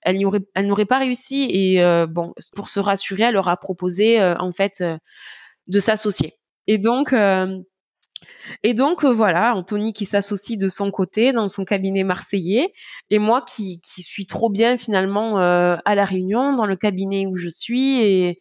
Elle 0.02 0.18
n'aurait, 0.20 0.42
elle 0.56 0.68
n'aurait 0.68 0.86
pas 0.86 1.00
réussi 1.00 1.48
et 1.52 1.84
bon, 2.08 2.34
pour 2.56 2.70
se 2.70 2.80
rassurer, 2.80 3.24
elle 3.24 3.34
leur 3.34 3.50
a 3.50 3.58
proposé 3.58 4.22
en 4.22 4.54
fait 4.54 4.84
de 5.68 5.80
s'associer. 5.80 6.38
Et 6.68 6.78
donc, 6.78 7.14
et 8.64 8.74
donc 8.74 9.04
euh, 9.06 9.14
voilà, 9.14 9.56
Anthony 9.56 9.94
qui 9.94 10.06
s'associe 10.06 10.58
de 10.58 10.70
son 10.70 10.92
côté 10.92 11.32
dans 11.32 11.48
son 11.48 11.66
cabinet 11.66 12.04
marseillais 12.04 12.74
et 13.10 13.20
moi 13.20 13.42
qui, 13.42 13.80
suis 13.84 14.26
trop 14.26 14.50
bien 14.50 14.78
finalement 14.78 15.40
euh, 15.40 15.78
à 15.86 15.96
la 15.96 16.06
Réunion 16.06 16.54
dans 16.54 16.66
le 16.66 16.76
cabinet 16.76 17.26
où 17.26 17.36
je 17.36 17.50
suis 17.50 18.38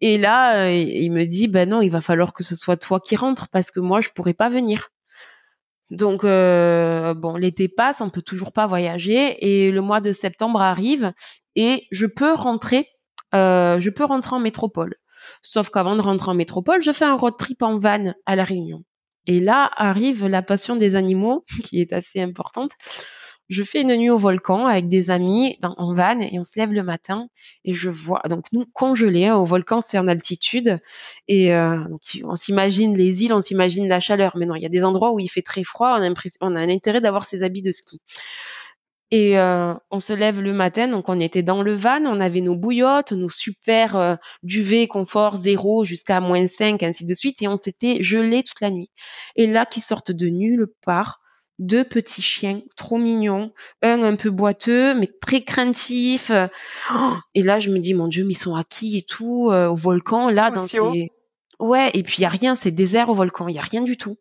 et 0.00 0.18
là 0.18 0.66
euh, 0.66 0.72
il 0.72 1.12
me 1.12 1.24
dit 1.24 1.48
ben 1.48 1.68
non 1.68 1.80
il 1.82 1.90
va 1.90 2.00
falloir 2.00 2.32
que 2.32 2.44
ce 2.44 2.56
soit 2.56 2.76
toi 2.76 3.00
qui 3.00 3.16
rentres 3.16 3.48
parce 3.48 3.70
que 3.70 3.80
moi 3.80 4.00
je 4.00 4.10
pourrais 4.10 4.34
pas 4.34 4.48
venir. 4.48 4.88
Donc 5.90 6.22
bon 6.22 7.36
l'été 7.36 7.68
passe, 7.68 8.00
on 8.00 8.10
peut 8.10 8.22
toujours 8.22 8.52
pas 8.52 8.66
voyager 8.66 9.36
et 9.46 9.70
le 9.70 9.80
mois 9.80 10.00
de 10.00 10.10
septembre 10.12 10.60
arrive 10.60 11.12
et 11.54 11.86
je 11.92 12.06
peux 12.06 12.32
rentrer, 12.32 12.88
je 13.32 13.90
peux 13.90 14.04
rentrer 14.04 14.34
en 14.34 14.40
métropole. 14.40 14.96
Sauf 15.42 15.70
qu'avant 15.70 15.96
de 15.96 16.02
rentrer 16.02 16.30
en 16.30 16.34
métropole, 16.34 16.82
je 16.82 16.92
fais 16.92 17.04
un 17.04 17.16
road 17.16 17.34
trip 17.38 17.62
en 17.62 17.78
van 17.78 18.14
à 18.26 18.36
la 18.36 18.44
Réunion. 18.44 18.84
Et 19.26 19.40
là 19.40 19.70
arrive 19.76 20.26
la 20.26 20.42
passion 20.42 20.76
des 20.76 20.96
animaux, 20.96 21.44
qui 21.64 21.80
est 21.80 21.92
assez 21.92 22.20
importante. 22.20 22.72
Je 23.48 23.62
fais 23.62 23.82
une 23.82 23.94
nuit 23.96 24.10
au 24.10 24.16
volcan 24.16 24.66
avec 24.66 24.88
des 24.88 25.10
amis 25.10 25.56
dans, 25.60 25.74
en 25.78 25.94
van 25.94 26.20
et 26.20 26.36
on 26.38 26.42
se 26.42 26.58
lève 26.58 26.72
le 26.72 26.82
matin 26.82 27.28
et 27.64 27.74
je 27.74 27.88
vois 27.88 28.20
donc 28.28 28.46
nous 28.52 28.64
congelés 28.72 29.26
hein, 29.26 29.36
au 29.36 29.44
volcan 29.44 29.80
c'est 29.80 29.98
en 29.98 30.08
altitude 30.08 30.80
et 31.28 31.54
euh, 31.54 31.78
on 32.24 32.34
s'imagine 32.34 32.96
les 32.96 33.22
îles 33.22 33.32
on 33.32 33.40
s'imagine 33.40 33.86
la 33.86 34.00
chaleur 34.00 34.36
mais 34.36 34.46
non 34.46 34.56
il 34.56 34.62
y 34.62 34.66
a 34.66 34.68
des 34.68 34.82
endroits 34.82 35.12
où 35.12 35.20
il 35.20 35.28
fait 35.28 35.42
très 35.42 35.62
froid 35.62 35.96
on 35.96 36.02
a, 36.02 36.12
on 36.40 36.56
a 36.56 36.60
un 36.60 36.68
intérêt 36.68 37.00
d'avoir 37.00 37.24
ses 37.24 37.44
habits 37.44 37.62
de 37.62 37.70
ski 37.70 38.00
et 39.10 39.38
euh, 39.38 39.74
on 39.90 40.00
se 40.00 40.12
lève 40.12 40.40
le 40.40 40.52
matin, 40.52 40.88
donc 40.88 41.08
on 41.08 41.20
était 41.20 41.42
dans 41.42 41.62
le 41.62 41.74
van, 41.74 42.04
on 42.06 42.20
avait 42.20 42.40
nos 42.40 42.56
bouillottes, 42.56 43.12
nos 43.12 43.28
super 43.28 43.94
euh, 43.96 44.16
duvet 44.42 44.88
confort 44.88 45.36
zéro 45.36 45.84
jusqu'à 45.84 46.20
moins 46.20 46.46
5, 46.46 46.82
ainsi 46.82 47.04
de 47.04 47.14
suite, 47.14 47.40
et 47.40 47.48
on 47.48 47.56
s'était 47.56 48.02
gelé 48.02 48.42
toute 48.42 48.60
la 48.60 48.70
nuit. 48.70 48.90
Et 49.36 49.46
là, 49.46 49.64
qui 49.64 49.80
sortent 49.80 50.10
de 50.10 50.26
nulle 50.26 50.66
part, 50.84 51.20
deux 51.60 51.84
petits 51.84 52.20
chiens 52.20 52.62
trop 52.76 52.98
mignons, 52.98 53.52
un 53.80 54.02
un 54.02 54.16
peu 54.16 54.30
boiteux, 54.30 54.94
mais 54.94 55.08
très 55.20 55.42
craintif. 55.42 56.32
et 57.34 57.42
là, 57.42 57.60
je 57.60 57.70
me 57.70 57.78
dis, 57.78 57.94
mon 57.94 58.08
Dieu, 58.08 58.24
mais 58.24 58.32
ils 58.32 58.36
sont 58.38 58.56
acquis 58.56 58.98
et 58.98 59.02
tout, 59.02 59.50
euh, 59.52 59.68
au 59.68 59.76
volcan, 59.76 60.28
là, 60.28 60.50
dans 60.50 60.58
ces... 60.58 61.12
Ouais, 61.58 61.90
et 61.94 62.02
puis 62.02 62.16
il 62.18 62.22
y 62.22 62.26
a 62.26 62.28
rien, 62.28 62.54
c'est 62.54 62.70
désert 62.70 63.08
au 63.08 63.14
volcan, 63.14 63.48
il 63.48 63.54
y 63.54 63.58
a 63.58 63.62
rien 63.62 63.80
du 63.80 63.96
tout. 63.96 64.18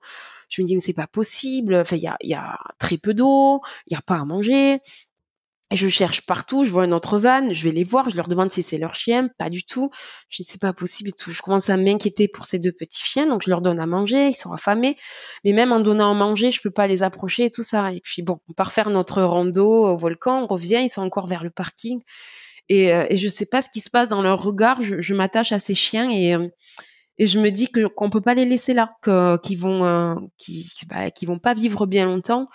Je 0.49 0.61
me 0.61 0.67
dis, 0.67 0.75
mais 0.75 0.81
c'est 0.81 0.93
pas 0.93 1.07
possible. 1.07 1.75
Enfin, 1.75 1.95
il 1.97 2.29
y 2.29 2.33
a, 2.33 2.59
très 2.79 2.97
peu 2.97 3.13
d'eau, 3.13 3.61
il 3.87 3.93
y 3.93 3.97
a 3.97 4.01
pas 4.01 4.15
à 4.15 4.25
manger. 4.25 4.79
Et 5.71 5.77
je 5.77 5.87
cherche 5.89 6.21
partout, 6.21 6.63
je 6.63 6.71
vois 6.71 6.83
un 6.83 6.91
autre 6.91 7.17
van, 7.17 7.51
je 7.51 7.63
vais 7.63 7.71
les 7.71 7.83
voir, 7.83 8.11
je 8.11 8.15
leur 8.15 8.27
demande 8.27 8.51
si 8.51 8.61
c'est 8.61 8.77
leur 8.77 8.93
chien, 8.95 9.29
pas 9.39 9.49
du 9.49 9.65
tout. 9.65 9.89
Je 10.29 10.43
dis 10.43 10.47
c'est 10.47 10.61
pas 10.61 10.73
possible 10.73 11.09
et 11.09 11.11
tout. 11.11 11.31
Je 11.31 11.41
commence 11.41 11.71
à 11.71 11.77
m'inquiéter 11.77 12.27
pour 12.27 12.45
ces 12.45 12.59
deux 12.59 12.71
petits 12.71 13.03
chiens, 13.03 13.25
donc 13.25 13.41
je 13.43 13.49
leur 13.49 13.61
donne 13.61 13.79
à 13.79 13.87
manger, 13.87 14.27
ils 14.27 14.35
sont 14.35 14.51
affamés. 14.51 14.95
Mais 15.43 15.53
même 15.53 15.71
en 15.71 15.79
donnant 15.79 16.11
à 16.11 16.13
manger, 16.13 16.51
je 16.51 16.61
peux 16.61 16.69
pas 16.69 16.85
les 16.85 17.01
approcher 17.01 17.45
et 17.45 17.49
tout 17.49 17.63
ça. 17.63 17.91
Et 17.91 17.99
puis 17.99 18.21
bon, 18.21 18.39
on 18.47 18.53
part 18.53 18.71
faire 18.73 18.91
notre 18.91 19.23
rando 19.23 19.67
au 19.67 19.97
volcan, 19.97 20.43
on 20.43 20.47
revient, 20.47 20.81
ils 20.83 20.89
sont 20.89 21.01
encore 21.01 21.25
vers 21.25 21.43
le 21.43 21.49
parking. 21.49 21.99
Et, 22.69 22.93
euh, 22.93 23.05
et 23.09 23.17
je 23.17 23.29
sais 23.29 23.45
pas 23.47 23.63
ce 23.63 23.69
qui 23.69 23.81
se 23.81 23.89
passe 23.89 24.09
dans 24.09 24.21
leur 24.21 24.41
regard. 24.43 24.83
Je, 24.83 25.01
je 25.01 25.13
m'attache 25.15 25.51
à 25.51 25.59
ces 25.59 25.75
chiens 25.75 26.11
et 26.11 26.35
euh, 26.35 26.47
et 27.17 27.27
je 27.27 27.39
me 27.39 27.49
dis 27.49 27.71
que 27.71 27.87
qu'on 27.87 28.09
peut 28.09 28.21
pas 28.21 28.33
les 28.33 28.45
laisser 28.45 28.73
là, 28.73 28.95
qu'ils 29.43 29.57
vont 29.57 29.85
euh, 29.85 30.15
bah, 30.89 31.11
qui 31.11 31.25
vont 31.25 31.39
pas 31.39 31.53
vivre 31.53 31.85
bien 31.85 32.05
longtemps. 32.05 32.49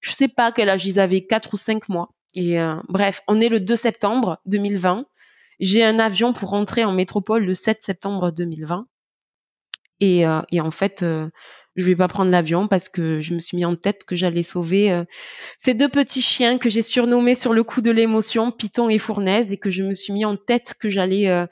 Je 0.00 0.12
sais 0.12 0.28
pas 0.28 0.52
quel 0.52 0.68
âge 0.68 0.86
ils 0.86 1.00
avaient, 1.00 1.26
quatre 1.26 1.54
ou 1.54 1.56
cinq 1.56 1.88
mois. 1.88 2.10
Et 2.34 2.60
euh, 2.60 2.76
bref, 2.88 3.22
on 3.28 3.40
est 3.40 3.48
le 3.48 3.60
2 3.60 3.76
septembre 3.76 4.40
2020. 4.46 5.06
J'ai 5.60 5.84
un 5.84 5.98
avion 5.98 6.32
pour 6.32 6.50
rentrer 6.50 6.84
en 6.84 6.92
métropole 6.92 7.44
le 7.44 7.54
7 7.54 7.80
septembre 7.80 8.30
2020. 8.30 8.86
Et, 10.00 10.26
euh, 10.26 10.42
et 10.50 10.60
en 10.60 10.72
fait, 10.72 11.02
euh, 11.02 11.30
je 11.76 11.84
vais 11.84 11.94
pas 11.96 12.08
prendre 12.08 12.30
l'avion 12.30 12.66
parce 12.66 12.88
que 12.88 13.20
je 13.20 13.34
me 13.34 13.38
suis 13.38 13.56
mis 13.56 13.64
en 13.64 13.76
tête 13.76 14.04
que 14.04 14.16
j'allais 14.16 14.42
sauver 14.42 15.04
ces 15.58 15.74
deux 15.74 15.88
petits 15.88 16.22
chiens 16.22 16.58
que 16.58 16.68
j'ai 16.68 16.82
surnommés 16.82 17.34
sur 17.34 17.52
le 17.52 17.64
coup 17.64 17.80
de 17.80 17.90
l'émotion, 17.90 18.52
Python 18.52 18.88
et 18.88 18.98
Fournaise, 18.98 19.52
et 19.52 19.56
que 19.56 19.70
je 19.70 19.82
me 19.82 19.92
suis 19.92 20.12
mis 20.12 20.24
en 20.24 20.36
tête 20.36 20.74
que 20.78 20.88
j'allais 20.88 21.46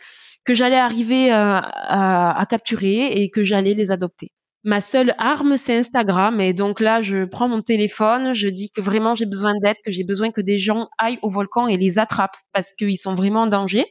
que 0.45 0.55
j'allais 0.55 0.77
arriver 0.77 1.33
euh, 1.33 1.61
à, 1.63 2.45
capturer 2.49 3.07
et 3.07 3.31
que 3.31 3.45
j'allais 3.45 3.75
les 3.75 3.91
adopter. 3.91 4.29
Ma 4.65 4.81
seule 4.81 5.15
arme, 5.19 5.57
c'est 5.57 5.77
Instagram. 5.77 6.41
Et 6.41 6.53
donc 6.53 6.81
là, 6.81 7.03
je 7.03 7.25
prends 7.25 7.49
mon 7.49 7.63
téléphone, 7.63 8.33
je 8.33 8.49
dis 8.49 8.71
que 8.71 8.81
vraiment 8.81 9.15
j'ai 9.15 9.27
besoin 9.27 9.55
d'aide, 9.61 9.77
que 9.85 9.91
j'ai 9.91 10.05
besoin 10.05 10.31
que 10.31 10.41
des 10.41 10.59
gens 10.59 10.89
aillent 10.99 11.19
au 11.23 11.31
volcan 11.31 11.67
et 11.67 11.77
les 11.77 11.99
attrapent 11.99 12.37
parce 12.53 12.73
qu'ils 12.73 12.99
sont 12.99 13.15
vraiment 13.15 13.43
en 13.43 13.47
danger. 13.49 13.87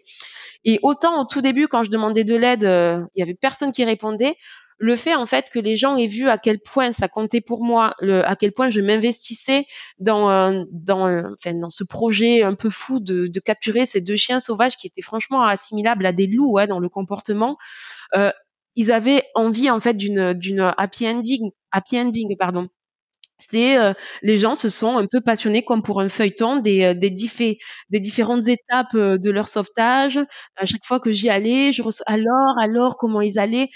Et 0.64 0.80
autant 0.84 1.20
au 1.20 1.26
tout 1.26 1.42
début, 1.42 1.68
quand 1.68 1.84
je 1.84 1.90
demandais 1.90 2.24
de 2.24 2.36
l'aide, 2.36 2.64
euh, 2.64 3.04
il 3.16 3.20
y 3.20 3.24
avait 3.24 3.34
personne 3.34 3.72
qui 3.72 3.84
répondait 3.84 4.36
le 4.82 4.96
fait 4.96 5.13
en 5.15 5.26
fait 5.28 5.50
que 5.52 5.60
les 5.60 5.76
gens 5.76 5.96
aient 5.96 6.08
vu 6.08 6.28
à 6.28 6.38
quel 6.39 6.60
point 6.60 6.91
ça 6.91 7.08
comptait 7.08 7.39
pour 7.39 7.63
moi, 7.63 7.94
le, 8.02 8.28
à 8.28 8.36
quel 8.36 8.52
point 8.52 8.70
je 8.70 8.82
m'investissais 8.82 9.65
dans 10.00 10.30
euh, 10.32 10.63
dans 10.72 11.08
enfin, 11.34 11.54
dans 11.54 11.70
ce 11.70 11.84
projet 11.84 12.41
un 12.44 12.56
peu 12.56 12.70
fou 12.70 13.00
de, 13.00 13.28
de, 13.28 13.39
capturer 13.39 13.86
ces 13.86 14.02
deux 14.02 14.15
chiens 14.15 14.39
sauvages 14.39 14.78
qui 14.78 14.88
étaient 14.88 15.04
franchement 15.04 15.44
assimilables 15.44 16.06
à 16.06 16.13
des 16.13 16.28
loups 16.28 16.52
ouais, 16.54 16.67
dans 16.67 16.80
le 16.80 16.89
comportement. 16.89 17.58
Euh, 18.15 18.32
ils 18.76 18.91
avaient 18.91 19.24
envie 19.36 19.70
en 19.70 19.80
fait 19.80 19.96
d'une 19.96 20.34
d'une 20.34 20.74
happy 20.78 21.08
ending, 21.08 21.52
happy 21.72 22.00
ending 22.00 22.36
pardon 22.38 22.70
c'est 23.38 23.78
euh, 23.78 23.94
les 24.22 24.38
gens 24.38 24.56
se 24.56 24.70
sont 24.70 24.98
un 24.98 25.08
peu 25.08 25.22
passionnés 25.22 25.63
comme 25.63 25.82
pour 25.84 26.02
un 26.02 26.10
feuilleton 26.10 26.58
des 26.58 26.84
euh, 26.84 26.94
des, 26.94 27.10
des 27.89 28.00
différentes 28.00 28.48
étapes 28.48 28.96
de 28.96 29.32
leur 29.32 29.48
sauvetage. 29.48 30.20
À 30.58 30.65
chaque 30.65 30.86
fois 30.86 31.00
que 31.00 31.12
j'y 31.12 31.30
allais, 31.30 31.72
je 31.72 31.82
reçois 31.84 32.06
alors 32.08 32.58
alors 32.60 32.98
comment 32.98 33.22
ils 33.22 33.39
allaient? 33.39 33.70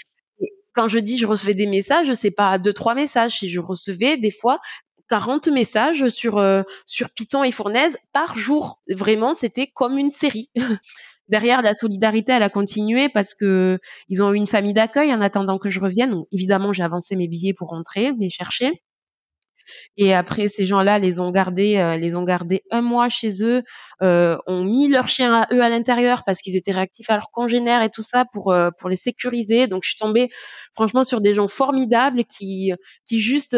Quand 0.76 0.88
je 0.88 0.98
dis 0.98 1.18
je 1.18 1.26
recevais 1.26 1.54
des 1.54 1.66
messages, 1.66 2.12
c'est 2.12 2.30
pas 2.30 2.58
deux 2.58 2.72
trois 2.72 2.94
messages, 2.94 3.38
si 3.38 3.48
je 3.48 3.58
recevais 3.58 4.16
des 4.18 4.30
fois 4.30 4.60
40 5.08 5.48
messages 5.48 6.08
sur 6.08 6.38
euh, 6.38 6.62
sur 6.84 7.10
Python 7.10 7.42
et 7.42 7.50
Fournaise 7.50 7.96
par 8.12 8.36
jour. 8.36 8.80
Vraiment, 8.88 9.34
c'était 9.34 9.66
comme 9.66 9.98
une 9.98 10.10
série. 10.10 10.50
Derrière, 11.28 11.60
la 11.62 11.74
solidarité, 11.74 12.32
elle 12.32 12.44
a 12.44 12.50
continué 12.50 13.08
parce 13.08 13.34
que 13.34 13.80
ils 14.08 14.22
ont 14.22 14.32
eu 14.32 14.36
une 14.36 14.46
famille 14.46 14.74
d'accueil 14.74 15.12
en 15.12 15.20
attendant 15.20 15.58
que 15.58 15.70
je 15.70 15.80
revienne. 15.80 16.22
Évidemment, 16.30 16.72
j'ai 16.72 16.84
avancé 16.84 17.16
mes 17.16 17.26
billets 17.26 17.54
pour 17.54 17.70
rentrer, 17.70 18.12
les 18.18 18.30
chercher. 18.30 18.82
Et 19.96 20.14
après, 20.14 20.48
ces 20.48 20.64
gens-là 20.64 20.98
les 20.98 21.20
ont 21.20 21.30
gardés, 21.30 21.76
euh, 21.76 21.96
les 21.96 22.16
ont 22.16 22.24
gardés 22.24 22.62
un 22.70 22.82
mois 22.82 23.08
chez 23.08 23.42
eux, 23.42 23.62
euh, 24.02 24.36
ont 24.46 24.64
mis 24.64 24.88
leurs 24.88 25.08
chiens 25.08 25.42
à 25.42 25.54
eux 25.54 25.62
à 25.62 25.68
l'intérieur 25.68 26.24
parce 26.24 26.40
qu'ils 26.40 26.56
étaient 26.56 26.72
réactifs 26.72 27.10
à 27.10 27.14
leurs 27.14 27.30
congénères 27.30 27.82
et 27.82 27.90
tout 27.90 28.02
ça 28.02 28.24
pour 28.32 28.52
euh, 28.52 28.70
pour 28.78 28.88
les 28.88 28.96
sécuriser. 28.96 29.66
Donc, 29.66 29.82
je 29.84 29.90
suis 29.90 29.98
tombée 29.98 30.30
franchement 30.74 31.04
sur 31.04 31.20
des 31.20 31.34
gens 31.34 31.48
formidables 31.48 32.24
qui 32.24 32.72
qui 33.08 33.20
juste 33.20 33.56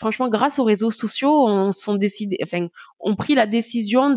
franchement, 0.00 0.30
grâce 0.30 0.58
aux 0.58 0.64
réseaux 0.64 0.90
sociaux, 0.90 1.46
ont 1.46 3.16
pris 3.16 3.34
la 3.34 3.46
décision 3.46 4.14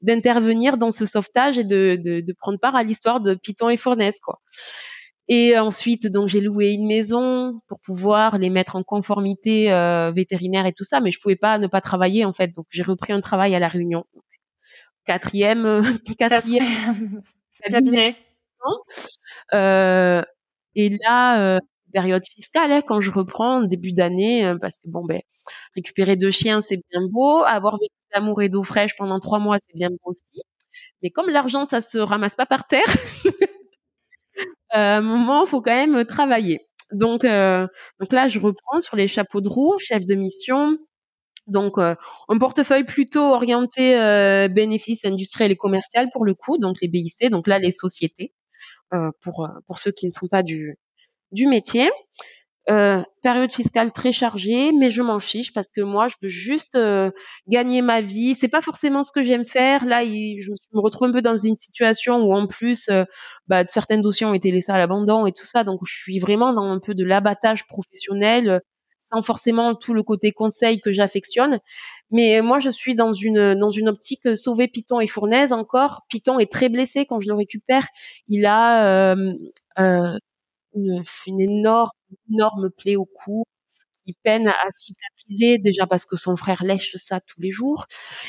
d'intervenir 0.00 0.78
dans 0.78 0.92
ce 0.92 1.06
sauvetage 1.06 1.58
et 1.58 1.64
de, 1.64 1.98
de, 2.02 2.20
de 2.20 2.32
prendre 2.32 2.60
part 2.60 2.76
à 2.76 2.84
l'histoire 2.84 3.20
de 3.20 3.34
Python 3.34 3.68
et 3.68 3.76
Fournaise, 3.76 4.20
quoi. 4.20 4.40
Et 5.28 5.58
ensuite, 5.58 6.06
donc 6.06 6.28
j'ai 6.28 6.40
loué 6.40 6.72
une 6.72 6.86
maison 6.86 7.60
pour 7.66 7.80
pouvoir 7.80 8.38
les 8.38 8.50
mettre 8.50 8.76
en 8.76 8.82
conformité 8.82 9.72
euh, 9.72 10.10
vétérinaire 10.10 10.66
et 10.66 10.72
tout 10.72 10.84
ça, 10.84 11.00
mais 11.00 11.10
je 11.10 11.18
pouvais 11.20 11.36
pas 11.36 11.58
ne 11.58 11.66
pas 11.66 11.80
travailler 11.80 12.24
en 12.24 12.32
fait. 12.32 12.48
Donc 12.48 12.66
j'ai 12.70 12.82
repris 12.82 13.12
un 13.12 13.20
travail 13.20 13.54
à 13.54 13.58
la 13.58 13.68
Réunion. 13.68 14.04
Quatrième, 15.06 15.82
quatrième 16.18 16.66
cabinet. 17.70 18.16
Euh, 19.52 20.22
et 20.74 20.90
là, 20.90 21.56
euh, 21.56 21.58
période 21.92 22.24
fiscale, 22.26 22.72
hein, 22.72 22.82
quand 22.86 23.00
je 23.00 23.10
reprends 23.10 23.62
début 23.62 23.92
d'année, 23.92 24.44
euh, 24.46 24.56
parce 24.60 24.78
que 24.78 24.88
bon 24.88 25.04
ben 25.04 25.20
récupérer 25.76 26.16
deux 26.16 26.30
chiens 26.30 26.60
c'est 26.60 26.78
bien 26.90 27.02
beau, 27.08 27.42
avoir 27.44 27.74
vécu 27.78 27.94
d'amour 28.12 28.42
et 28.42 28.48
d'eau 28.48 28.62
fraîche 28.64 28.96
pendant 28.96 29.20
trois 29.20 29.38
mois 29.38 29.58
c'est 29.58 29.76
bien 29.76 29.90
beau 29.90 29.98
aussi. 30.04 30.22
Mais 31.02 31.10
comme 31.10 31.28
l'argent 31.28 31.66
ça 31.66 31.80
se 31.80 31.98
ramasse 31.98 32.34
pas 32.34 32.46
par 32.46 32.66
terre. 32.66 32.84
à 34.74 34.98
un 34.98 35.00
moment, 35.02 35.46
faut 35.46 35.62
quand 35.62 35.72
même 35.72 36.04
travailler. 36.06 36.60
Donc, 36.92 37.24
euh, 37.24 37.66
donc 38.00 38.12
là, 38.12 38.28
je 38.28 38.38
reprends 38.38 38.80
sur 38.80 38.96
les 38.96 39.08
chapeaux 39.08 39.40
de 39.40 39.48
roue, 39.48 39.78
chef 39.78 40.06
de 40.06 40.14
mission. 40.14 40.78
Donc, 41.46 41.78
euh, 41.78 41.94
un 42.28 42.38
portefeuille 42.38 42.84
plutôt 42.84 43.34
orienté 43.34 43.98
euh, 44.00 44.48
bénéfices 44.48 45.04
industriels 45.04 45.52
et 45.52 45.56
commercial 45.56 46.08
pour 46.12 46.24
le 46.24 46.34
coup, 46.34 46.58
donc 46.58 46.78
les 46.82 46.88
BIC, 46.88 47.30
donc 47.30 47.48
là 47.48 47.58
les 47.58 47.72
sociétés 47.72 48.34
euh, 48.94 49.10
pour 49.22 49.48
pour 49.66 49.78
ceux 49.80 49.92
qui 49.92 50.06
ne 50.06 50.12
sont 50.12 50.28
pas 50.28 50.42
du 50.44 50.78
du 51.32 51.46
métier. 51.48 51.90
Euh, 52.70 53.02
période 53.22 53.52
fiscale 53.52 53.92
très 53.92 54.10
chargée, 54.10 54.72
mais 54.72 54.88
je 54.88 55.02
m'en 55.02 55.20
fiche 55.20 55.52
parce 55.52 55.70
que 55.70 55.82
moi, 55.82 56.08
je 56.08 56.14
veux 56.22 56.30
juste 56.30 56.76
euh, 56.76 57.10
gagner 57.46 57.82
ma 57.82 58.00
vie. 58.00 58.34
C'est 58.34 58.48
pas 58.48 58.62
forcément 58.62 59.02
ce 59.02 59.12
que 59.12 59.22
j'aime 59.22 59.44
faire. 59.44 59.84
Là, 59.84 60.02
je 60.02 60.50
me 60.72 60.80
retrouve 60.80 61.08
un 61.08 61.12
peu 61.12 61.20
dans 61.20 61.36
une 61.36 61.56
situation 61.56 62.22
où, 62.22 62.32
en 62.32 62.46
plus, 62.46 62.88
euh, 62.88 63.04
bah, 63.48 63.66
certains 63.66 63.98
dossiers 63.98 64.24
ont 64.24 64.32
été 64.32 64.50
laissés 64.50 64.72
à 64.72 64.78
l'abandon 64.78 65.26
et 65.26 65.32
tout 65.32 65.44
ça. 65.44 65.62
Donc, 65.62 65.80
je 65.86 65.94
suis 65.94 66.18
vraiment 66.18 66.54
dans 66.54 66.64
un 66.64 66.78
peu 66.80 66.94
de 66.94 67.04
l'abattage 67.04 67.66
professionnel, 67.66 68.62
sans 69.12 69.20
forcément 69.20 69.74
tout 69.74 69.92
le 69.92 70.02
côté 70.02 70.32
conseil 70.32 70.80
que 70.80 70.90
j'affectionne. 70.90 71.60
Mais 72.10 72.40
moi, 72.40 72.60
je 72.60 72.70
suis 72.70 72.94
dans 72.94 73.12
une 73.12 73.54
dans 73.54 73.68
une 73.68 73.90
optique 73.90 74.36
sauver 74.36 74.68
Python 74.68 75.00
et 75.00 75.06
Fournaise 75.06 75.52
encore. 75.52 76.02
Python 76.08 76.38
est 76.38 76.50
très 76.50 76.70
blessé 76.70 77.04
quand 77.04 77.20
je 77.20 77.28
le 77.28 77.34
récupère. 77.34 77.86
Il 78.28 78.46
a 78.46 79.14
une, 80.74 81.02
une 81.26 81.40
énorme, 81.40 81.90
énorme 82.30 82.70
plaie 82.70 82.96
au 82.96 83.06
cou 83.06 83.44
qui 84.06 84.14
peine 84.22 84.48
à 84.48 84.70
cicatriser 84.70 85.58
déjà 85.58 85.86
parce 85.86 86.04
que 86.04 86.16
son 86.16 86.36
frère 86.36 86.62
lèche 86.64 86.94
ça 86.96 87.20
tous 87.20 87.40
les 87.40 87.50
jours 87.50 87.86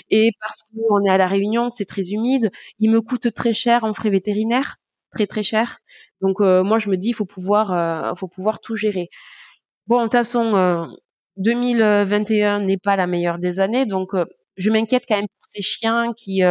et 0.09 0.31
parce 0.39 0.63
qu'on 0.63 1.03
est 1.05 1.09
à 1.09 1.17
la 1.17 1.27
Réunion, 1.27 1.69
c'est 1.69 1.85
très 1.85 2.11
humide. 2.11 2.51
Il 2.79 2.91
me 2.91 3.01
coûte 3.01 3.31
très 3.33 3.53
cher 3.53 3.83
en 3.83 3.93
frais 3.93 4.09
vétérinaires, 4.09 4.77
très 5.11 5.27
très 5.27 5.43
cher. 5.43 5.79
Donc 6.21 6.39
euh, 6.41 6.63
moi 6.63 6.79
je 6.79 6.89
me 6.89 6.95
dis 6.97 7.09
il 7.09 7.13
faut 7.13 7.25
pouvoir, 7.25 7.73
euh, 7.73 8.15
faut 8.15 8.27
pouvoir 8.29 8.59
tout 8.61 8.75
gérer. 8.77 9.09
Bon 9.87 9.99
de 9.99 10.03
toute 10.05 10.13
façon, 10.13 10.87
2021 11.37 12.61
euh, 12.61 12.65
n'est 12.65 12.77
pas 12.77 12.95
la 12.95 13.07
meilleure 13.07 13.39
des 13.39 13.59
années, 13.59 13.85
donc 13.85 14.11
je 14.57 14.71
m'inquiète 14.71 15.05
quand 15.07 15.17
même 15.17 15.27
pour 15.27 15.45
ces 15.51 15.61
chiens 15.61 16.13
qui 16.15 16.41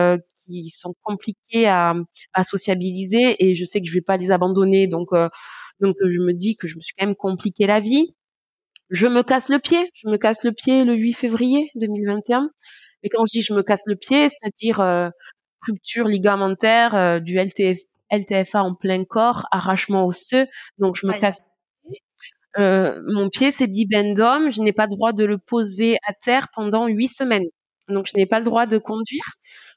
qui 0.47 0.69
sont 0.71 0.95
compliqués 1.03 1.67
à, 1.69 1.95
à 2.35 2.45
sociabiliser 2.45 3.37
et 3.45 3.55
je 3.55 3.65
sais 3.65 3.81
que 3.81 3.87
je 3.89 3.95
vais 3.95 4.03
pas 4.03 4.19
les 4.19 4.31
abandonner 4.31 4.87
donc 4.87 5.09
donc 5.81 5.97
je 6.01 6.21
me 6.21 6.33
dis 6.33 6.57
que 6.57 6.69
je 6.69 6.77
me 6.77 6.81
suis 6.81 6.95
quand 6.97 7.07
même 7.07 7.17
compliqué 7.17 7.67
la 7.67 7.81
vie. 7.81 8.15
Je 8.91 9.07
me 9.07 9.23
casse 9.23 9.49
le 9.49 9.59
pied. 9.59 9.91
Je 9.95 10.09
me 10.09 10.17
casse 10.17 10.45
le 10.45 10.53
pied 10.53 10.85
le 10.85 10.95
8 10.95 11.13
février 11.15 11.71
2021. 11.75 12.51
Mais 13.03 13.09
quand 13.09 13.25
je 13.27 13.39
dis 13.39 13.43
je 13.43 13.53
me 13.55 13.63
casse 13.63 13.83
le 13.87 13.97
pied, 13.97 14.29
c'est-à-dire 14.29 14.81
euh, 14.81 15.11
rupture 15.67 16.07
ligamentaire 16.09 16.95
euh, 16.95 17.21
du 17.21 17.37
LTF, 17.39 17.79
LTFA 18.11 18.63
en 18.63 18.75
plein 18.75 19.05
corps, 19.05 19.47
arrachement 19.51 20.07
osseux. 20.07 20.47
Donc 20.79 20.97
je 21.01 21.07
me 21.07 21.19
casse 21.19 21.39
le 21.85 21.91
pied. 21.91 22.03
Euh, 22.59 23.01
mon 23.07 23.29
pied 23.31 23.51
c'est 23.51 23.67
bibendum. 23.67 24.51
Je 24.51 24.61
n'ai 24.61 24.73
pas 24.73 24.85
le 24.85 24.91
droit 24.97 25.13
de 25.13 25.25
le 25.25 25.39
poser 25.39 25.97
à 26.07 26.13
terre 26.15 26.49
pendant 26.55 26.87
huit 26.87 27.09
semaines. 27.09 27.49
Donc 27.89 28.07
je 28.07 28.17
n'ai 28.17 28.27
pas 28.27 28.39
le 28.39 28.45
droit 28.45 28.67
de 28.67 28.79
conduire. 28.79 29.25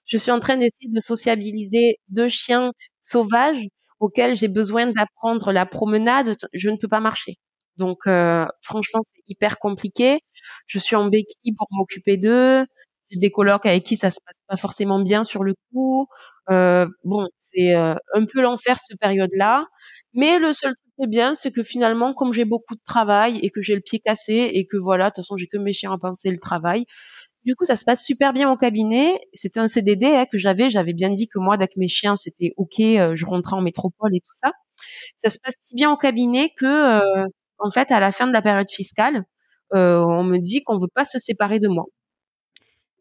Je 0.06 0.18
suis 0.18 0.32
en 0.32 0.40
train 0.40 0.58
d'essayer 0.58 0.90
de 0.90 1.00
sociabiliser 1.00 2.00
deux 2.10 2.30
chiens 2.30 2.72
sauvages 3.02 3.58
auquel 4.00 4.36
j'ai 4.36 4.48
besoin 4.48 4.88
d'apprendre 4.88 5.52
la 5.52 5.66
promenade, 5.66 6.36
je 6.54 6.70
ne 6.70 6.78
peux 6.78 6.88
pas 6.88 7.00
marcher. 7.00 7.36
Donc 7.78 8.08
euh, 8.08 8.46
franchement, 8.62 9.02
c'est 9.16 9.24
hyper 9.28 9.60
compliqué. 9.60 10.20
Je 10.68 10.80
suis 10.80 10.96
en 10.96 11.08
béquille 11.08 11.54
pour 11.58 11.68
m'occuper 11.72 12.18
d'eux. 12.18 12.66
J'ai 13.10 13.20
des 13.20 13.32
colocs 13.32 13.66
avec 13.66 13.86
qui 13.86 13.96
ça 13.96 14.10
se 14.10 14.20
passe 14.26 14.36
pas 14.48 14.58
forcément 14.58 15.00
bien 15.00 15.24
sur 15.24 15.44
le 15.44 15.54
coup. 15.72 16.08
Euh, 16.50 16.88
bon, 17.06 17.28
c'est 17.40 17.74
euh, 17.76 17.96
un 18.14 18.26
peu 18.26 18.42
l'enfer 18.42 18.78
cette 18.80 19.00
période-là. 19.00 19.66
Mais 20.14 20.40
le 20.40 20.52
seul 20.54 20.74
truc 20.74 21.06
est 21.08 21.10
bien, 21.10 21.34
c'est 21.34 21.52
que 21.52 21.64
finalement, 21.64 22.14
comme 22.14 22.34
j'ai 22.34 22.46
beaucoup 22.46 22.76
de 22.76 22.82
travail 22.86 23.40
et 23.40 23.50
que 23.50 23.62
j'ai 23.62 23.76
le 23.76 23.82
pied 23.82 24.00
cassé 24.00 24.50
et 24.54 24.66
que 24.68 24.78
voilà, 24.78 25.06
de 25.06 25.10
toute 25.12 25.24
façon, 25.24 25.38
j'ai 25.38 25.48
que 25.48 25.58
mes 25.58 25.74
chiens 25.74 25.94
à 25.94 25.98
penser 25.98 26.32
le 26.32 26.40
travail, 26.40 26.86
du 27.48 27.56
coup, 27.56 27.64
ça 27.64 27.78
se 27.78 27.86
passe 27.86 28.04
super 28.04 28.34
bien 28.34 28.52
au 28.52 28.58
cabinet. 28.58 29.22
C'était 29.34 29.62
un 29.62 29.70
CDD 29.70 30.06
hein, 30.06 30.26
que 30.30 30.38
j'avais. 30.38 30.70
J'avais 30.70 30.92
bien 30.92 31.10
dit 31.10 31.30
que 31.30 31.40
moi, 31.40 31.54
avec 31.54 31.78
mes 31.78 31.88
chiens, 31.88 32.18
c'était 32.18 32.52
OK. 32.58 32.82
Euh, 32.82 33.16
je 33.16 33.26
rentrais 33.26 33.56
en 33.56 33.62
métropole 33.62 34.14
et 34.14 34.20
tout 34.20 34.34
ça. 34.34 34.52
Ça 35.16 35.30
se 35.30 35.40
passe 35.40 35.56
si 35.62 35.74
bien 35.74 35.90
au 35.90 35.96
cabinet 35.96 36.52
que, 36.58 36.66
euh, 36.66 37.26
en 37.58 37.72
fait, 37.72 37.90
à 37.92 38.02
la 38.02 38.12
fin 38.12 38.28
de 38.28 38.34
la 38.34 38.42
période 38.42 38.70
fiscale, 38.70 39.24
euh, 39.74 39.98
on 39.98 40.24
me 40.24 40.40
dit 40.40 40.62
qu'on 40.66 40.78
veut 40.78 40.90
pas 40.94 41.06
se 41.06 41.20
séparer 41.20 41.58
de 41.60 41.70
moi. 41.70 41.86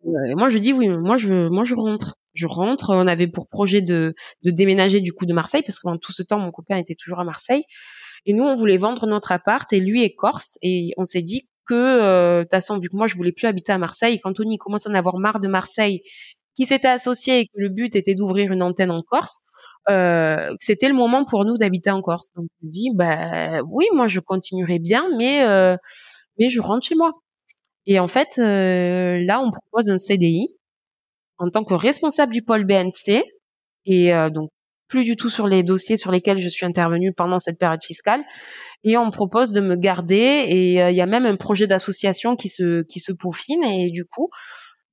moi, 0.05 0.49
je 0.49 0.59
dis 0.59 0.73
oui. 0.73 0.91
Moi, 0.91 1.17
je, 1.17 1.49
moi, 1.49 1.65
je 1.65 1.75
rentre. 1.75 2.15
Je 2.33 2.47
rentre. 2.47 2.91
On 2.95 3.09
avait 3.09 3.27
pour 3.27 3.49
projet 3.49 3.83
de, 3.83 4.15
de 4.45 4.51
déménager 4.53 5.01
du 5.01 5.13
coup 5.13 5.27
de 5.27 5.35
Marseille 5.35 5.63
parce 5.67 5.79
que 5.79 5.83
pendant 5.83 5.99
tout 5.99 6.13
ce 6.13 6.23
temps, 6.23 6.39
mon 6.39 6.53
copain 6.53 6.77
était 6.77 6.95
toujours 6.95 7.19
à 7.19 7.25
Marseille. 7.25 7.65
Et 8.27 8.33
nous, 8.33 8.45
on 8.45 8.55
voulait 8.55 8.77
vendre 8.77 9.09
notre 9.09 9.33
appart 9.33 9.73
et 9.73 9.81
lui 9.81 10.05
est 10.05 10.15
corse. 10.15 10.57
Et 10.63 10.93
on 10.99 11.03
s'est 11.03 11.23
dit 11.23 11.49
que 11.67 11.75
euh, 11.75 12.39
de 12.39 12.43
toute 12.45 12.51
façon, 12.53 12.79
vu 12.79 12.89
que 12.89 12.97
moi 12.97 13.07
je 13.07 13.17
voulais 13.17 13.33
plus 13.33 13.47
habiter 13.47 13.73
à 13.73 13.79
Marseille, 13.79 14.21
quand 14.21 14.33
Tony 14.33 14.59
commence 14.59 14.87
à 14.87 14.91
en 14.91 14.95
avoir 14.95 15.19
marre 15.19 15.41
de 15.41 15.49
Marseille, 15.49 16.03
qui 16.55 16.67
s'était 16.67 16.89
associé 16.89 17.41
et 17.41 17.47
que 17.47 17.53
le 17.57 17.69
but 17.69 17.95
était 17.97 18.15
d'ouvrir 18.15 18.53
une 18.53 18.63
antenne 18.63 18.91
en 18.91 19.03
Corse, 19.03 19.41
euh, 19.91 20.55
c'était 20.61 20.89
le 20.89 20.95
moment 20.95 21.25
pour 21.25 21.45
nous 21.45 21.57
d'habiter 21.57 21.91
en 21.91 22.03
Corse. 22.03 22.29
Donc 22.35 22.47
je 22.63 22.69
dis, 22.69 22.91
bah 22.95 23.61
oui, 23.69 23.87
moi 23.93 24.07
je 24.09 24.21
continuerai 24.21 24.79
bien, 24.79 25.07
mais 25.19 25.45
euh, 25.45 25.77
mais 26.39 26.49
je 26.51 26.61
rentre 26.61 26.87
chez 26.87 26.95
moi. 26.95 27.13
Et 27.87 28.01
en 28.01 28.09
fait, 28.09 28.39
euh, 28.39 29.19
là, 29.21 29.41
on 29.41 29.51
propose 29.51 29.91
un 29.91 29.99
CDI 29.99 30.49
en 31.39 31.51
tant 31.51 31.65
que 31.65 31.75
responsable 31.75 32.33
du 32.33 32.43
pôle 32.43 32.65
BNC 32.65 33.25
et 33.87 34.15
euh, 34.15 34.31
donc 34.31 34.51
plus 34.89 35.05
du 35.05 35.17
tout 35.17 35.29
sur 35.29 35.47
les 35.47 35.63
dossiers 35.63 35.97
sur 35.97 36.13
lesquels 36.13 36.39
je 36.39 36.49
suis 36.49 36.67
intervenue 36.67 37.13
pendant 37.13 37.39
cette 37.39 37.59
période 37.59 37.83
fiscale. 37.83 38.25
Et 38.85 38.97
on 38.97 39.07
me 39.07 39.11
propose 39.11 39.51
de 39.51 39.61
me 39.61 39.77
garder 39.77 40.45
et 40.49 40.83
euh, 40.83 40.91
il 40.91 40.97
y 40.97 41.01
a 41.01 41.07
même 41.07 41.27
un 41.27 41.37
projet 41.37 41.67
d'association 41.67 42.37
qui 42.37 42.49
se, 42.49 42.83
qui 42.83 43.01
se 43.01 43.13
peaufine 43.13 43.63
et 43.65 43.91
du 43.91 44.05
coup, 44.05 44.29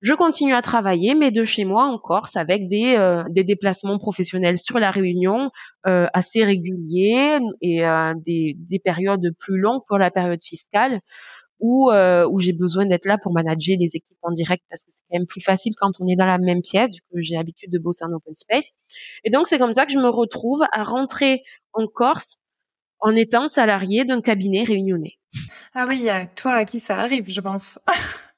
je 0.02 0.14
continue 0.14 0.54
à 0.54 0.62
travailler, 0.62 1.16
mais 1.16 1.32
de 1.32 1.46
chez 1.46 1.64
moi 1.64 1.86
en 1.86 1.98
Corse, 1.98 2.36
avec 2.36 2.68
des, 2.68 2.96
euh, 2.98 3.24
des 3.30 3.46
déplacements 3.46 3.98
professionnels 3.98 4.58
sur 4.58 4.78
la 4.78 4.92
Réunion 4.92 5.50
euh, 5.88 6.08
assez 6.14 6.44
réguliers 6.44 7.40
et 7.62 7.84
des, 8.26 8.58
des 8.58 8.80
périodes 8.80 9.30
plus 9.40 9.58
longues 9.58 9.84
pour 9.88 9.98
la 9.98 10.12
période 10.12 10.44
fiscale 10.44 11.00
où, 11.64 11.90
euh, 11.92 12.28
où 12.30 12.42
j'ai 12.42 12.52
besoin 12.52 12.86
d'être 12.86 13.06
là 13.06 13.18
pour 13.18 13.32
manager 13.32 13.78
les 13.80 13.96
équipes 13.96 14.18
en 14.22 14.32
direct 14.32 14.62
parce 14.70 14.84
que 14.84 14.92
c'est 14.92 15.06
quand 15.10 15.18
même 15.18 15.26
plus 15.26 15.40
facile 15.40 15.72
quand 15.78 15.94
on 16.02 16.08
est 16.10 16.18
dans 16.18 16.26
la 16.26 16.38
même 16.38 16.62
pièce, 16.62 16.92
vu 16.92 17.00
que 17.10 17.22
j'ai 17.22 17.36
l'habitude 17.36 17.72
de 17.72 17.80
bosser 17.80 18.04
en 18.04 18.12
open 18.12 18.36
space. 18.36 18.72
Et 19.24 19.30
donc, 19.30 19.48
c'est 19.48 19.58
comme 19.58 19.72
ça 19.72 19.86
que 19.86 19.94
je 19.94 19.98
me 19.98 20.10
retrouve 20.10 20.62
à 20.74 20.84
rentrer 20.84 21.42
en 21.72 21.88
Corse 21.88 22.40
en 23.00 23.16
étant 23.16 23.48
salarié 23.48 24.04
d'un 24.04 24.20
cabinet 24.20 24.64
réunionnais. 24.64 25.18
Ah 25.74 25.86
oui, 25.88 26.10
toi 26.36 26.54
à 26.56 26.66
qui 26.66 26.82
ça 26.82 26.98
arrive, 26.98 27.30
je 27.30 27.40
pense. 27.40 27.80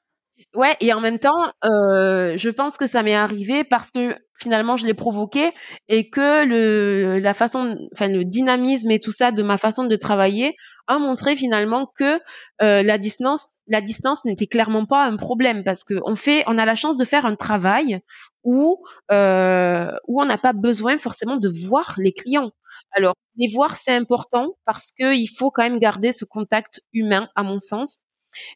ouais, 0.56 0.76
et 0.80 0.92
en 0.92 1.00
même 1.00 1.18
temps, 1.18 1.52
euh, 1.64 2.36
je 2.36 2.48
pense 2.50 2.76
que 2.76 2.86
ça 2.86 3.02
m'est 3.02 3.14
arrivé 3.14 3.64
parce 3.64 3.90
que 3.90 4.16
finalement 4.38 4.76
je 4.76 4.86
l'ai 4.86 4.94
provoqué 4.94 5.52
et 5.88 6.10
que 6.10 6.44
le 6.44 7.18
la 7.18 7.32
façon, 7.34 7.76
enfin 7.92 8.08
le 8.08 8.24
dynamisme 8.24 8.90
et 8.90 8.98
tout 8.98 9.12
ça 9.12 9.32
de 9.32 9.42
ma 9.42 9.56
façon 9.56 9.84
de 9.84 9.96
travailler 9.96 10.56
a 10.88 10.98
montré 10.98 11.36
finalement 11.36 11.90
que 11.98 12.20
euh, 12.62 12.82
la 12.82 12.98
distance 12.98 13.52
la 13.68 13.80
distance 13.80 14.24
n'était 14.24 14.46
clairement 14.46 14.84
pas 14.86 15.04
un 15.04 15.16
problème 15.16 15.64
parce 15.64 15.84
que 15.84 15.94
on 16.04 16.16
fait 16.16 16.44
on 16.46 16.58
a 16.58 16.64
la 16.64 16.74
chance 16.74 16.96
de 16.96 17.04
faire 17.04 17.26
un 17.26 17.34
travail 17.36 18.00
où 18.44 18.82
euh, 19.10 19.90
où 20.06 20.20
on 20.20 20.26
n'a 20.26 20.38
pas 20.38 20.52
besoin 20.52 20.98
forcément 20.98 21.36
de 21.36 21.48
voir 21.66 21.94
les 21.98 22.12
clients. 22.12 22.50
Alors 22.92 23.14
les 23.36 23.48
voir 23.52 23.76
c'est 23.76 23.94
important 23.94 24.56
parce 24.66 24.92
que 24.98 25.14
il 25.14 25.28
faut 25.28 25.50
quand 25.50 25.62
même 25.62 25.78
garder 25.78 26.12
ce 26.12 26.24
contact 26.24 26.80
humain 26.92 27.28
à 27.36 27.42
mon 27.42 27.58
sens 27.58 28.02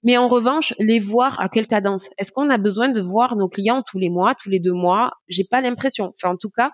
Mais 0.03 0.16
en 0.16 0.28
revanche, 0.28 0.74
les 0.78 0.99
voir 0.99 1.41
à 1.41 1.49
quelle 1.49 1.66
cadence? 1.66 2.09
Est-ce 2.18 2.33
qu'on 2.33 2.51
a 2.51 2.59
besoin 2.59 2.89
de 2.89 3.01
voir 3.01 3.37
nos 3.37 3.49
clients 3.49 3.83
tous 3.89 3.99
les 3.99 4.11
mois, 4.11 4.35
tous 4.35 4.51
les 4.51 4.61
deux 4.61 4.72
mois? 4.72 5.12
J'ai 5.28 5.45
pas 5.45 5.61
l'impression. 5.61 6.12
Enfin, 6.16 6.35
en 6.35 6.37
tout 6.37 6.51
cas, 6.51 6.70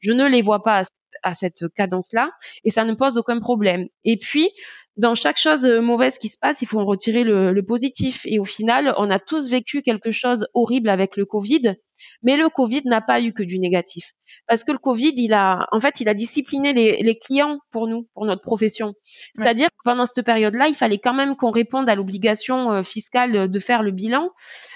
je 0.00 0.12
ne 0.12 0.26
les 0.26 0.42
vois 0.42 0.62
pas 0.62 0.82
à 1.22 1.34
cette 1.34 1.64
cadence-là 1.76 2.30
et 2.64 2.70
ça 2.70 2.84
ne 2.84 2.94
pose 2.94 3.18
aucun 3.18 3.40
problème. 3.40 3.86
Et 4.04 4.16
puis, 4.16 4.50
dans 5.00 5.14
chaque 5.14 5.38
chose 5.38 5.64
euh, 5.64 5.80
mauvaise 5.80 6.18
qui 6.18 6.28
se 6.28 6.36
passe, 6.38 6.60
il 6.60 6.66
faut 6.66 6.78
en 6.78 6.84
retirer 6.84 7.24
le, 7.24 7.52
le, 7.52 7.64
positif. 7.64 8.20
Et 8.26 8.38
au 8.38 8.44
final, 8.44 8.94
on 8.98 9.10
a 9.10 9.18
tous 9.18 9.48
vécu 9.48 9.80
quelque 9.80 10.10
chose 10.10 10.46
horrible 10.52 10.90
avec 10.90 11.16
le 11.16 11.24
Covid, 11.24 11.76
mais 12.22 12.36
le 12.36 12.48
Covid 12.50 12.82
n'a 12.84 13.00
pas 13.00 13.20
eu 13.20 13.32
que 13.32 13.42
du 13.42 13.58
négatif. 13.58 14.12
Parce 14.46 14.62
que 14.62 14.72
le 14.72 14.78
Covid, 14.78 15.12
il 15.16 15.32
a, 15.32 15.66
en 15.72 15.80
fait, 15.80 16.00
il 16.00 16.08
a 16.08 16.14
discipliné 16.14 16.72
les, 16.72 17.02
les 17.02 17.18
clients 17.18 17.58
pour 17.70 17.88
nous, 17.88 18.08
pour 18.14 18.26
notre 18.26 18.42
profession. 18.42 18.92
C'est-à-dire 19.34 19.68
que 19.68 19.82
pendant 19.84 20.04
cette 20.06 20.24
période-là, 20.24 20.68
il 20.68 20.74
fallait 20.74 20.98
quand 20.98 21.14
même 21.14 21.34
qu'on 21.36 21.50
réponde 21.50 21.88
à 21.88 21.94
l'obligation 21.94 22.70
euh, 22.70 22.82
fiscale 22.82 23.48
de 23.50 23.58
faire 23.58 23.82
le 23.82 23.92
bilan. 23.92 24.30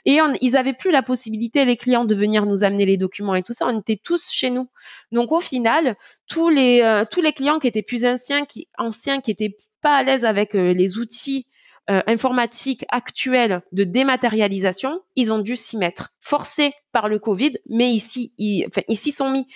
Et 0.07 0.23
on, 0.23 0.33
ils 0.41 0.57
avaient 0.57 0.73
plus 0.73 0.91
la 0.91 1.03
possibilité, 1.03 1.65
les 1.65 1.77
clients, 1.77 2.05
de 2.05 2.15
venir 2.15 2.47
nous 2.47 2.65
amener 2.65 2.87
les 2.87 2.97
documents 2.97 3.35
et 3.35 3.43
tout 3.43 3.53
ça. 3.53 3.67
On 3.67 3.79
était 3.79 3.99
tous 4.03 4.31
chez 4.31 4.51
nous. 4.51 4.69
Donc 5.13 5.33
au 5.33 5.41
final, 5.41 5.97
tous 6.29 6.49
les, 6.49 6.83
euh, 6.83 7.05
tous 7.11 7.21
les 7.21 7.33
clients 7.33 7.59
qui 7.59 7.67
étaient 7.67 7.83
plus 7.83 8.05
anciens, 8.05 8.45
qui, 8.45 8.69
anciens, 8.79 9.21
qui 9.21 9.31
étaient 9.31 9.57
pas 9.83 9.97
à 9.97 10.03
l'aise 10.03 10.25
avec 10.25 10.55
euh, 10.55 10.73
les 10.73 10.99
outils 10.99 11.47
euh, 11.91 12.01
informatiques 12.07 12.85
actuels 12.89 13.63
de 13.73 13.85
dématérialisation, 13.85 15.01
ils 15.17 15.33
ont 15.33 15.39
dû 15.39 15.57
s'y 15.57 15.77
mettre, 15.77 16.15
forcés 16.21 16.73
par 16.93 17.09
le 17.09 17.19
Covid, 17.19 17.53
mais 17.69 17.91
ici, 17.91 18.33
ils, 18.39 18.65
enfin, 18.67 18.83
ils 18.89 18.97
s'y 18.97 19.11
sont 19.11 19.31
mis. 19.31 19.47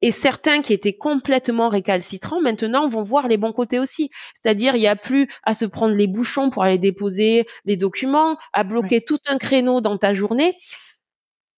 Et 0.00 0.12
certains 0.12 0.60
qui 0.62 0.72
étaient 0.72 0.96
complètement 0.96 1.68
récalcitrants, 1.68 2.40
maintenant, 2.40 2.86
vont 2.88 3.02
voir 3.02 3.26
les 3.26 3.36
bons 3.36 3.52
côtés 3.52 3.80
aussi. 3.80 4.10
C'est-à-dire, 4.34 4.76
il 4.76 4.80
n'y 4.80 4.86
a 4.86 4.94
plus 4.96 5.28
à 5.42 5.54
se 5.54 5.64
prendre 5.64 5.94
les 5.94 6.06
bouchons 6.06 6.50
pour 6.50 6.62
aller 6.62 6.78
déposer 6.78 7.46
les 7.64 7.76
documents, 7.76 8.36
à 8.52 8.62
bloquer 8.62 9.00
tout 9.00 9.18
un 9.26 9.38
créneau 9.38 9.80
dans 9.80 9.98
ta 9.98 10.14
journée 10.14 10.56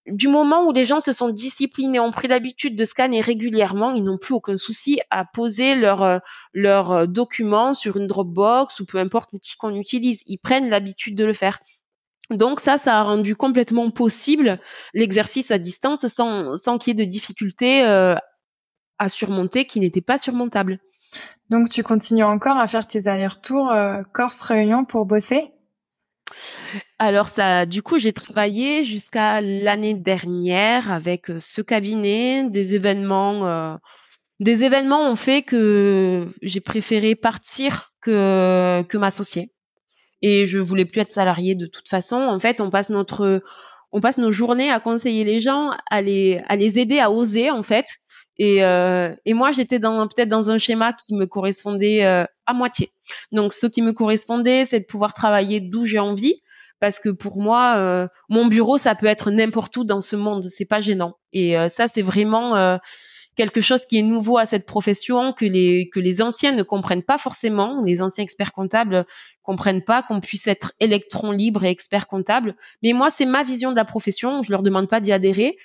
du 0.07 0.29
moment 0.29 0.67
où 0.67 0.73
les 0.73 0.85
gens 0.85 1.01
se 1.01 1.13
sont 1.13 1.29
disciplinés, 1.29 2.01
ont 2.01 2.11
pris 2.11 2.29
l'habitude 2.29 2.77
de 2.77 2.85
scanner 2.85 3.21
régulièrement, 3.21 3.91
ils 3.91 4.03
n'ont 4.03 4.19
plus 4.19 4.35
aucun 4.35 4.57
souci 4.57 5.01
à 5.11 5.25
poser 5.25 5.75
leurs 5.75 6.03
euh, 6.03 6.19
leur 6.55 6.91
euh, 6.91 7.07
documents 7.07 7.75
sur 7.75 7.97
une 7.97 8.07
Dropbox 8.07 8.81
ou 8.81 8.87
peu 8.87 8.99
importe 8.99 9.31
l'outil 9.33 9.57
qu'on 9.57 9.75
utilise. 9.75 10.23
Ils 10.27 10.39
prennent 10.39 10.71
l'habitude 10.71 11.17
de 11.17 11.25
le 11.25 11.33
faire. 11.33 11.59
Donc 12.31 12.61
ça, 12.61 12.79
ça 12.79 12.99
a 12.99 13.03
rendu 13.03 13.35
complètement 13.37 13.91
possible 13.91 14.61
l'exercice 14.95 15.51
à 15.51 15.59
distance 15.59 16.07
sans, 16.07 16.57
sans 16.57 16.79
qu'il 16.79 16.91
y 16.91 17.03
ait 17.03 17.05
de 17.05 17.11
difficultés 17.11 17.85
euh, 17.85 18.15
à 18.99 19.09
surmonter 19.09 19.67
qui 19.67 19.81
n'étaient 19.81 20.01
pas 20.01 20.17
surmontables. 20.17 20.79
Donc 21.51 21.69
tu 21.69 21.83
continues 21.83 22.23
encore 22.23 22.57
à 22.57 22.69
faire 22.69 22.87
tes 22.87 23.09
allers-retours 23.09 23.73
Corse-Réunion 24.13 24.85
pour 24.85 25.07
bosser? 25.07 25.53
Alors 26.99 27.29
ça, 27.29 27.67
du 27.67 27.83
coup, 27.83 27.99
j'ai 27.99 28.13
travaillé 28.13 28.85
jusqu'à 28.85 29.41
l'année 29.41 29.95
dernière 29.95 30.91
avec 30.91 31.31
euh, 31.31 31.39
ce 31.39 31.63
cabinet. 31.63 32.49
Des 32.49 32.75
événements, 32.75 33.47
euh, 33.47 33.77
des 34.39 34.65
événements 34.65 35.11
ont 35.11 35.15
fait 35.17 35.43
que 35.43 36.29
j'ai 36.43 36.61
préféré 36.61 37.15
partir 37.15 37.93
que 38.01 38.97
m'associer. 38.97 39.53
Et 40.23 40.47
je 40.47 40.59
voulais 40.59 40.85
plus 40.85 41.01
être 41.01 41.11
salariée 41.11 41.55
de 41.55 41.67
toute 41.67 41.89
façon. 41.89 42.17
En 42.17 42.39
fait, 42.39 42.61
on 42.61 42.71
passe 42.71 42.91
nos 42.91 44.31
journées 44.31 44.71
à 44.71 44.81
conseiller 44.81 45.25
les 45.25 45.41
gens, 45.41 45.71
à 45.91 46.03
les 46.03 46.43
aider 46.79 47.01
à 47.01 47.11
oser 47.11 47.51
en 47.51 47.63
fait. 47.63 47.87
Et, 48.43 48.65
euh, 48.65 49.15
et 49.27 49.35
moi, 49.35 49.53
j'étais 49.53 49.79
dans 49.79 50.09
peut-être 50.09 50.29
dans 50.29 50.49
un 50.49 50.57
schéma 50.57 50.95
qui 50.95 51.15
me 51.15 51.27
correspondait 51.27 52.03
à 52.03 52.53
moitié. 52.55 52.91
Donc, 53.33 53.53
ce 53.53 53.67
qui 53.67 53.83
me 53.83 53.93
correspondait, 53.93 54.65
c'est 54.65 54.81
de 54.81 54.87
pouvoir 54.87 55.13
travailler 55.13 55.61
d'où 55.61 55.85
j'ai 55.85 55.99
envie 55.99 56.41
parce 56.81 56.99
que 56.99 57.11
pour 57.11 57.41
moi, 57.41 57.77
euh, 57.77 58.09
mon 58.29 58.47
bureau, 58.47 58.79
ça 58.79 58.95
peut 58.95 59.07
être 59.07 59.31
n'importe 59.31 59.77
où 59.77 59.85
dans 59.85 60.01
ce 60.01 60.17
monde, 60.17 60.49
c'est 60.49 60.65
pas 60.65 60.81
gênant. 60.81 61.15
Et 61.33 61.57
euh, 61.57 61.69
ça, 61.69 61.89
c'est 61.89 62.03
vraiment 62.03 62.57
euh, 62.57 62.79
quelque 63.37 63.61
chose 63.61 63.85
qui 63.85 63.99
est 63.99 64.03
nouveau 64.03 64.39
à 64.39 64.47
cette 64.47 64.65
profession 64.65 65.35
que 65.35 65.45
les 65.45 65.91
que 65.91 66.01
les 66.01 66.23
anciens 66.23 66.53
ne 66.53 66.63
comprennent 66.63 67.03
pas 67.03 67.19
forcément. 67.19 67.83
Les 67.85 68.01
anciens 68.01 68.25
experts 68.25 68.53
comptables 68.53 69.05
comprennent 69.43 69.85
pas 69.85 70.03
qu'on 70.03 70.21
puisse 70.21 70.47
être 70.47 70.73
électron 70.81 71.31
libre 71.31 71.65
et 71.65 71.69
expert 71.69 72.07
comptable. 72.07 72.57
Mais 72.83 72.95
moi, 72.95 73.11
c'est 73.11 73.27
ma 73.27 73.43
vision 73.43 73.71
de 73.71 73.77
la 73.77 73.85
profession. 73.85 74.43
Je 74.43 74.51
leur 74.51 74.63
demande 74.63 74.89
pas 74.89 75.01
d'y 75.01 75.13
adhérer. 75.13 75.59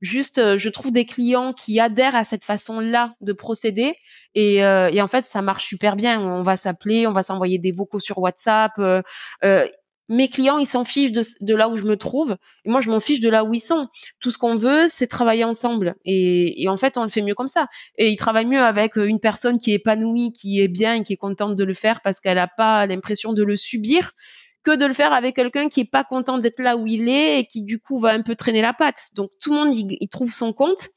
Juste, 0.00 0.56
je 0.56 0.68
trouve 0.68 0.92
des 0.92 1.06
clients 1.06 1.52
qui 1.52 1.80
adhèrent 1.80 2.16
à 2.16 2.24
cette 2.24 2.44
façon-là 2.44 3.14
de 3.20 3.32
procéder 3.32 3.94
et, 4.34 4.56
et, 4.56 5.02
en 5.02 5.08
fait, 5.08 5.24
ça 5.24 5.42
marche 5.42 5.66
super 5.66 5.96
bien. 5.96 6.20
On 6.20 6.42
va 6.42 6.56
s'appeler, 6.56 7.06
on 7.06 7.12
va 7.12 7.22
s'envoyer 7.22 7.58
des 7.58 7.72
vocaux 7.72 8.00
sur 8.00 8.18
WhatsApp. 8.18 8.72
Euh, 8.78 9.66
mes 10.08 10.28
clients, 10.28 10.58
ils 10.58 10.66
s'en 10.66 10.84
fichent 10.84 11.10
de, 11.12 11.54
là 11.54 11.68
où 11.68 11.76
je 11.76 11.84
me 11.84 11.96
trouve. 11.96 12.36
Et 12.64 12.70
moi, 12.70 12.80
je 12.80 12.90
m'en 12.90 13.00
fiche 13.00 13.20
de 13.20 13.28
là 13.28 13.44
où 13.44 13.54
ils 13.54 13.60
sont. 13.60 13.88
Tout 14.20 14.30
ce 14.30 14.38
qu'on 14.38 14.56
veut, 14.56 14.86
c'est 14.88 15.08
travailler 15.08 15.44
ensemble. 15.44 15.96
Et, 16.04 16.66
en 16.68 16.76
fait, 16.76 16.96
on 16.96 17.02
le 17.02 17.08
fait 17.08 17.22
mieux 17.22 17.34
comme 17.34 17.48
ça. 17.48 17.66
Et 17.98 18.10
ils 18.10 18.16
travaillent 18.16 18.46
mieux 18.46 18.62
avec 18.62 18.96
euh, 18.98 19.06
une 19.06 19.20
personne 19.20 19.58
qui 19.58 19.72
est 19.72 19.76
épanouie, 19.76 20.32
qui 20.32 20.60
est 20.60 20.68
bien 20.68 20.94
et 20.94 21.02
qui 21.02 21.14
est 21.14 21.16
contente 21.16 21.56
de 21.56 21.64
le 21.64 21.74
faire 21.74 22.00
parce 22.02 22.20
qu'elle 22.20 22.36
n'a 22.36 22.48
pas 22.48 22.86
l'impression 22.86 23.32
de 23.32 23.42
le 23.42 23.56
subir 23.56 24.12
que 24.66 24.74
de 24.74 24.84
le 24.84 24.92
faire 24.92 25.12
avec 25.12 25.36
quelqu'un 25.36 25.68
qui 25.68 25.80
est 25.80 25.90
pas 25.90 26.02
content 26.02 26.38
d'être 26.38 26.60
là 26.60 26.76
où 26.76 26.88
il 26.88 27.08
est 27.08 27.38
et 27.38 27.46
qui 27.46 27.62
du 27.62 27.78
coup 27.78 27.98
va 27.98 28.10
un 28.10 28.22
peu 28.22 28.34
traîner 28.34 28.62
la 28.62 28.72
patte. 28.72 29.10
Donc 29.14 29.30
tout 29.40 29.54
le 29.54 29.60
monde 29.60 29.74
il, 29.76 30.08
trouve 30.08 30.32
son 30.32 30.52
compte. 30.52 30.88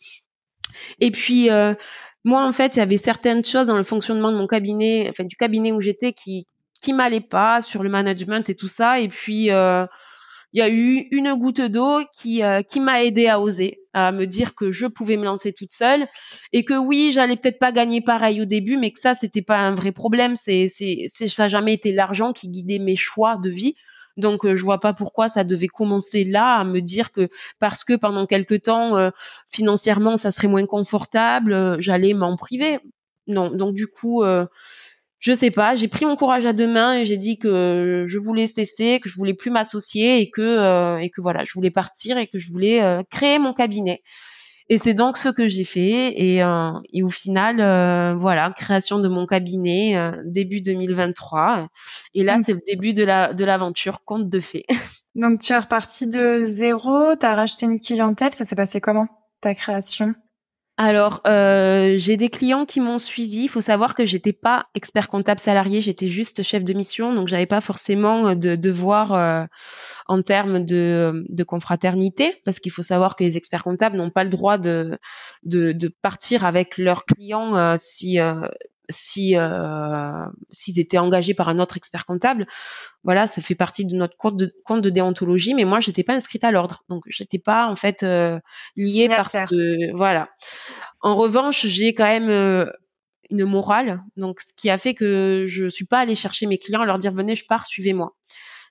Et 1.00 1.12
puis 1.12 1.52
euh, 1.52 1.76
moi 2.24 2.44
en 2.44 2.52
fait 2.52 2.76
il 2.76 2.80
y 2.80 2.82
avait 2.82 2.98
certaines 2.98 3.46
choses 3.46 3.68
dans 3.68 3.78
le 3.78 3.84
fonctionnement 3.84 4.32
de 4.32 4.38
mon 4.38 4.48
cabinet, 4.48 5.06
enfin 5.10 5.24
du 5.24 5.36
cabinet 5.36 5.72
où 5.72 5.82
j'étais 5.82 6.14
qui 6.14 6.48
qui 6.82 6.94
m'allait 6.94 7.22
pas 7.22 7.62
sur 7.62 7.84
le 7.84 7.90
management 7.90 8.50
et 8.50 8.56
tout 8.56 8.68
ça. 8.68 9.00
Et 9.00 9.08
puis 9.08 9.52
euh, 9.52 9.86
il 10.54 10.60
y 10.60 10.62
a 10.62 10.70
eu 10.70 11.08
une 11.12 11.34
goutte 11.36 11.62
d'eau 11.62 12.02
qui 12.14 12.44
euh, 12.44 12.62
qui 12.62 12.80
m'a 12.80 13.04
aidé 13.04 13.28
à 13.28 13.40
oser, 13.40 13.80
à 13.94 14.12
me 14.12 14.26
dire 14.26 14.56
que 14.56 14.72
je 14.72 14.88
pouvais 14.88 15.18
me 15.18 15.26
lancer 15.26 15.54
toute 15.54 15.72
seule 15.72 16.08
et 16.54 16.64
que 16.64 16.74
oui, 16.74 17.12
j'allais 17.12 17.36
peut-être 17.36 17.60
pas 17.60 17.72
gagner 17.72 18.02
pareil 18.02 18.42
au 18.42 18.46
début, 18.46 18.78
mais 18.78 18.92
que 18.92 19.00
ça 19.00 19.14
c'était 19.14 19.42
pas 19.42 19.58
un 19.58 19.76
vrai 19.76 19.92
problème. 19.92 20.36
C'est 20.36 20.68
c'est 20.68 21.06
c'est 21.08 21.28
ça 21.28 21.44
n'a 21.44 21.50
jamais 21.50 21.74
été 21.74 21.92
l'argent 21.92 22.34
qui 22.34 22.50
guidait 22.50 22.80
mes 22.80 22.96
choix 22.96 23.38
de 23.38 23.50
vie. 23.50 23.76
Donc 24.18 24.46
euh, 24.46 24.56
je 24.56 24.64
vois 24.64 24.80
pas 24.80 24.94
pourquoi 24.94 25.30
ça 25.30 25.44
devait 25.44 25.68
commencer 25.68 26.24
là 26.24 26.58
à 26.58 26.64
me 26.64 26.82
dire 26.82 27.12
que 27.12 27.30
parce 27.60 27.84
que 27.84 27.94
pendant 27.94 28.26
quelque 28.26 28.56
temps 28.56 29.12
financièrement 29.48 30.18
ça 30.18 30.32
serait 30.32 30.48
moins 30.48 30.66
confortable, 30.66 31.80
j'allais 31.80 32.14
m'en 32.14 32.36
priver. 32.36 32.80
Non, 33.28 33.52
donc 33.52 33.76
du 33.76 33.88
coup 33.88 34.24
je 35.20 35.34
sais 35.34 35.52
pas, 35.52 35.76
j'ai 35.76 35.90
pris 35.90 36.06
mon 36.06 36.16
courage 36.16 36.46
à 36.46 36.54
deux 36.54 36.68
mains 36.68 36.94
et 36.94 37.06
j'ai 37.06 37.18
dit 37.18 37.38
que 37.38 38.06
je 38.08 38.18
voulais 38.18 38.48
cesser, 38.48 39.00
que 39.04 39.10
je 39.10 39.16
voulais 39.16 39.34
plus 39.34 39.52
m'associer 39.52 40.22
et 40.22 40.30
que 40.30 40.42
euh, 40.42 40.98
et 40.98 41.10
que 41.10 41.22
voilà, 41.22 41.44
je 41.44 41.52
voulais 41.54 41.72
partir 41.72 42.18
et 42.18 42.28
que 42.28 42.40
je 42.40 42.50
voulais 42.50 42.82
euh, 42.82 43.04
créer 43.10 43.38
mon 43.38 43.54
cabinet. 43.54 44.02
Et 44.70 44.78
c'est 44.78 44.94
donc 44.94 45.18
ce 45.18 45.30
que 45.30 45.48
j'ai 45.48 45.64
fait 45.64 46.14
et, 46.16 46.44
euh, 46.44 46.72
et 46.94 47.02
au 47.02 47.10
final 47.10 47.56
voilà, 48.18 48.52
création 48.56 49.00
de 49.00 49.08
mon 49.08 49.26
cabinet 49.26 50.00
début 50.26 50.62
2023 50.62 51.68
et 52.14 52.24
là 52.24 52.38
c'est 52.46 52.54
le 52.54 52.62
début 52.68 52.94
de 52.94 53.04
la 53.04 53.34
de 53.34 53.44
l'aventure 53.46 54.04
conte 54.06 54.30
de 54.30 54.40
fées. 54.40 54.66
Donc 55.16 55.40
tu 55.40 55.52
es 55.54 55.58
reparti 55.58 56.06
de 56.06 56.46
zéro, 56.46 57.16
tu 57.20 57.26
as 57.26 57.34
racheté 57.34 57.66
une 57.66 57.80
clientèle, 57.80 58.34
ça 58.34 58.46
s'est 58.46 58.56
passé 58.56 58.80
comment 58.80 59.08
ta 59.42 59.56
création? 59.56 60.14
Alors, 60.82 61.20
euh, 61.28 61.96
j'ai 61.98 62.16
des 62.16 62.30
clients 62.30 62.66
qui 62.66 62.80
m'ont 62.80 63.00
suivi. 63.00 63.42
Il 63.42 63.48
faut 63.50 63.60
savoir 63.60 63.96
que 63.96 64.06
j'étais 64.06 64.32
pas 64.32 64.68
expert 64.76 65.10
comptable 65.10 65.42
salarié, 65.42 65.82
j'étais 65.82 66.08
juste 66.08 66.42
chef 66.42 66.64
de 66.64 66.72
mission, 66.72 67.14
donc 67.14 67.28
j'avais 67.28 67.46
pas 67.46 67.60
forcément 67.60 68.34
de 68.34 68.56
devoir 68.56 69.12
euh, 69.12 69.44
en 70.08 70.22
termes 70.22 70.64
de, 70.64 71.26
de 71.28 71.44
confraternité, 71.44 72.42
parce 72.46 72.62
qu'il 72.62 72.72
faut 72.72 72.82
savoir 72.82 73.18
que 73.18 73.26
les 73.26 73.36
experts 73.36 73.66
comptables 73.66 73.98
n'ont 73.98 74.10
pas 74.10 74.24
le 74.24 74.30
droit 74.30 74.58
de, 74.58 74.98
de, 75.44 75.74
de 75.74 75.90
partir 76.02 76.46
avec 76.46 76.78
leurs 76.78 77.04
clients 77.04 77.58
euh, 77.58 77.76
si 77.78 78.18
si 78.90 79.38
euh, 79.38 80.26
s'ils 80.52 80.80
étaient 80.80 80.98
engagés 80.98 81.34
par 81.34 81.50
un 81.50 81.60
autre 81.60 81.78
expert 81.78 82.06
comptable. 82.06 82.48
Voilà, 83.04 83.28
ça 83.28 83.42
fait 83.42 83.56
partie 83.56 83.86
de 83.86 83.96
notre 83.96 84.18
compte 84.18 84.38
de, 84.38 84.54
compte 84.66 84.82
de 84.82 84.90
déontologie, 84.90 85.54
mais 85.54 85.66
moi 85.66 85.80
j'étais 85.80 86.04
pas 86.04 86.14
inscrite 86.14 86.44
à 86.44 86.52
l'ordre, 86.52 86.84
donc 86.90 87.04
j'étais 87.08 87.40
pas 87.40 87.68
en 87.68 87.76
fait 87.76 88.04
euh, 88.04 88.40
liée 88.76 89.08
parce 89.08 89.34
que 89.34 89.96
voilà. 89.96 90.30
En 91.02 91.16
revanche, 91.16 91.66
j'ai 91.66 91.94
quand 91.94 92.06
même 92.06 92.30
euh, 92.30 92.66
une 93.30 93.46
morale, 93.46 94.02
donc 94.18 94.42
ce 94.42 94.54
qui 94.56 94.70
a 94.70 94.78
fait 94.78 94.94
que 94.94 95.46
je 95.48 95.68
suis 95.68 95.86
pas 95.86 96.00
allée 96.00 96.16
chercher 96.16 96.46
mes 96.46 96.58
clients, 96.58 96.84
leur 96.84 96.98
dire 96.98 97.12
venez, 97.12 97.36
je 97.36 97.46
pars, 97.48 97.66
suivez-moi. 97.66 98.16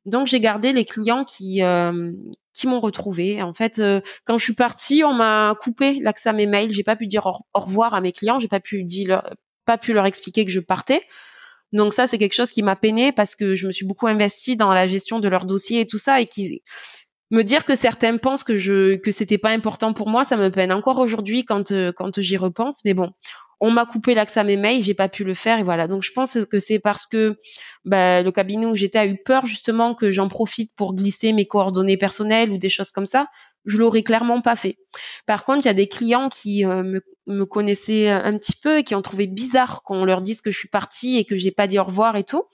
Donc 0.05 0.27
j'ai 0.27 0.41
gardé 0.41 0.73
les 0.73 0.85
clients 0.85 1.25
qui 1.25 1.62
euh, 1.62 2.12
qui 2.55 2.66
m'ont 2.66 2.81
retrouvé. 2.81 3.43
En 3.43 3.53
fait, 3.55 3.79
euh, 3.79 4.01
quand 4.25 4.39
je 4.39 4.45
suis 4.45 4.55
partie, 4.55 5.05
on 5.05 5.12
m'a 5.12 5.55
coupé 5.61 6.01
l'accès 6.01 6.29
à 6.29 6.33
mes 6.33 6.47
mails. 6.47 6.73
J'ai 6.73 6.83
pas 6.83 6.97
pu 6.97 7.07
dire 7.07 7.27
au, 7.27 7.61
revoir 7.61 7.95
à 7.95 8.01
mes 8.01 8.12
clients. 8.12 8.39
J'ai 8.39 8.49
pas 8.49 8.61
pu 8.61 8.85
dire 8.85 9.23
pas 9.69 9.77
pu 9.77 9.93
leur 9.93 10.07
expliquer 10.07 10.47
que 10.47 10.51
je 10.51 10.61
partais. 10.61 11.03
Donc 11.75 11.93
ça, 11.93 12.07
c'est 12.07 12.16
quelque 12.16 12.33
chose 12.33 12.51
qui 12.51 12.62
m'a 12.62 12.75
peiné 12.75 13.12
parce 13.12 13.35
que 13.35 13.55
je 13.55 13.66
me 13.66 13.73
suis 13.73 13.85
beaucoup 13.85 14.07
investie 14.07 14.57
dans 14.57 14.73
la 14.73 14.87
gestion 14.87 15.21
de 15.21 15.29
leurs 15.29 15.45
dossiers 15.45 15.81
et 15.81 15.87
tout 15.87 15.99
ça 15.99 16.23
et 16.23 16.27
qui 16.27 16.62
me 17.31 17.43
dire 17.43 17.64
que 17.64 17.74
certains 17.74 18.16
pensent 18.16 18.45
que 18.45 18.59
je 18.59 18.97
que 18.97 19.11
c'était 19.11 19.39
pas 19.39 19.51
important 19.51 19.93
pour 19.93 20.09
moi, 20.09 20.24
ça 20.24 20.37
me 20.37 20.51
peine 20.51 20.72
encore 20.72 20.99
aujourd'hui 20.99 21.45
quand 21.45 21.72
euh, 21.72 21.93
quand 21.93 22.20
j'y 22.20 22.37
repense. 22.37 22.81
Mais 22.85 22.95
bon, 22.95 23.12
on 23.61 23.70
m'a 23.70 23.87
coupé 23.87 24.14
l'accès 24.14 24.41
à 24.41 24.45
mes 24.45 24.57
mails, 24.57 24.83
j'ai 24.83 24.95
pas 24.95 25.09
pu 25.09 25.24
le 25.24 25.35
faire 25.35 25.59
et 25.59 25.62
voilà. 25.62 25.89
Donc 25.89 26.03
je 26.03 26.12
pense 26.12 26.39
que 26.51 26.59
c'est 26.59 26.79
parce 26.79 27.07
que 27.07 27.39
bah, 27.85 28.22
le 28.22 28.31
cabinet 28.31 28.66
où 28.66 28.74
j'étais 28.74 28.99
a 28.99 29.07
eu 29.07 29.16
peur 29.16 29.47
justement 29.47 29.95
que 29.95 30.11
j'en 30.11 30.29
profite 30.29 30.74
pour 30.74 30.95
glisser 30.95 31.33
mes 31.33 31.47
coordonnées 31.47 31.97
personnelles 31.97 32.51
ou 32.51 32.59
des 32.59 32.68
choses 32.68 32.91
comme 32.91 33.07
ça. 33.07 33.26
Je 33.64 33.76
l'aurais 33.76 34.03
clairement 34.03 34.41
pas 34.41 34.57
fait. 34.57 34.79
Par 35.26 35.45
contre, 35.45 35.64
il 35.64 35.68
y 35.68 35.70
a 35.70 35.74
des 35.74 35.89
clients 35.89 36.29
qui 36.31 36.64
euh, 36.64 36.83
me, 36.83 37.03
me, 37.26 37.45
connaissaient 37.45 38.09
un 38.09 38.39
petit 38.39 38.55
peu 38.62 38.79
et 38.79 38.85
qui 38.85 38.95
ont 38.95 39.03
trouvé 39.03 39.26
bizarre 39.26 39.83
qu'on 39.83 40.05
leur 40.05 40.22
dise 40.22 40.41
que 40.41 40.51
je 40.51 40.59
suis 40.59 40.68
partie 40.68 41.18
et 41.18 41.24
que 41.24 41.37
j'ai 41.37 41.51
pas 41.51 41.66
dit 41.66 41.79
au 41.79 41.85
revoir 41.85 42.16
et 42.16 42.24
tout. 42.24 42.45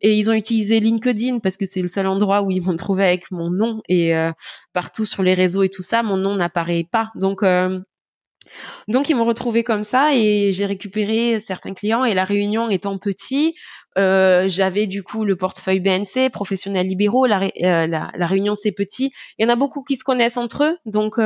Et 0.00 0.14
ils 0.14 0.28
ont 0.30 0.32
utilisé 0.32 0.80
LinkedIn 0.80 1.38
parce 1.38 1.56
que 1.56 1.66
c'est 1.66 1.82
le 1.82 1.88
seul 1.88 2.06
endroit 2.06 2.42
où 2.42 2.50
ils 2.50 2.62
m'ont 2.62 2.76
trouvé 2.76 3.04
avec 3.04 3.30
mon 3.30 3.50
nom 3.50 3.82
et 3.88 4.14
euh, 4.14 4.32
partout 4.72 5.04
sur 5.04 5.22
les 5.22 5.34
réseaux 5.34 5.62
et 5.62 5.68
tout 5.68 5.82
ça, 5.82 6.02
mon 6.02 6.16
nom 6.16 6.36
n'apparaît 6.36 6.86
pas. 6.90 7.10
Donc 7.14 7.42
euh, 7.42 7.80
donc 8.88 9.08
ils 9.08 9.16
m'ont 9.16 9.24
retrouvé 9.24 9.64
comme 9.64 9.84
ça 9.84 10.14
et 10.14 10.52
j'ai 10.52 10.66
récupéré 10.66 11.40
certains 11.40 11.72
clients 11.72 12.04
et 12.04 12.12
la 12.12 12.24
réunion 12.24 12.68
étant 12.68 12.98
petit, 12.98 13.54
euh, 13.96 14.46
j'avais 14.48 14.86
du 14.86 15.02
coup 15.02 15.24
le 15.24 15.36
portefeuille 15.36 15.80
BNC, 15.80 16.30
professionnels 16.30 16.86
libéraux, 16.86 17.24
la, 17.24 17.50
la, 17.56 18.10
la 18.14 18.26
réunion 18.26 18.54
c'est 18.54 18.72
petit. 18.72 19.12
Il 19.38 19.44
y 19.44 19.46
en 19.46 19.52
a 19.52 19.56
beaucoup 19.56 19.82
qui 19.82 19.96
se 19.96 20.04
connaissent 20.04 20.36
entre 20.36 20.64
eux, 20.64 20.76
donc 20.84 21.18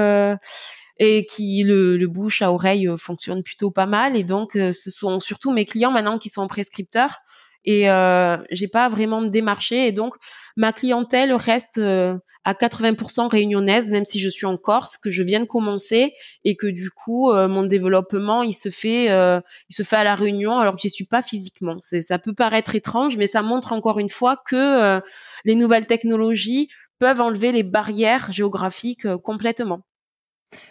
et 1.00 1.26
qui 1.26 1.62
le, 1.64 1.96
le, 1.96 2.06
bouche 2.06 2.42
à 2.42 2.52
oreille 2.52 2.88
fonctionne 2.98 3.42
plutôt 3.42 3.72
pas 3.72 3.86
mal. 3.86 4.16
Et 4.16 4.22
donc 4.22 4.52
ce 4.52 4.90
sont 4.92 5.18
surtout 5.18 5.50
mes 5.50 5.64
clients 5.64 5.90
maintenant 5.90 6.18
qui 6.18 6.28
sont 6.28 6.46
prescripteurs 6.46 7.18
et 7.64 7.90
euh, 7.90 8.36
j'ai 8.50 8.68
pas 8.68 8.88
vraiment 8.88 9.22
démarché 9.22 9.86
et 9.86 9.92
donc 9.92 10.14
ma 10.56 10.72
clientèle 10.72 11.32
reste 11.34 11.78
euh, 11.78 12.16
à 12.44 12.54
80% 12.54 13.28
réunionnaise 13.28 13.90
même 13.90 14.04
si 14.04 14.20
je 14.20 14.28
suis 14.28 14.46
en 14.46 14.56
Corse 14.56 14.96
que 14.96 15.10
je 15.10 15.22
viens 15.22 15.40
de 15.40 15.44
commencer 15.44 16.14
et 16.44 16.56
que 16.56 16.66
du 16.66 16.90
coup 16.90 17.30
euh, 17.30 17.48
mon 17.48 17.64
développement 17.64 18.42
il 18.42 18.52
se 18.52 18.70
fait 18.70 19.10
euh, 19.10 19.40
il 19.68 19.74
se 19.74 19.82
fait 19.82 19.96
à 19.96 20.04
la 20.04 20.14
Réunion 20.14 20.58
alors 20.58 20.76
que 20.76 20.80
j'y 20.80 20.90
suis 20.90 21.06
pas 21.06 21.22
physiquement. 21.22 21.76
Ça 21.80 22.18
peut 22.18 22.34
paraître 22.34 22.74
étrange 22.74 23.16
mais 23.16 23.26
ça 23.26 23.42
montre 23.42 23.72
encore 23.72 23.98
une 23.98 24.08
fois 24.08 24.40
que 24.46 25.00
les 25.44 25.54
nouvelles 25.54 25.86
technologies 25.86 26.68
peuvent 26.98 27.20
enlever 27.20 27.52
les 27.52 27.62
barrières 27.62 28.32
géographiques 28.32 29.06
complètement 29.18 29.82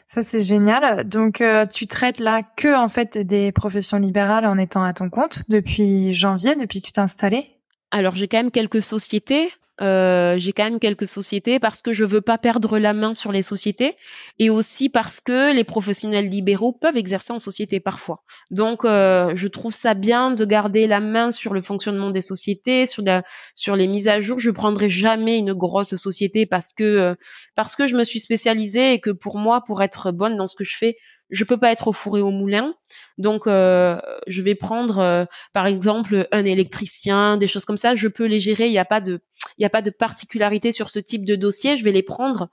ça 0.07 0.23
c'est 0.23 0.41
génial. 0.41 1.07
Donc 1.07 1.41
euh, 1.41 1.65
tu 1.65 1.88
traites 1.88 2.19
là 2.19 2.41
que 2.43 2.75
en 2.75 2.88
fait 2.89 3.17
des 3.17 3.51
professions 3.51 3.97
libérales 3.97 4.45
en 4.45 4.57
étant 4.57 4.84
à 4.84 4.93
ton 4.93 5.09
compte 5.09 5.43
depuis 5.49 6.13
janvier, 6.13 6.55
depuis 6.55 6.82
que 6.82 6.88
tu 6.88 6.93
t'es 6.93 7.01
installé 7.01 7.47
Alors 7.91 8.15
j'ai 8.15 8.28
quand 8.28 8.38
même 8.38 8.51
quelques 8.51 8.82
sociétés 8.82 9.51
euh, 9.82 10.36
j'ai 10.38 10.53
quand 10.53 10.63
même 10.63 10.80
quelques 10.80 11.07
sociétés 11.07 11.59
parce 11.59 11.82
que 11.82 11.93
je 11.93 12.03
veux 12.03 12.21
pas 12.21 12.38
perdre 12.38 12.80
la 12.80 12.93
main 12.93 13.13
sur 13.13 13.32
les 13.32 13.43
sociétés 13.43 13.95
et 14.39 14.49
aussi 14.49 14.89
parce 14.89 15.19
que 15.19 15.53
les 15.53 15.63
professionnels 15.63 16.30
libéraux 16.30 16.71
peuvent 16.71 16.97
exercer 16.97 17.32
en 17.34 17.39
société 17.39 17.80
parfois. 17.80 18.23
Donc, 18.49 18.86
euh, 18.86 19.34
je 19.36 19.47
trouve 19.47 19.73
ça 19.73 19.93
bien 19.93 20.32
de 20.32 20.45
garder 20.45 20.88
la 20.88 20.99
main 20.99 21.32
sur 21.32 21.53
le 21.53 21.61
fonctionnement 21.61 22.09
des 22.09 22.21
sociétés, 22.21 22.86
sur 22.86 23.03
la, 23.03 23.23
sur 23.53 23.75
les 23.75 23.88
mises 23.88 24.07
à 24.07 24.19
jour. 24.19 24.39
Je 24.39 24.51
prendrai 24.51 24.89
jamais 24.89 25.38
une 25.38 25.53
grosse 25.53 25.95
société 25.95 26.45
parce 26.45 26.73
que 26.73 26.84
euh, 26.84 27.15
parce 27.55 27.75
que 27.75 27.88
je 27.88 27.95
me 27.95 28.03
suis 28.03 28.19
spécialisée 28.19 28.93
et 28.93 28.99
que 28.99 29.11
pour 29.11 29.38
moi, 29.38 29.63
pour 29.65 29.84
être 29.84 30.11
bonne 30.11 30.36
dans 30.36 30.47
ce 30.47 30.55
que 30.55 30.63
je 30.63 30.75
fais, 30.75 30.97
je 31.30 31.43
peux 31.43 31.57
pas 31.57 31.71
être 31.71 31.88
au 31.88 31.91
four 31.91 32.17
et 32.17 32.21
au 32.21 32.32
moulin. 32.32 32.73
Donc, 33.17 33.47
euh, 33.47 33.99
je 34.28 34.41
vais 34.41 34.55
prendre, 34.55 34.99
euh, 34.99 35.25
par 35.53 35.67
exemple, 35.67 36.28
un 36.32 36.45
électricien, 36.45 37.38
des 37.38 37.47
choses 37.47 37.65
comme 37.65 37.78
ça. 37.78 37.95
Je 37.95 38.07
peux 38.07 38.25
les 38.25 38.39
gérer. 38.39 38.67
Il 38.67 38.71
n'y 38.71 38.78
a 38.78 38.86
pas 38.86 39.01
de, 39.01 39.19
il 39.58 39.66
a 39.66 39.70
pas 39.70 39.82
de 39.82 39.89
particularité 39.89 40.72
sur 40.72 40.89
ce 40.89 40.99
type 40.99 41.26
de 41.26 41.36
dossier. 41.36 41.78
Je 41.78 41.84
vais 41.84 41.91
les 41.91 42.03
prendre. 42.03 42.49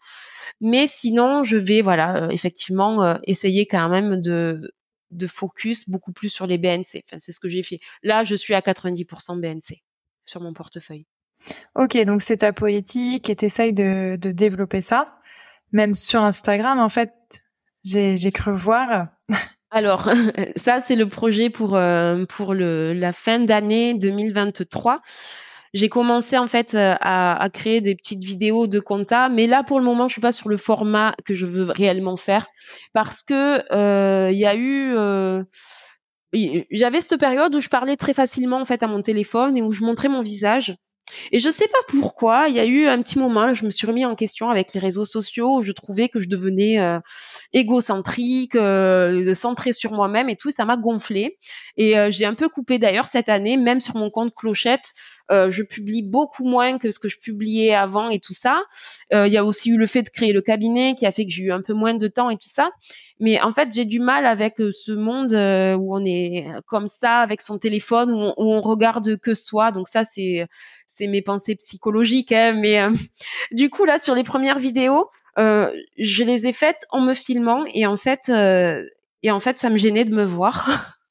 Mais 0.61 0.87
sinon, 0.87 1.43
je 1.43 1.57
vais, 1.57 1.81
voilà, 1.81 2.25
euh, 2.25 2.29
effectivement, 2.31 3.19
essayer 3.25 3.67
quand 3.67 3.89
même 3.89 4.21
de, 4.21 4.73
de 5.11 5.27
focus 5.27 5.89
beaucoup 5.89 6.13
plus 6.13 6.29
sur 6.29 6.47
les 6.47 6.59
BNC. 6.59 7.03
Enfin, 7.05 7.19
c'est 7.19 7.33
ce 7.33 7.41
que 7.41 7.49
j'ai 7.49 7.63
fait. 7.63 7.81
Là, 8.03 8.25
je 8.25 8.35
suis 8.35 8.55
à 8.55 8.61
90% 8.61 9.41
BNC 9.41 9.83
sur 10.27 10.41
mon 10.41 10.53
portefeuille. 10.53 11.07
Ok, 11.75 11.97
donc 12.05 12.23
c'est 12.23 12.39
ta 12.39 12.53
politique 12.53 13.29
et 13.29 13.37
t'essayes 13.37 13.73
de, 13.73 14.17
de 14.21 14.31
développer 14.31 14.81
ça. 14.81 15.19
Même 15.73 15.95
sur 15.95 16.23
Instagram, 16.23 16.79
en 16.79 16.89
fait, 16.89 17.13
j'ai 17.83 18.33
cru 18.33 18.55
voir. 18.55 19.09
Alors, 19.71 20.09
ça, 20.57 20.81
c'est 20.81 20.95
le 20.95 21.09
projet 21.09 21.51
pour, 21.51 21.77
euh, 21.77 22.25
pour 22.27 22.55
le, 22.55 22.93
la 22.93 23.13
fin 23.13 23.41
d'année 23.41 23.95
2023. 23.95 25.03
J'ai 25.75 25.89
commencé 25.89 26.39
en 26.39 26.47
fait 26.47 26.75
euh, 26.75 26.95
à, 27.01 27.43
à, 27.43 27.51
créer 27.51 27.81
des 27.81 27.95
petites 27.95 28.25
vidéos 28.25 28.66
de 28.66 28.81
compta, 28.81 29.29
mais 29.29 29.47
là 29.47 29.62
pour 29.62 29.79
le 29.79 29.85
moment 29.85 30.09
je 30.09 30.14
suis 30.14 30.22
pas 30.22 30.33
sur 30.33 30.49
le 30.49 30.57
format 30.57 31.14
que 31.27 31.35
je 31.35 31.45
veux 31.45 31.64
réellement 31.64 32.16
faire 32.16 32.47
parce 32.93 33.22
que 33.22 33.62
euh, 33.75 34.31
il 34.31 34.39
y 34.39 34.47
a 34.47 34.57
eu 34.57 34.95
j'avais 36.70 37.01
cette 37.01 37.20
période 37.20 37.55
où 37.55 37.61
je 37.61 37.68
parlais 37.68 37.97
très 37.97 38.14
facilement 38.14 38.61
en 38.61 38.64
fait 38.64 38.83
à 38.83 38.87
mon 38.87 39.03
téléphone 39.03 39.57
et 39.57 39.62
où 39.62 39.72
je 39.72 39.85
montrais 39.85 40.09
mon 40.09 40.20
visage 40.20 40.75
et 41.33 41.39
je 41.39 41.51
sais 41.51 41.68
pas 41.68 41.79
pourquoi, 41.89 42.49
il 42.49 42.55
y 42.55 42.61
a 42.61 42.64
eu 42.64 42.87
un 42.87 43.01
petit 43.03 43.18
moment, 43.18 43.53
je 43.55 43.64
me 43.64 43.70
suis 43.70 43.87
remis 43.87 44.05
en 44.05 44.14
question 44.14 44.51
avec 44.51 44.72
les 44.72 44.81
réseaux 44.81 45.05
sociaux, 45.05 45.57
où 45.57 45.62
je 45.62 45.72
trouvais 45.72 46.09
que 46.09 46.20
je 46.20 46.29
devenais 46.29 46.79
euh, 46.81 47.01
égocentrique, 47.53 48.57
euh, 48.57 49.35
centrée 49.35 49.72
sur 49.72 49.93
moi-même 49.93 50.29
et 50.29 50.37
tout, 50.37 50.51
ça 50.51 50.64
m'a 50.64 50.77
gonflé. 50.77 51.39
Et 51.77 51.99
euh, 51.99 52.11
j'ai 52.11 52.25
un 52.25 52.35
peu 52.35 52.49
coupé 52.49 52.79
d'ailleurs 52.79 53.07
cette 53.07 53.29
année, 53.29 53.57
même 53.57 53.81
sur 53.81 53.97
mon 53.97 54.11
compte 54.11 54.35
Clochette, 54.35 54.95
euh, 55.31 55.51
je 55.51 55.62
publie 55.62 56.03
beaucoup 56.03 56.45
moins 56.45 56.79
que 56.79 56.91
ce 56.91 56.99
que 56.99 57.09
je 57.09 57.18
publiais 57.18 57.75
avant 57.75 58.11
et 58.11 58.20
tout 58.20 58.35
ça. 58.35 58.62
Euh, 59.12 59.27
il 59.27 59.33
y 59.33 59.39
a 59.39 59.45
aussi 59.45 59.70
eu 59.70 59.79
le 59.79 59.87
fait 59.87 60.03
de 60.03 60.11
créer 60.11 60.33
le 60.33 60.43
cabinet 60.43 60.95
qui 60.95 61.07
a 61.07 61.12
fait 61.12 61.25
que 61.25 61.33
j'ai 61.33 61.45
eu 61.45 61.53
un 61.53 61.62
peu 61.62 61.72
moins 61.72 61.95
de 61.95 62.07
temps 62.09 62.31
et 62.31 62.37
tout 62.37 62.49
ça. 62.49 62.70
Mais 63.20 63.41
en 63.41 63.53
fait, 63.53 63.70
j'ai 63.72 63.85
du 63.85 64.01
mal 64.01 64.27
avec 64.27 64.61
euh, 64.61 64.70
ce 64.72 64.93
monde 64.93 65.33
où 65.33 65.95
on 65.95 66.05
est 66.05 66.47
comme 66.66 66.87
ça 66.87 67.20
avec 67.20 67.41
son 67.41 67.59
téléphone, 67.59 68.12
où 68.12 68.33
on, 68.37 68.61
regarde 68.61 69.16
que 69.18 69.35
soi. 69.35 69.72
Donc 69.72 69.89
ça, 69.89 70.05
c'est 70.05 70.47
c'est 70.87 71.07
mes 71.07 71.22
pensées 71.22 71.55
psychologiques. 71.57 72.33
Hein. 72.33 72.53
mais 72.61 72.81
du 73.53 73.70
coup, 73.70 73.85
là, 73.85 73.99
sur 73.99 74.14
les 74.14 74.25
premières 74.25 74.59
vidéos, 74.59 75.09
je 75.37 76.25
les 76.25 76.47
ai 76.47 76.53
faites 76.53 76.85
en 76.91 77.01
me 77.01 77.14
filmant 77.14 77.64
et 77.72 77.87
en 77.87 77.97
fait, 77.97 78.29
et 78.29 79.31
en 79.31 79.41
fait, 79.41 79.59
ça 79.59 79.70
me 79.70 79.79
gênait 79.79 80.05
de 80.05 80.14
me 80.14 80.25
voir. 80.25 80.99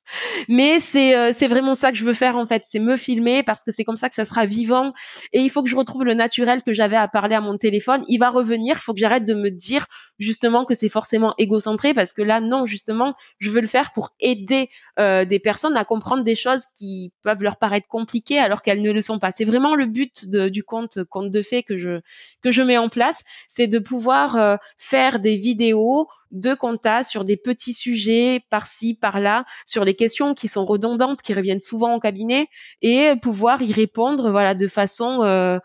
Mais 0.47 0.79
c'est 0.79 1.15
euh, 1.15 1.31
c'est 1.33 1.47
vraiment 1.47 1.75
ça 1.75 1.91
que 1.91 1.97
je 1.97 2.03
veux 2.03 2.13
faire 2.13 2.37
en 2.37 2.45
fait, 2.45 2.63
c'est 2.67 2.79
me 2.79 2.97
filmer 2.97 3.43
parce 3.43 3.63
que 3.63 3.71
c'est 3.71 3.83
comme 3.83 3.95
ça 3.95 4.09
que 4.09 4.15
ça 4.15 4.25
sera 4.25 4.45
vivant 4.45 4.93
et 5.31 5.39
il 5.39 5.49
faut 5.49 5.63
que 5.63 5.69
je 5.69 5.75
retrouve 5.75 6.03
le 6.03 6.13
naturel 6.13 6.61
que 6.61 6.73
j'avais 6.73 6.95
à 6.95 7.07
parler 7.07 7.35
à 7.35 7.41
mon 7.41 7.57
téléphone. 7.57 8.03
Il 8.07 8.17
va 8.19 8.29
revenir, 8.29 8.77
il 8.77 8.81
faut 8.81 8.93
que 8.93 8.99
j'arrête 8.99 9.25
de 9.25 9.33
me 9.33 9.49
dire 9.49 9.85
justement 10.19 10.65
que 10.65 10.73
c'est 10.73 10.89
forcément 10.89 11.33
égocentré 11.37 11.93
parce 11.93 12.13
que 12.13 12.21
là 12.21 12.41
non, 12.41 12.65
justement, 12.65 13.13
je 13.39 13.49
veux 13.49 13.61
le 13.61 13.67
faire 13.67 13.91
pour 13.91 14.13
aider 14.19 14.69
euh, 14.99 15.25
des 15.25 15.39
personnes 15.39 15.77
à 15.77 15.85
comprendre 15.85 16.23
des 16.23 16.35
choses 16.35 16.63
qui 16.75 17.11
peuvent 17.23 17.43
leur 17.43 17.57
paraître 17.57 17.87
compliquées 17.87 18.39
alors 18.39 18.61
qu'elles 18.61 18.81
ne 18.81 18.91
le 18.91 19.01
sont 19.01 19.19
pas. 19.19 19.31
C'est 19.31 19.45
vraiment 19.45 19.75
le 19.75 19.85
but 19.85 20.29
de, 20.29 20.49
du 20.49 20.63
compte 20.63 21.03
compte 21.03 21.31
de 21.31 21.41
fait 21.41 21.63
que 21.63 21.77
je 21.77 22.01
que 22.41 22.51
je 22.51 22.61
mets 22.61 22.77
en 22.77 22.89
place, 22.89 23.23
c'est 23.47 23.67
de 23.67 23.79
pouvoir 23.79 24.35
euh, 24.35 24.55
faire 24.77 25.19
des 25.19 25.35
vidéos 25.35 26.07
de 26.33 26.55
compta 26.55 27.03
sur 27.03 27.23
des 27.23 27.37
petits 27.37 27.73
sujets 27.73 28.41
par-ci, 28.49 28.95
par-là, 28.95 29.45
sur 29.65 29.85
les 29.85 29.93
questions 29.93 30.33
qui 30.33 30.47
sont 30.47 30.65
redondantes, 30.65 31.21
qui 31.21 31.33
reviennent 31.33 31.61
souvent 31.61 31.93
au 31.95 31.99
cabinet, 31.99 32.47
et 32.81 33.13
pouvoir 33.21 33.61
y 33.61 33.71
répondre, 33.71 34.31
voilà, 34.31 34.55
de 34.55 34.67
façon 34.67 35.21
euh, 35.21 35.59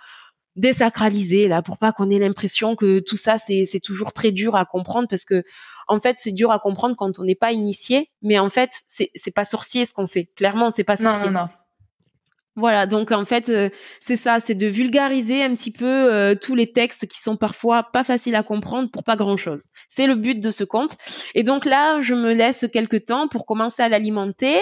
désacralisée, 0.57 1.49
là, 1.49 1.63
pour 1.63 1.79
pas 1.79 1.93
qu'on 1.93 2.11
ait 2.11 2.19
l'impression 2.19 2.77
que 2.77 3.01
tout 3.01 3.17
ça 3.17 3.39
c'est 3.39 3.81
toujours 3.83 4.13
très 4.13 4.31
dur 4.31 4.57
à 4.57 4.67
comprendre, 4.67 5.09
parce 5.09 5.25
que 5.25 5.43
en 5.89 5.99
fait 6.01 6.17
c'est 6.19 6.33
dur 6.33 6.53
à 6.53 6.59
comprendre 6.59 6.97
quand 6.97 7.19
on 7.19 7.25
n'est 7.25 7.35
pas 7.35 7.53
initié, 7.53 8.11
mais 8.23 8.39
en 8.39 8.51
fait 8.51 8.71
c'est 8.89 9.11
c'est 9.15 9.35
pas 9.35 9.45
sorcier 9.45 9.87
ce 9.87 9.95
qu'on 9.95 10.07
fait. 10.07 10.27
Clairement, 10.37 10.71
c'est 10.71 10.85
pas 10.85 10.97
sorcier. 10.97 11.31
Non, 11.31 11.33
non, 11.33 11.41
non. 11.41 11.49
Voilà, 12.59 12.87
donc 12.87 13.13
en 13.13 13.25
fait, 13.25 13.51
euh, 13.51 13.71
c'est 14.01 14.17
ça, 14.17 14.41
c'est 14.41 14.57
de 14.57 14.67
vulgariser 14.67 15.45
un 15.45 15.55
petit 15.55 15.71
peu 15.71 15.87
euh, 15.87 16.35
tous 16.35 16.57
les 16.57 16.73
textes 16.73 17.07
qui 17.07 17.21
sont 17.21 17.37
parfois 17.37 17.85
pas 17.85 18.03
faciles 18.03 18.35
à 18.35 18.43
comprendre 18.43 18.91
pour 18.91 19.05
pas 19.05 19.15
grand-chose. 19.15 19.67
C'est 19.89 20.09
le 20.09 20.17
but 20.17 20.41
de 20.41 20.51
ce 20.51 20.65
compte. 20.65 20.97
Et 21.37 21.45
donc 21.45 21.65
là, 21.65 22.01
je 22.01 22.15
me 22.15 22.33
laisse 22.33 22.67
quelques 22.73 23.05
temps 23.05 23.29
pour 23.29 23.47
commencer 23.47 23.81
à 23.83 23.89
l'alimenter 23.89 24.59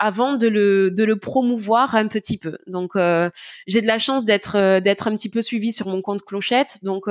avant 0.00 0.34
de 0.34 0.48
le, 0.48 0.90
de 0.90 1.04
le 1.04 1.14
promouvoir 1.14 1.94
un 1.94 2.08
petit 2.08 2.38
peu. 2.38 2.58
Donc 2.66 2.96
euh, 2.96 3.30
j'ai 3.68 3.82
de 3.82 3.86
la 3.86 4.00
chance 4.00 4.24
d'être 4.24 4.80
d'être 4.80 5.06
un 5.06 5.14
petit 5.14 5.28
peu 5.28 5.40
suivie 5.40 5.72
sur 5.72 5.86
mon 5.86 6.02
compte 6.02 6.22
Clochette. 6.22 6.78
Donc 6.82 7.06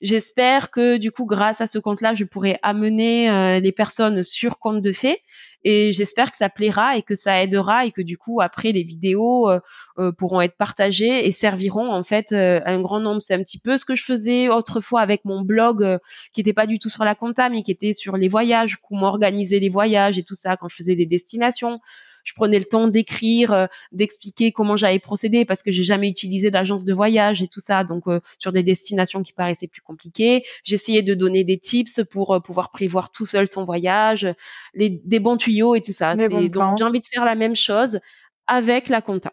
j'espère 0.00 0.70
que 0.70 0.96
du 0.96 1.10
coup, 1.10 1.26
grâce 1.26 1.60
à 1.60 1.66
ce 1.66 1.78
compte-là, 1.78 2.14
je 2.14 2.24
pourrai 2.24 2.58
amener 2.62 3.60
les 3.60 3.72
personnes 3.72 4.22
sur 4.22 4.58
compte 4.58 4.80
de 4.80 4.92
fait 4.92 5.20
et 5.62 5.92
j'espère 5.92 6.30
que 6.30 6.36
ça 6.36 6.48
plaira 6.48 6.96
et 6.96 7.02
que 7.02 7.14
ça 7.14 7.42
aidera 7.42 7.84
et 7.84 7.90
que 7.90 8.00
du 8.00 8.16
coup 8.16 8.40
après 8.40 8.72
les 8.72 8.82
vidéos 8.82 9.50
euh, 9.50 9.60
euh, 9.98 10.10
pourront 10.10 10.40
être 10.40 10.56
partagées 10.56 11.26
et 11.26 11.32
serviront 11.32 11.92
en 11.92 12.02
fait 12.02 12.32
euh, 12.32 12.60
un 12.64 12.80
grand 12.80 13.00
nombre. 13.00 13.20
C'est 13.20 13.34
un 13.34 13.42
petit 13.42 13.58
peu 13.58 13.76
ce 13.76 13.84
que 13.84 13.94
je 13.94 14.04
faisais 14.04 14.48
autrefois 14.48 15.00
avec 15.02 15.24
mon 15.24 15.42
blog 15.42 15.98
qui 16.32 16.40
n'était 16.40 16.54
pas 16.54 16.66
du 16.66 16.78
tout 16.78 16.88
sur 16.88 17.04
la 17.04 17.14
compta 17.14 17.50
mais 17.50 17.62
qui 17.62 17.70
était 17.70 17.92
sur 17.92 18.16
les 18.16 18.28
voyages, 18.28 18.78
comment 18.88 19.08
organiser 19.08 19.60
les 19.60 19.68
voyages 19.68 20.18
et 20.18 20.22
tout 20.22 20.34
ça 20.34 20.56
quand 20.56 20.68
je 20.68 20.76
faisais 20.76 20.96
des 20.96 21.06
destinations. 21.06 21.76
Je 22.24 22.34
prenais 22.34 22.58
le 22.58 22.64
temps 22.64 22.88
d'écrire, 22.88 23.52
euh, 23.52 23.66
d'expliquer 23.92 24.52
comment 24.52 24.76
j'avais 24.76 24.98
procédé 24.98 25.44
parce 25.44 25.62
que 25.62 25.72
j'ai 25.72 25.84
jamais 25.84 26.08
utilisé 26.08 26.50
d'agence 26.50 26.84
de 26.84 26.92
voyage 26.92 27.42
et 27.42 27.48
tout 27.48 27.60
ça. 27.60 27.84
Donc 27.84 28.06
euh, 28.06 28.20
sur 28.38 28.52
des 28.52 28.62
destinations 28.62 29.22
qui 29.22 29.32
paraissaient 29.32 29.68
plus 29.68 29.82
compliquées, 29.82 30.44
j'essayais 30.64 31.02
de 31.02 31.14
donner 31.14 31.44
des 31.44 31.58
tips 31.58 32.00
pour 32.10 32.40
pouvoir 32.42 32.70
prévoir 32.70 33.10
tout 33.10 33.26
seul 33.26 33.46
son 33.48 33.64
voyage, 33.64 34.26
les, 34.74 34.90
des 34.90 35.20
bons 35.20 35.36
tuyaux 35.36 35.74
et 35.74 35.80
tout 35.80 35.92
ça. 35.92 36.14
donc 36.14 36.76
j'ai 36.78 36.84
envie 36.84 37.00
de 37.00 37.06
faire 37.06 37.24
la 37.24 37.34
même 37.34 37.56
chose 37.56 38.00
avec 38.46 38.88
la 38.88 39.00
compta. 39.00 39.32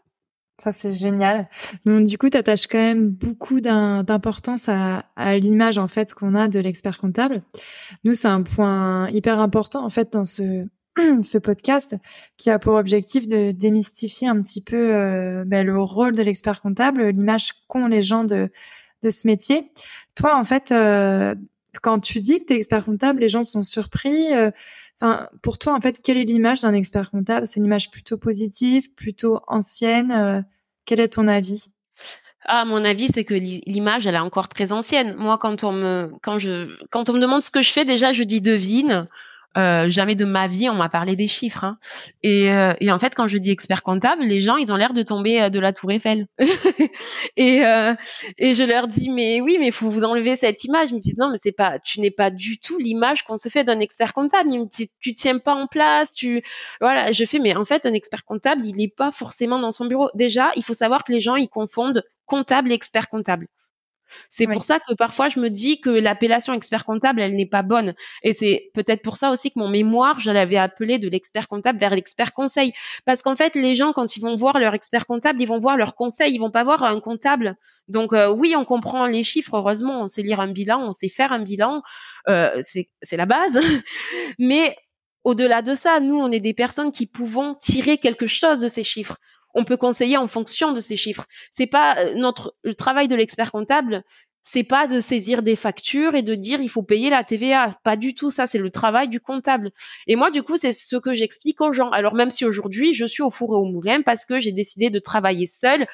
Ça, 0.59 0.71
c'est 0.71 0.91
génial. 0.91 1.47
Donc, 1.85 2.05
du 2.05 2.17
coup, 2.17 2.29
tu 2.29 2.37
attaches 2.37 2.65
quand 2.65 2.79
même 2.79 3.09
beaucoup 3.09 3.61
d'importance 3.61 4.67
à, 4.69 5.05
à 5.15 5.37
l'image, 5.37 5.77
en 5.77 5.87
fait, 5.87 6.15
qu'on 6.15 6.33
a 6.33 6.47
de 6.47 6.59
l'expert 6.59 6.97
comptable. 6.97 7.43
Nous, 8.03 8.15
c'est 8.15 8.27
un 8.27 8.41
point 8.41 9.07
hyper 9.11 9.39
important, 9.39 9.85
en 9.85 9.89
fait, 9.91 10.13
dans 10.13 10.25
ce, 10.25 10.65
ce 11.23 11.37
podcast, 11.37 11.95
qui 12.37 12.49
a 12.49 12.59
pour 12.59 12.75
objectif 12.75 13.27
de 13.27 13.51
démystifier 13.51 14.27
un 14.27 14.41
petit 14.41 14.61
peu 14.61 14.95
euh, 14.95 15.43
ben, 15.45 15.65
le 15.65 15.79
rôle 15.81 16.15
de 16.15 16.23
l'expert 16.23 16.61
comptable, 16.61 17.09
l'image 17.09 17.53
qu'ont 17.67 17.87
les 17.87 18.01
gens 18.01 18.23
de, 18.23 18.49
ce 19.03 19.27
métier. 19.27 19.71
Toi, 20.15 20.37
en 20.37 20.43
fait, 20.43 20.71
euh, 20.71 21.35
quand 21.81 21.99
tu 21.99 22.19
dis 22.19 22.39
que 22.39 22.45
tu 22.45 22.53
es 22.53 22.57
expert 22.57 22.83
comptable, 22.83 23.21
les 23.21 23.29
gens 23.29 23.43
sont 23.43 23.63
surpris. 23.63 24.33
Euh, 24.33 24.51
pour 25.41 25.59
toi, 25.59 25.75
en 25.75 25.81
fait, 25.81 26.01
quelle 26.03 26.17
est 26.17 26.25
l'image 26.25 26.61
d'un 26.61 26.73
expert 26.73 27.11
comptable? 27.11 27.45
C'est 27.45 27.59
une 27.59 27.65
image 27.65 27.91
plutôt 27.91 28.17
positive, 28.17 28.91
plutôt 28.95 29.39
ancienne 29.47 30.45
Quel 30.85 30.99
est 30.99 31.09
ton 31.09 31.27
avis? 31.27 31.69
Ah, 32.45 32.65
mon 32.65 32.83
avis, 32.83 33.07
c'est 33.13 33.23
que 33.23 33.33
l'image, 33.33 34.07
elle 34.07 34.15
est 34.15 34.19
encore 34.19 34.47
très 34.47 34.71
ancienne. 34.71 35.15
Moi, 35.15 35.37
quand 35.37 35.63
on 35.63 35.71
me, 35.71 36.11
quand 36.21 36.39
je, 36.39 36.75
quand 36.89 37.09
on 37.09 37.13
me 37.13 37.19
demande 37.19 37.43
ce 37.43 37.51
que 37.51 37.61
je 37.61 37.71
fais, 37.71 37.85
déjà, 37.85 38.13
je 38.13 38.23
dis 38.23 38.41
devine. 38.41 39.07
Euh, 39.57 39.89
jamais 39.89 40.13
de 40.13 40.25
ma 40.25 40.47
vie 40.47 40.69
on 40.69 40.75
m'a 40.75 40.89
parlé 40.89 41.15
des 41.15 41.27
chiffres. 41.27 41.63
Hein. 41.63 41.79
Et, 42.21 42.51
euh, 42.51 42.73
et, 42.79 42.91
en 42.91 42.99
fait, 42.99 43.15
quand 43.15 43.27
je 43.27 43.37
dis 43.37 43.49
expert 43.49 43.81
comptable, 43.81 44.23
les 44.23 44.39
gens 44.39 44.55
ils 44.57 44.71
ont 44.71 44.75
l'air 44.75 44.93
de 44.93 45.01
tomber 45.01 45.41
euh, 45.41 45.49
de 45.49 45.59
la 45.59 45.73
tour 45.73 45.91
Eiffel. 45.91 46.27
et, 47.37 47.65
euh, 47.65 47.95
et 48.37 48.53
je 48.53 48.63
leur 48.63 48.87
dis 48.87 49.09
mais 49.09 49.41
oui, 49.41 49.57
mais 49.59 49.71
faut 49.71 49.89
vous 49.89 50.03
enlever 50.03 50.35
cette 50.35 50.63
image. 50.63 50.91
Ils 50.91 50.95
me 50.95 50.99
disent 50.99 51.17
non, 51.17 51.31
mais 51.31 51.37
c'est 51.41 51.51
pas, 51.51 51.79
tu 51.79 52.01
n'es 52.01 52.11
pas 52.11 52.29
du 52.29 52.59
tout 52.59 52.77
l'image 52.77 53.23
qu'on 53.23 53.37
se 53.37 53.49
fait 53.49 53.63
d'un 53.63 53.79
expert 53.79 54.13
comptable. 54.13 54.53
Ils 54.53 54.59
me 54.59 54.65
disent 54.65 54.89
tu 54.99 55.15
tiens 55.15 55.39
pas 55.39 55.53
en 55.53 55.65
place, 55.65 56.13
tu 56.13 56.43
voilà. 56.79 57.11
Je 57.11 57.25
fais 57.25 57.39
mais 57.39 57.55
en 57.55 57.65
fait 57.65 57.85
un 57.85 57.93
expert 57.93 58.25
comptable 58.25 58.63
il 58.63 58.75
n'est 58.77 58.93
pas 58.95 59.11
forcément 59.11 59.59
dans 59.59 59.71
son 59.71 59.85
bureau. 59.85 60.09
Déjà, 60.13 60.51
il 60.55 60.63
faut 60.63 60.75
savoir 60.75 61.03
que 61.03 61.11
les 61.11 61.19
gens 61.19 61.35
ils 61.35 61.49
confondent 61.49 62.03
comptable 62.25 62.71
et 62.71 62.75
expert 62.75 63.09
comptable. 63.09 63.47
C'est 64.29 64.47
pour 64.47 64.63
ça 64.63 64.79
que 64.79 64.93
parfois 64.93 65.29
je 65.29 65.39
me 65.39 65.49
dis 65.49 65.79
que 65.79 65.89
l'appellation 65.89 66.53
expert 66.53 66.85
comptable, 66.85 67.21
elle 67.21 67.35
n'est 67.35 67.45
pas 67.45 67.63
bonne. 67.63 67.93
Et 68.23 68.33
c'est 68.33 68.71
peut-être 68.73 69.01
pour 69.01 69.17
ça 69.17 69.31
aussi 69.31 69.51
que 69.51 69.59
mon 69.59 69.69
mémoire, 69.69 70.19
je 70.19 70.31
l'avais 70.31 70.57
appelé 70.57 70.99
de 70.99 71.09
l'expert 71.09 71.47
comptable 71.47 71.79
vers 71.79 71.95
l'expert 71.95 72.33
conseil. 72.33 72.73
Parce 73.05 73.21
qu'en 73.21 73.35
fait, 73.35 73.55
les 73.55 73.75
gens, 73.75 73.93
quand 73.93 74.17
ils 74.17 74.21
vont 74.21 74.35
voir 74.35 74.59
leur 74.59 74.73
expert 74.73 75.05
comptable, 75.05 75.41
ils 75.41 75.47
vont 75.47 75.59
voir 75.59 75.77
leur 75.77 75.95
conseil, 75.95 76.33
ils 76.33 76.39
vont 76.39 76.51
pas 76.51 76.63
voir 76.63 76.83
un 76.83 76.99
comptable. 76.99 77.55
Donc 77.87 78.13
euh, 78.13 78.29
oui, 78.29 78.55
on 78.57 78.65
comprend 78.65 79.05
les 79.05 79.23
chiffres, 79.23 79.55
heureusement, 79.55 80.01
on 80.01 80.07
sait 80.07 80.21
lire 80.21 80.39
un 80.39 80.51
bilan, 80.51 80.81
on 80.85 80.91
sait 80.91 81.09
faire 81.09 81.31
un 81.31 81.39
bilan, 81.39 81.81
euh, 82.27 82.61
c'est 82.61 83.17
la 83.17 83.25
base. 83.25 83.59
Mais 84.39 84.75
au-delà 85.23 85.61
de 85.61 85.73
ça, 85.73 85.99
nous, 85.99 86.15
on 86.15 86.31
est 86.31 86.39
des 86.39 86.53
personnes 86.53 86.91
qui 86.91 87.05
pouvons 87.05 87.55
tirer 87.55 87.97
quelque 87.97 88.27
chose 88.27 88.59
de 88.59 88.67
ces 88.67 88.83
chiffres 88.83 89.17
on 89.57 89.65
peut 89.65 89.75
conseiller 89.75 90.15
en 90.17 90.27
fonction 90.27 90.71
de 90.71 90.79
ces 90.79 90.95
chiffres. 90.95 91.25
C'est 91.51 91.67
pas 91.67 91.97
euh, 91.97 92.13
notre 92.15 92.55
le 92.63 92.75
travail 92.75 93.07
de 93.07 93.15
l'expert 93.15 93.51
comptable, 93.51 94.03
c'est 94.43 94.63
pas 94.63 94.87
de 94.87 95.01
saisir 95.01 95.41
des 95.41 95.57
factures 95.57 96.15
et 96.15 96.21
de 96.21 96.35
dire 96.35 96.61
il 96.61 96.69
faut 96.69 96.83
payer 96.83 97.09
la 97.09 97.23
TVA. 97.23 97.69
Pas 97.83 97.97
du 97.97 98.13
tout 98.13 98.29
ça, 98.29 98.47
c'est 98.47 98.59
le 98.59 98.69
travail 98.69 99.09
du 99.09 99.19
comptable. 99.19 99.71
Et 100.05 100.15
moi, 100.15 100.31
du 100.31 100.41
coup, 100.43 100.57
c'est 100.57 100.71
ce 100.71 100.95
que 100.95 101.13
j'explique 101.13 101.59
aux 101.59 101.73
gens. 101.73 101.89
Alors 101.89 102.13
même 102.13 102.29
si 102.29 102.45
aujourd'hui, 102.45 102.93
je 102.93 103.05
suis 103.05 103.23
au 103.23 103.29
four 103.29 103.55
et 103.55 103.57
au 103.57 103.65
moulin 103.65 104.03
parce 104.03 104.23
que 104.23 104.39
j'ai 104.39 104.53
décidé 104.53 104.89
de 104.89 104.99
travailler 104.99 105.47
seule, 105.47 105.87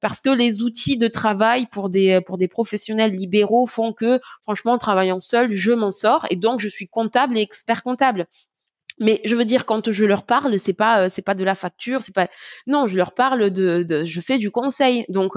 parce 0.00 0.20
que 0.20 0.30
les 0.30 0.62
outils 0.62 0.98
de 0.98 1.08
travail 1.08 1.66
pour 1.72 1.88
des 1.88 2.20
pour 2.20 2.36
des 2.36 2.48
professionnels 2.48 3.12
libéraux 3.12 3.66
font 3.66 3.94
que, 3.94 4.20
franchement, 4.42 4.72
en 4.72 4.78
travaillant 4.78 5.22
seul, 5.22 5.50
je 5.52 5.72
m'en 5.72 5.90
sors 5.90 6.26
et 6.30 6.36
donc 6.36 6.60
je 6.60 6.68
suis 6.68 6.86
comptable 6.86 7.38
et 7.38 7.40
expert 7.40 7.82
comptable. 7.82 8.26
Mais 8.98 9.20
je 9.24 9.34
veux 9.34 9.44
dire, 9.44 9.66
quand 9.66 9.90
je 9.90 10.04
leur 10.04 10.24
parle, 10.24 10.58
c'est 10.58 10.72
pas 10.72 11.04
euh, 11.04 11.08
c'est 11.08 11.22
pas 11.22 11.34
de 11.34 11.44
la 11.44 11.54
facture, 11.54 12.02
c'est 12.02 12.14
pas 12.14 12.28
non, 12.66 12.86
je 12.86 12.96
leur 12.96 13.12
parle 13.14 13.50
de, 13.50 14.04
je 14.04 14.20
fais 14.20 14.38
du 14.38 14.50
conseil. 14.50 15.04
Donc 15.08 15.34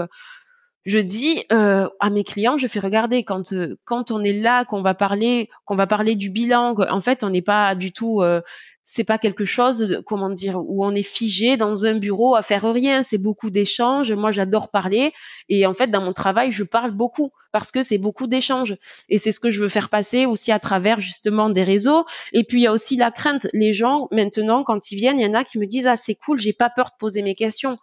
je 0.85 0.97
dis 0.97 1.43
euh, 1.51 1.87
à 1.99 2.09
mes 2.09 2.23
clients, 2.23 2.57
je 2.57 2.67
fais 2.67 2.79
regarder 2.79 3.23
quand 3.23 3.51
euh, 3.53 3.75
quand 3.83 4.11
on 4.11 4.23
est 4.23 4.33
là, 4.33 4.65
qu'on 4.65 4.81
va 4.81 4.93
parler 4.93 5.49
qu'on 5.65 5.75
va 5.75 5.87
parler 5.87 6.15
du 6.15 6.29
bilan. 6.29 6.75
En 6.89 7.01
fait, 7.01 7.23
on 7.23 7.29
n'est 7.29 7.41
pas 7.41 7.75
du 7.75 7.91
tout 7.91 8.23
c'est 8.91 9.03
pas 9.03 9.19
quelque 9.19 9.45
chose, 9.45 10.01
comment 10.07 10.31
dire, 10.31 10.57
où 10.57 10.83
on 10.83 10.95
est 10.95 11.03
figé 11.03 11.57
dans 11.57 11.85
un 11.85 11.93
bureau 11.93 12.33
à 12.33 12.41
faire 12.41 12.63
rien. 12.73 13.03
C'est 13.03 13.19
beaucoup 13.19 13.51
d'échanges. 13.51 14.11
Moi, 14.11 14.31
j'adore 14.31 14.69
parler. 14.69 15.13
Et 15.47 15.67
en 15.67 15.75
fait, 15.75 15.91
dans 15.91 16.01
mon 16.01 16.11
travail, 16.11 16.49
je 16.49 16.63
parle 16.63 16.89
beaucoup 16.89 17.31
parce 17.51 17.71
que 17.71 17.83
c'est 17.83 17.99
beaucoup 17.99 18.25
d'échanges. 18.25 18.77
Et 19.07 19.19
c'est 19.19 19.31
ce 19.31 19.39
que 19.39 19.51
je 19.51 19.59
veux 19.59 19.69
faire 19.69 19.89
passer 19.89 20.25
aussi 20.25 20.51
à 20.51 20.57
travers 20.57 20.99
justement 21.01 21.51
des 21.51 21.61
réseaux. 21.61 22.05
Et 22.33 22.43
puis, 22.43 22.61
il 22.61 22.63
y 22.63 22.67
a 22.67 22.73
aussi 22.73 22.95
la 22.95 23.11
crainte. 23.11 23.45
Les 23.53 23.73
gens, 23.73 24.07
maintenant, 24.11 24.63
quand 24.63 24.91
ils 24.91 24.95
viennent, 24.95 25.19
il 25.19 25.23
y 25.23 25.29
en 25.29 25.35
a 25.35 25.43
qui 25.43 25.59
me 25.59 25.67
disent, 25.67 25.85
ah, 25.85 25.95
c'est 25.95 26.15
cool, 26.15 26.41
j'ai 26.41 26.53
pas 26.53 26.71
peur 26.71 26.85
de 26.87 26.97
poser 26.97 27.21
mes 27.21 27.35
questions. 27.35 27.77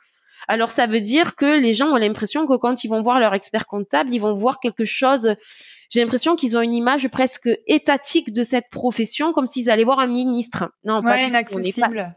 Alors 0.49 0.71
ça 0.71 0.87
veut 0.87 1.01
dire 1.01 1.35
que 1.35 1.61
les 1.61 1.75
gens 1.75 1.89
ont 1.89 1.97
l'impression 1.97 2.47
que 2.47 2.57
quand 2.57 2.85
ils 2.85 2.89
vont 2.89 3.03
voir 3.03 3.21
leur 3.21 3.35
expert 3.35 3.67
comptable, 3.67 4.11
ils 4.13 4.21
vont 4.21 4.35
voir 4.35 4.61
quelque 4.61 4.85
chose 4.85 5.37
j'ai 5.89 6.01
l'impression 6.01 6.35
qu'ils 6.37 6.57
ont 6.57 6.63
une 6.63 6.75
image 6.75 7.09
presque 7.09 7.49
étatique 7.67 8.33
de 8.33 8.43
cette 8.43 8.71
profession, 8.71 9.33
comme 9.33 9.47
s'ils 9.47 9.71
allaient 9.71 9.85
voir 9.85 10.01
un 10.01 10.09
ministre. 10.09 10.73
Non, 10.85 11.01
pas 11.03 11.23
inaccessible 11.23 12.15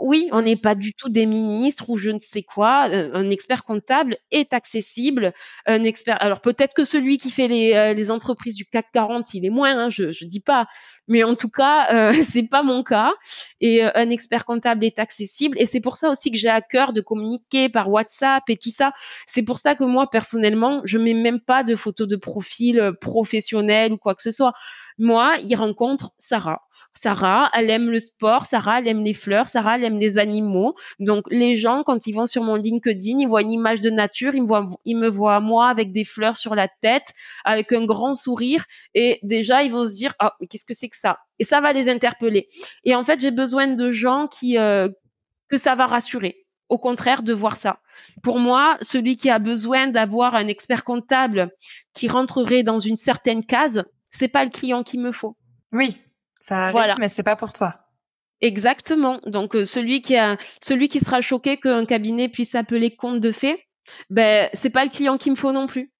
oui, 0.00 0.28
on 0.32 0.42
n'est 0.42 0.56
pas 0.56 0.74
du 0.74 0.92
tout 0.92 1.08
des 1.08 1.26
ministres 1.26 1.88
ou 1.90 1.96
je 1.96 2.10
ne 2.10 2.18
sais 2.18 2.42
quoi. 2.42 2.88
Euh, 2.88 3.10
un 3.14 3.30
expert 3.30 3.64
comptable 3.64 4.16
est 4.30 4.52
accessible. 4.52 5.32
Un 5.66 5.84
expert. 5.84 6.16
Alors 6.20 6.40
peut-être 6.40 6.74
que 6.74 6.84
celui 6.84 7.18
qui 7.18 7.30
fait 7.30 7.48
les, 7.48 7.74
euh, 7.74 8.10
entreprises 8.10 8.56
du 8.56 8.64
CAC 8.66 8.86
40, 8.92 9.34
il 9.34 9.46
est 9.46 9.50
moins. 9.50 9.76
Hein, 9.76 9.90
je 9.90 10.10
je 10.10 10.24
dis 10.24 10.40
pas, 10.40 10.66
mais 11.08 11.24
en 11.24 11.34
tout 11.34 11.48
cas, 11.48 11.92
euh, 11.92 12.12
c'est 12.22 12.48
pas 12.48 12.62
mon 12.62 12.82
cas. 12.82 13.12
Et 13.60 13.84
euh, 13.84 13.90
un 13.94 14.10
expert 14.10 14.44
comptable 14.44 14.84
est 14.84 14.98
accessible. 14.98 15.56
Et 15.60 15.66
c'est 15.66 15.80
pour 15.80 15.96
ça 15.96 16.10
aussi 16.10 16.30
que 16.30 16.38
j'ai 16.38 16.48
à 16.48 16.60
cœur 16.60 16.92
de 16.92 17.00
communiquer 17.00 17.68
par 17.68 17.90
WhatsApp 17.90 18.42
et 18.48 18.56
tout 18.56 18.70
ça. 18.70 18.92
C'est 19.26 19.42
pour 19.42 19.58
ça 19.58 19.74
que 19.74 19.84
moi 19.84 20.08
personnellement, 20.10 20.80
je 20.84 20.98
mets 20.98 21.14
même 21.14 21.40
pas 21.40 21.62
de 21.62 21.76
photos 21.76 22.08
de 22.08 22.16
profil 22.16 22.92
professionnel 23.00 23.92
ou 23.92 23.98
quoi 23.98 24.14
que 24.14 24.22
ce 24.22 24.30
soit. 24.30 24.52
Moi, 24.98 25.34
il 25.42 25.54
rencontre 25.56 26.12
Sarah. 26.18 26.62
Sarah, 26.92 27.50
elle 27.52 27.70
aime 27.70 27.90
le 27.90 27.98
sport, 27.98 28.46
Sarah, 28.46 28.78
elle 28.78 28.88
aime 28.88 29.02
les 29.02 29.14
fleurs, 29.14 29.46
Sarah, 29.46 29.76
elle 29.76 29.84
aime 29.84 29.98
les 29.98 30.18
animaux. 30.18 30.74
Donc, 31.00 31.24
les 31.30 31.56
gens, 31.56 31.82
quand 31.82 32.06
ils 32.06 32.12
vont 32.12 32.26
sur 32.26 32.44
mon 32.44 32.54
LinkedIn, 32.54 33.18
ils 33.18 33.26
voient 33.26 33.42
une 33.42 33.50
image 33.50 33.80
de 33.80 33.90
nature, 33.90 34.34
ils 34.34 34.42
me 34.42 34.46
voient, 34.46 34.64
ils 34.84 34.96
me 34.96 35.08
voient 35.08 35.40
moi 35.40 35.68
avec 35.68 35.92
des 35.92 36.04
fleurs 36.04 36.36
sur 36.36 36.54
la 36.54 36.68
tête, 36.68 37.12
avec 37.44 37.72
un 37.72 37.84
grand 37.84 38.14
sourire. 38.14 38.64
Et 38.94 39.18
déjà, 39.22 39.64
ils 39.64 39.72
vont 39.72 39.84
se 39.84 39.94
dire, 39.94 40.14
ah, 40.20 40.34
mais 40.40 40.46
qu'est-ce 40.46 40.64
que 40.64 40.74
c'est 40.74 40.88
que 40.88 40.96
ça? 40.96 41.18
Et 41.40 41.44
ça 41.44 41.60
va 41.60 41.72
les 41.72 41.88
interpeller. 41.88 42.48
Et 42.84 42.94
en 42.94 43.02
fait, 43.02 43.20
j'ai 43.20 43.32
besoin 43.32 43.66
de 43.66 43.90
gens 43.90 44.28
qui, 44.28 44.58
euh, 44.58 44.88
que 45.48 45.56
ça 45.56 45.74
va 45.74 45.86
rassurer 45.86 46.44
au 46.68 46.78
contraire 46.78 47.22
de 47.22 47.32
voir 47.32 47.56
ça. 47.56 47.78
Pour 48.22 48.38
moi, 48.38 48.78
celui 48.80 49.16
qui 49.16 49.30
a 49.30 49.38
besoin 49.38 49.88
d'avoir 49.88 50.34
un 50.34 50.48
expert 50.48 50.82
comptable 50.82 51.50
qui 51.92 52.08
rentrerait 52.08 52.62
dans 52.62 52.78
une 52.78 52.96
certaine 52.96 53.44
case, 53.44 53.84
c'est 54.14 54.28
pas 54.28 54.44
le 54.44 54.50
client 54.50 54.82
qu'il 54.82 55.00
me 55.00 55.10
faut. 55.10 55.36
Oui, 55.72 55.96
ça 56.38 56.66
arrive, 56.66 56.96
mais 56.98 57.08
c'est 57.08 57.22
pas 57.22 57.36
pour 57.36 57.52
toi. 57.52 57.74
Exactement. 58.40 59.20
Donc 59.26 59.56
euh, 59.56 59.64
celui 59.64 60.02
qui 60.02 60.16
a, 60.16 60.36
celui 60.62 60.88
qui 60.88 61.00
sera 61.00 61.20
choqué 61.20 61.56
qu'un 61.56 61.84
cabinet 61.84 62.28
puisse 62.28 62.54
appeler 62.54 62.94
compte 62.94 63.20
de 63.20 63.30
fait, 63.30 63.58
ben 64.10 64.48
c'est 64.52 64.70
pas 64.70 64.84
le 64.84 64.90
client 64.90 65.16
qu'il 65.16 65.32
me 65.32 65.36
faut 65.36 65.52
non 65.52 65.66
plus. 65.66 65.90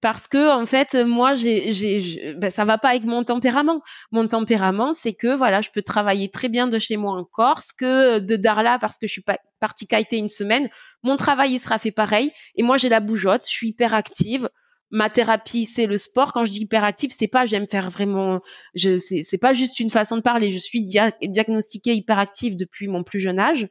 Parce 0.00 0.28
que 0.28 0.50
en 0.50 0.66
fait, 0.66 0.94
moi, 0.94 1.34
j'ai, 1.34 1.72
j'ai, 1.72 2.34
ben, 2.34 2.50
ça 2.50 2.64
va 2.64 2.76
pas 2.76 2.90
avec 2.90 3.04
mon 3.04 3.24
tempérament. 3.24 3.80
Mon 4.10 4.26
tempérament, 4.26 4.92
c'est 4.92 5.14
que 5.14 5.34
voilà, 5.34 5.60
je 5.60 5.70
peux 5.72 5.82
travailler 5.82 6.30
très 6.30 6.48
bien 6.48 6.66
de 6.66 6.78
chez 6.78 6.96
moi 6.96 7.12
en 7.12 7.24
Corse, 7.24 7.72
que 7.72 8.18
de 8.18 8.36
Darla 8.36 8.78
parce 8.78 8.98
que 8.98 9.06
je 9.06 9.12
suis 9.12 9.22
pas 9.22 9.38
partie 9.60 9.86
kiter 9.86 10.18
une 10.18 10.28
semaine. 10.28 10.68
Mon 11.02 11.16
travail 11.16 11.52
il 11.52 11.60
sera 11.60 11.78
fait 11.78 11.90
pareil. 11.90 12.32
Et 12.56 12.62
moi, 12.62 12.76
j'ai 12.76 12.90
la 12.90 13.00
bougeotte, 13.00 13.44
je 13.46 13.50
suis 13.50 13.68
hyper 13.68 13.94
active 13.94 14.50
ma 14.92 15.10
thérapie 15.10 15.64
c'est 15.64 15.86
le 15.86 15.96
sport. 15.96 16.32
Quand 16.32 16.44
je 16.44 16.50
dis 16.50 16.60
hyperactive 16.60 17.10
c'est 17.16 17.26
pas 17.26 17.46
j'aime 17.46 17.66
faire 17.66 17.90
vraiment 17.90 18.40
je 18.74 18.98
c'est 18.98 19.38
pas 19.38 19.54
juste 19.54 19.80
une 19.80 19.90
façon 19.90 20.16
de 20.16 20.22
parler. 20.22 20.50
Je 20.50 20.58
suis 20.58 20.84
diagnostiquée 20.84 21.94
hyperactive 21.94 22.56
depuis 22.56 22.86
mon 22.86 23.02
plus 23.02 23.18
jeune 23.18 23.40
âge 23.40 23.68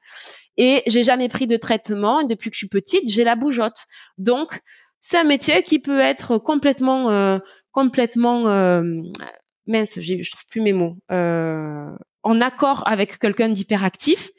et 0.57 0.83
j'ai 0.87 1.03
jamais 1.03 1.29
pris 1.29 1.47
de 1.47 1.55
traitement. 1.55 2.23
Depuis 2.23 2.49
que 2.49 2.55
je 2.55 2.59
suis 2.59 2.67
petite 2.67 3.09
j'ai 3.09 3.23
la 3.23 3.35
bougeotte. 3.35 3.85
Donc 4.17 4.59
c'est 4.99 5.17
un 5.17 5.23
métier 5.23 5.63
qui 5.63 5.79
peut 5.79 5.99
être 5.99 6.37
complètement 6.39 7.11
euh, 7.11 7.37
complètement 7.71 8.47
euh, 8.47 8.83
mince 9.67 9.99
je 10.01 10.29
trouve 10.29 10.45
plus 10.49 10.61
mes 10.61 10.73
mots 10.73 10.97
euh, 11.11 11.89
en 12.23 12.41
accord 12.41 12.83
avec 12.87 13.19
quelqu'un 13.19 13.49
d'hyperactif 13.49 14.31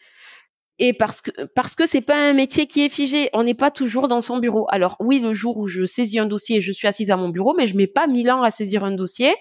et 0.78 0.92
parce 0.94 1.20
que 1.20 1.30
parce 1.54 1.74
que 1.74 1.86
c'est 1.86 2.00
pas 2.00 2.16
un 2.16 2.32
métier 2.32 2.66
qui 2.66 2.82
est 2.84 2.88
figé. 2.88 3.28
On 3.34 3.42
n'est 3.42 3.54
pas 3.54 3.70
toujours 3.70 4.08
dans 4.08 4.20
son 4.20 4.38
bureau. 4.38 4.66
Alors 4.70 4.96
oui, 5.00 5.20
le 5.20 5.32
jour 5.32 5.56
où 5.58 5.66
je 5.66 5.84
saisis 5.84 6.18
un 6.18 6.26
dossier, 6.26 6.60
je 6.60 6.72
suis 6.72 6.88
assise 6.88 7.10
à 7.10 7.16
mon 7.16 7.28
bureau, 7.28 7.54
mais 7.56 7.66
je 7.66 7.76
mets 7.76 7.86
pas 7.86 8.06
mille 8.06 8.30
ans 8.30 8.42
à 8.42 8.50
saisir 8.50 8.82
un 8.84 8.92
dossier. 8.92 9.34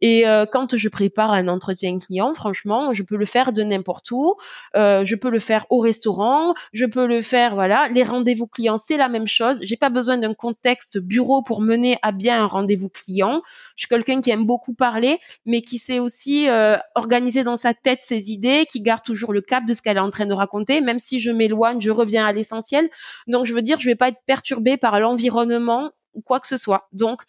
Et 0.00 0.26
euh, 0.26 0.46
quand 0.50 0.76
je 0.76 0.88
prépare 0.88 1.30
un 1.30 1.46
entretien 1.46 1.96
client, 1.98 2.34
franchement, 2.34 2.92
je 2.92 3.04
peux 3.04 3.16
le 3.16 3.24
faire 3.24 3.52
de 3.52 3.62
n'importe 3.62 4.10
où. 4.10 4.34
Euh, 4.74 5.04
je 5.04 5.14
peux 5.14 5.30
le 5.30 5.38
faire 5.38 5.66
au 5.70 5.78
restaurant. 5.78 6.54
Je 6.72 6.84
peux 6.84 7.06
le 7.06 7.20
faire, 7.20 7.54
voilà. 7.54 7.88
Les 7.88 8.02
rendez-vous 8.02 8.48
clients, 8.48 8.76
c'est 8.76 8.96
la 8.96 9.08
même 9.08 9.28
chose. 9.28 9.60
J'ai 9.62 9.76
pas 9.76 9.90
besoin 9.90 10.18
d'un 10.18 10.34
contexte 10.34 10.98
bureau 10.98 11.42
pour 11.42 11.60
mener 11.60 11.98
à 12.02 12.10
bien 12.10 12.42
un 12.42 12.46
rendez-vous 12.46 12.88
client. 12.88 13.42
Je 13.76 13.82
suis 13.82 13.88
quelqu'un 13.88 14.20
qui 14.20 14.30
aime 14.30 14.44
beaucoup 14.44 14.74
parler, 14.74 15.18
mais 15.46 15.62
qui 15.62 15.78
sait 15.78 16.00
aussi 16.00 16.48
euh, 16.48 16.76
organiser 16.96 17.44
dans 17.44 17.56
sa 17.56 17.72
tête 17.72 18.02
ses 18.02 18.32
idées, 18.32 18.66
qui 18.68 18.80
garde 18.80 19.02
toujours 19.02 19.32
le 19.32 19.40
cap 19.40 19.64
de 19.64 19.72
ce 19.72 19.82
qu'elle 19.82 19.96
est 19.96 20.00
en 20.00 20.10
train 20.10 20.26
de 20.26 20.34
raconter 20.34 20.71
même 20.80 20.98
si 20.98 21.18
je 21.18 21.30
m'éloigne, 21.30 21.80
je 21.80 21.90
reviens 21.90 22.26
à 22.26 22.32
l'essentiel. 22.32 22.88
Donc, 23.26 23.46
je 23.46 23.54
veux 23.54 23.62
dire, 23.62 23.80
je 23.80 23.88
vais 23.88 23.96
pas 23.96 24.08
être 24.08 24.22
perturbée 24.26 24.76
par 24.76 24.98
l'environnement 24.98 25.90
ou 26.14 26.22
quoi 26.22 26.40
que 26.40 26.46
ce 26.46 26.56
soit. 26.56 26.88
Donc, 26.92 27.22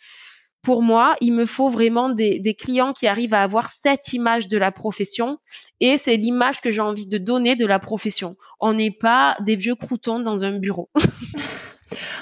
pour 0.63 0.81
moi, 0.81 1.15
il 1.19 1.33
me 1.33 1.45
faut 1.45 1.67
vraiment 1.67 2.09
des, 2.09 2.55
clients 2.57 2.93
qui 2.93 3.05
arrivent 3.05 3.33
à 3.33 3.43
avoir 3.43 3.69
cette 3.69 4.13
image 4.13 4.47
de 4.47 4.57
la 4.57 4.71
profession 4.71 5.37
et 5.81 5.97
c'est 5.97 6.15
l'image 6.15 6.61
que 6.61 6.71
j'ai 6.71 6.79
envie 6.79 7.05
de 7.05 7.17
donner 7.17 7.57
de 7.57 7.65
la 7.65 7.79
profession. 7.79 8.37
On 8.61 8.73
n'est 8.73 8.91
pas 8.91 9.35
des 9.41 9.57
vieux 9.57 9.75
croutons 9.75 10.19
dans 10.19 10.45
un 10.45 10.57
bureau. 10.57 10.89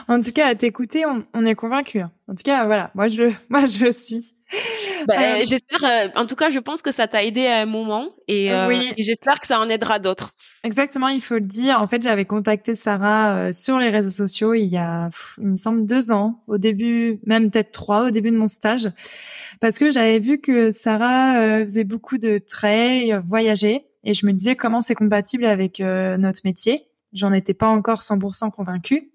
en 0.08 0.22
tout 0.22 0.32
cas, 0.32 0.48
à 0.48 0.56
t'écouter, 0.56 1.06
on, 1.06 1.26
on 1.34 1.46
est 1.46 1.56
convaincu. 1.56 2.02
En 2.02 2.36
tout 2.36 2.44
cas, 2.44 2.66
voilà, 2.66 2.92
moi 2.96 3.08
je, 3.08 3.32
moi 3.50 3.66
je 3.66 3.84
le 3.84 3.92
suis. 3.92 4.36
Bah, 5.08 5.16
euh, 5.18 5.44
j'espère, 5.48 5.84
euh, 5.84 6.08
en 6.16 6.26
tout 6.26 6.36
cas, 6.36 6.50
je 6.50 6.60
pense 6.60 6.82
que 6.82 6.92
ça 6.92 7.08
t'a 7.08 7.24
aidé 7.24 7.48
à 7.48 7.60
un 7.60 7.66
moment 7.66 8.10
et, 8.28 8.52
euh, 8.52 8.70
et 8.98 9.02
j'espère 9.02 9.40
que 9.40 9.48
ça 9.48 9.60
en 9.60 9.70
aidera 9.70 10.00
d'autres. 10.00 10.34
Exactement, 10.64 11.08
il 11.08 11.22
faut 11.22 11.36
le 11.36 11.42
dire. 11.42 11.82
En 11.82 11.88
fait, 11.88 12.02
j'avais 12.02 12.26
contacté 12.26 12.76
Sarah 12.76 13.52
sur 13.54 13.80
les 13.80 13.90
réseaux 13.90 14.10
sociaux 14.10 14.54
il 14.54 14.66
y 14.66 14.78
a, 14.78 15.10
il 15.38 15.48
me 15.48 15.58
semble, 15.58 15.86
deux 15.86 16.12
ans, 16.12 16.44
au 16.48 16.58
début, 16.58 17.20
même 17.26 17.50
peut-être 17.50 17.72
trois, 17.72 18.08
au 18.08 18.12
début 18.12 18.32
de 18.32 18.38
mon 18.38 18.48
stage, 18.48 18.90
parce 19.60 19.80
que 19.80 19.90
j'avais 19.92 20.20
vu 20.20 20.40
que 20.40 20.72
Sarah 20.72 21.62
faisait 21.64 21.84
beaucoup 21.84 22.18
de 22.18 22.38
trail, 22.38 23.20
voyager, 23.26 23.86
et 24.04 24.14
je 24.14 24.26
me 24.26 24.34
disais 24.34 24.56
comment 24.56 24.82
c'est 24.82 24.96
compatible 24.96 25.46
avec 25.46 25.80
notre 25.80 26.42
métier. 26.44 26.91
J'en 27.14 27.34
étais 27.34 27.54
pas 27.54 27.68
encore 27.68 28.02
100% 28.02 28.52
convaincue. 28.52 29.12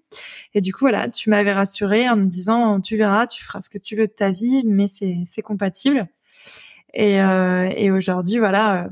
Et 0.54 0.60
du 0.60 0.72
coup, 0.72 0.80
voilà, 0.80 1.08
tu 1.08 1.30
m'avais 1.30 1.52
rassurée 1.52 2.08
en 2.08 2.16
me 2.16 2.26
disant, 2.26 2.80
tu 2.80 2.96
verras, 2.96 3.26
tu 3.26 3.44
feras 3.44 3.60
ce 3.60 3.70
que 3.70 3.78
tu 3.78 3.96
veux 3.96 4.06
de 4.06 4.12
ta 4.12 4.30
vie, 4.30 4.62
mais 4.64 4.86
c'est, 4.86 5.42
compatible. 5.42 6.08
Et, 6.94 7.20
euh, 7.20 7.70
et 7.76 7.90
aujourd'hui, 7.90 8.38
voilà, 8.38 8.84
euh, 8.84 8.88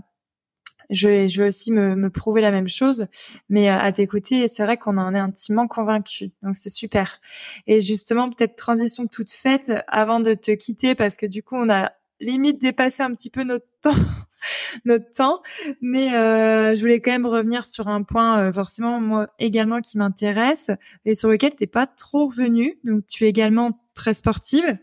je 0.90 1.08
vais, 1.08 1.28
je 1.28 1.42
vais 1.42 1.48
aussi 1.48 1.72
me, 1.72 1.94
me 1.94 2.10
prouver 2.10 2.40
la 2.40 2.50
même 2.50 2.68
chose. 2.68 3.06
Mais 3.48 3.70
euh, 3.70 3.78
à 3.78 3.92
t'écouter, 3.92 4.48
c'est 4.48 4.64
vrai 4.64 4.76
qu'on 4.76 4.96
en 4.98 5.14
est 5.14 5.18
intimement 5.18 5.66
convaincu. 5.66 6.32
Donc 6.42 6.56
c'est 6.56 6.70
super. 6.70 7.20
Et 7.66 7.80
justement, 7.80 8.30
peut-être 8.30 8.56
transition 8.56 9.06
toute 9.06 9.30
faite 9.30 9.72
avant 9.88 10.20
de 10.20 10.34
te 10.34 10.50
quitter, 10.52 10.94
parce 10.94 11.16
que 11.16 11.26
du 11.26 11.42
coup, 11.42 11.56
on 11.56 11.70
a 11.70 11.92
limite 12.20 12.60
dépassé 12.60 13.02
un 13.02 13.12
petit 13.14 13.30
peu 13.30 13.44
notre 13.44 13.66
temps 13.90 14.00
notre 14.84 15.10
temps. 15.10 15.42
Mais 15.80 16.14
euh, 16.14 16.74
je 16.74 16.80
voulais 16.80 17.00
quand 17.00 17.12
même 17.12 17.26
revenir 17.26 17.64
sur 17.66 17.88
un 17.88 18.02
point 18.02 18.38
euh, 18.38 18.52
forcément 18.52 19.00
moi 19.00 19.28
également 19.38 19.80
qui 19.80 19.98
m'intéresse 19.98 20.70
et 21.04 21.14
sur 21.14 21.28
lequel 21.28 21.54
t'es 21.54 21.66
pas 21.66 21.86
trop 21.86 22.26
revenu. 22.26 22.78
Donc 22.84 23.06
tu 23.06 23.24
es 23.24 23.28
également 23.28 23.80
très 23.94 24.12
sportive. 24.12 24.78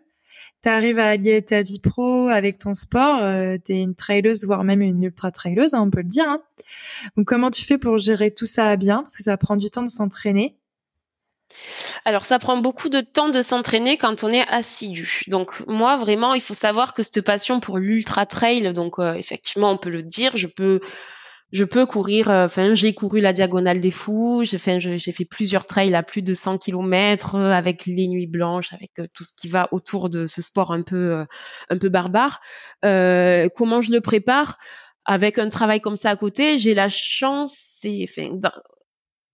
Tu 0.63 0.69
arrives 0.69 0.99
à 0.99 1.09
allier 1.09 1.41
ta 1.41 1.63
vie 1.63 1.79
pro 1.79 2.27
avec 2.27 2.59
ton 2.59 2.73
sport. 2.75 3.19
Euh, 3.21 3.57
tu 3.63 3.73
es 3.73 3.81
une 3.81 3.95
traileuse, 3.95 4.45
voire 4.45 4.63
même 4.63 4.81
une 4.81 5.03
ultra 5.03 5.31
traileuse, 5.31 5.73
hein, 5.73 5.81
on 5.81 5.89
peut 5.89 6.01
le 6.01 6.07
dire. 6.07 6.29
Hein. 6.29 6.41
Donc 7.17 7.27
comment 7.27 7.49
tu 7.49 7.63
fais 7.63 7.79
pour 7.79 7.97
gérer 7.97 8.31
tout 8.31 8.45
ça 8.45 8.67
à 8.67 8.75
bien? 8.75 8.99
Parce 8.99 9.17
que 9.17 9.23
ça 9.23 9.37
prend 9.37 9.57
du 9.57 9.69
temps 9.71 9.81
de 9.81 9.89
s'entraîner. 9.89 10.55
Alors, 12.05 12.25
ça 12.25 12.39
prend 12.39 12.57
beaucoup 12.57 12.89
de 12.89 13.01
temps 13.01 13.29
de 13.29 13.41
s'entraîner 13.41 13.97
quand 13.97 14.23
on 14.23 14.29
est 14.29 14.47
assidu. 14.47 15.23
Donc, 15.27 15.63
moi, 15.67 15.97
vraiment, 15.97 16.33
il 16.33 16.41
faut 16.41 16.53
savoir 16.53 16.93
que 16.93 17.03
cette 17.03 17.21
passion 17.21 17.59
pour 17.59 17.77
l'ultra 17.77 18.25
trail, 18.25 18.73
donc 18.73 18.99
euh, 18.99 19.13
effectivement, 19.13 19.71
on 19.71 19.77
peut 19.77 19.89
le 19.89 20.03
dire, 20.03 20.35
je 20.35 20.47
peux, 20.47 20.79
je 21.51 21.63
peux 21.63 21.85
courir. 21.85 22.29
Euh, 22.29 22.45
enfin, 22.45 22.73
j'ai 22.73 22.93
couru 22.93 23.21
la 23.21 23.33
diagonale 23.33 23.79
des 23.79 23.91
fous. 23.91 24.41
J'ai 24.43 24.57
fait, 24.57 24.79
fait 24.79 25.25
plusieurs 25.25 25.65
trails 25.65 25.93
à 25.93 26.03
plus 26.03 26.21
de 26.21 26.33
100 26.33 26.57
km 26.57 27.35
euh, 27.35 27.51
avec 27.51 27.85
les 27.85 28.07
nuits 28.07 28.27
blanches, 28.27 28.73
avec 28.73 28.91
tout 29.13 29.23
ce 29.23 29.31
qui 29.39 29.47
va 29.47 29.67
autour 29.71 30.09
de 30.09 30.25
ce 30.25 30.41
sport 30.41 30.71
un 30.71 30.81
peu, 30.81 31.25
un 31.69 31.77
peu 31.77 31.89
barbare. 31.89 32.41
comment 32.81 33.81
je 33.81 33.91
le 33.91 34.01
prépare? 34.01 34.57
avec 35.05 35.39
un 35.39 35.49
travail 35.49 35.81
comme 35.81 35.95
ça 35.95 36.11
à 36.11 36.15
côté, 36.15 36.57
j'ai 36.57 36.73
la 36.73 36.89
chance, 36.89 37.79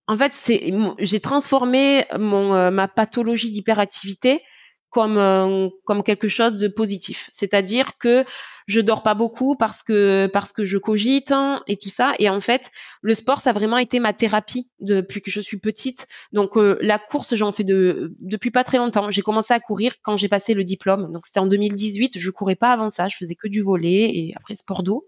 en 0.08 0.18
fait, 0.18 0.34
c'est 0.34 0.74
j'ai 1.00 1.20
transformé 1.20 2.06
mon 2.18 2.54
euh, 2.54 2.72
ma 2.72 2.88
pathologie 2.88 3.52
d'hyperactivité 3.52 4.42
comme 4.90 5.18
euh, 5.18 5.68
comme 5.86 6.02
quelque 6.02 6.30
chose 6.30 6.58
de 6.58 6.70
positif. 6.70 7.30
C'est-à-dire 7.34 7.98
que 7.98 8.24
je 8.68 8.80
dors 8.80 9.04
pas 9.04 9.16
beaucoup 9.16 9.56
parce 9.56 9.84
que 9.84 10.30
parce 10.32 10.54
que 10.54 10.64
je 10.64 10.78
cogite 10.78 11.32
hein, 11.32 11.62
et 11.68 11.76
tout 11.76 11.90
ça. 11.90 12.14
Et 12.20 12.30
en 12.30 12.40
fait, 12.40 12.72
le 13.02 13.14
sport, 13.14 13.42
ça 13.42 13.50
a 13.50 13.54
vraiment 13.54 13.78
été 13.78 14.00
ma 14.00 14.14
thérapie 14.14 14.70
depuis 14.80 15.22
que 15.22 15.30
je 15.30 15.42
suis 15.42 15.58
petite. 15.58 16.08
Donc 16.32 16.58
euh, 16.58 16.78
la 16.82 17.00
course, 17.00 17.36
j'en 17.36 17.52
fais 17.52 17.66
de 17.66 18.16
depuis 18.20 18.52
pas 18.52 18.64
très 18.64 18.78
longtemps. 18.78 19.12
J'ai 19.12 19.22
commencé 19.22 19.54
à 19.54 19.60
courir 19.60 19.96
quand 20.04 20.16
j'ai 20.16 20.30
passé 20.30 20.54
le 20.54 20.64
diplôme. 20.64 21.12
Donc 21.12 21.26
c'était 21.26 21.42
en 21.42 21.48
2018. 21.48 22.18
Je 22.18 22.32
courais 22.32 22.56
pas 22.56 22.72
avant 22.72 22.90
ça. 22.90 23.10
Je 23.10 23.18
faisais 23.18 23.36
que 23.36 23.50
du 23.50 23.62
volet 23.62 24.10
et 24.14 24.34
après 24.38 24.56
sport 24.56 24.84
d'eau. 24.84 25.06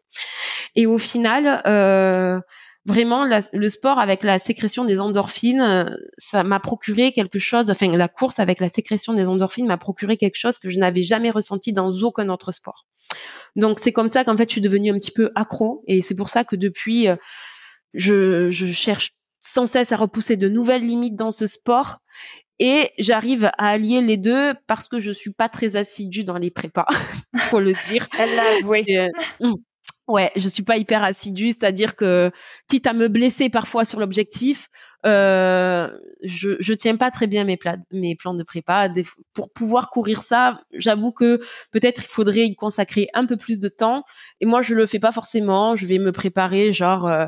Et 0.75 0.85
au 0.85 0.97
final. 0.97 1.61
Euh, 1.65 2.41
vraiment 2.89 3.23
le 3.25 3.69
sport 3.69 3.99
avec 3.99 4.23
la 4.23 4.39
sécrétion 4.39 4.83
des 4.83 4.99
endorphines, 4.99 5.61
euh, 5.61 5.85
ça 6.17 6.43
m'a 6.43 6.59
procuré 6.59 7.13
quelque 7.13 7.39
chose, 7.39 7.69
enfin 7.69 7.87
la 7.95 8.07
course 8.07 8.39
avec 8.39 8.59
la 8.59 8.67
sécrétion 8.67 9.13
des 9.13 9.29
endorphines 9.29 9.67
m'a 9.67 9.77
procuré 9.77 10.17
quelque 10.17 10.35
chose 10.35 10.57
que 10.57 10.69
je 10.69 10.79
n'avais 10.79 11.03
jamais 11.03 11.29
ressenti 11.29 11.71
dans 11.71 11.91
aucun 12.01 12.27
autre 12.29 12.51
sport. 12.51 12.85
Donc 13.55 13.79
c'est 13.79 13.91
comme 13.91 14.07
ça 14.07 14.23
qu'en 14.23 14.35
fait 14.35 14.49
je 14.49 14.53
suis 14.53 14.61
devenue 14.61 14.91
un 14.91 14.97
petit 14.97 15.11
peu 15.11 15.31
accro 15.35 15.83
et 15.87 16.01
c'est 16.01 16.15
pour 16.15 16.29
ça 16.29 16.43
que 16.43 16.55
depuis 16.55 17.07
euh, 17.07 17.15
je, 17.93 18.49
je 18.49 18.65
cherche 18.65 19.11
sans 19.39 19.67
cesse 19.67 19.91
à 19.91 19.95
repousser 19.95 20.35
de 20.35 20.49
nouvelles 20.49 20.85
limites 20.85 21.15
dans 21.15 21.31
ce 21.31 21.47
sport 21.47 21.99
et 22.59 22.91
j'arrive 22.97 23.45
à 23.57 23.69
allier 23.69 24.01
les 24.01 24.17
deux 24.17 24.53
parce 24.67 24.87
que 24.87 24.99
je 24.99 25.11
suis 25.11 25.31
pas 25.31 25.47
très 25.47 25.75
assidue 25.75 26.23
dans 26.23 26.37
les 26.37 26.51
prépas, 26.51 26.87
faut 27.49 27.61
le 27.61 27.73
dire. 27.87 28.07
Elle 28.17 28.35
l'a 28.35 28.57
avoué. 28.59 28.83
Euh, 28.89 29.07
hum. 29.39 29.55
Ouais, 30.09 30.31
je 30.35 30.49
suis 30.49 30.63
pas 30.63 30.77
hyper 30.77 31.03
assidue, 31.03 31.49
c'est-à-dire 31.49 31.95
que 31.95 32.31
quitte 32.67 32.87
à 32.87 32.93
me 32.93 33.07
blesser 33.07 33.47
parfois 33.49 33.85
sur 33.85 33.99
l'objectif, 33.99 34.67
euh, 35.05 35.87
je 36.23 36.73
tiens 36.73 36.95
pas 36.95 37.11
très 37.11 37.27
bien 37.27 37.45
mes 37.45 38.15
plans 38.15 38.33
de 38.33 38.43
prépa. 38.43 38.89
Pour 39.33 39.53
pouvoir 39.53 39.91
courir 39.91 40.23
ça, 40.23 40.61
j'avoue 40.73 41.11
que 41.11 41.39
peut-être 41.71 42.01
il 42.03 42.07
faudrait 42.07 42.47
y 42.47 42.55
consacrer 42.55 43.07
un 43.13 43.27
peu 43.27 43.37
plus 43.37 43.59
de 43.59 43.69
temps. 43.69 44.03
Et 44.41 44.47
moi, 44.47 44.63
je 44.63 44.73
le 44.73 44.87
fais 44.87 44.97
pas 44.97 45.11
forcément. 45.11 45.75
Je 45.75 45.85
vais 45.85 45.99
me 45.99 46.11
préparer, 46.11 46.73
genre 46.73 47.05
euh, 47.07 47.27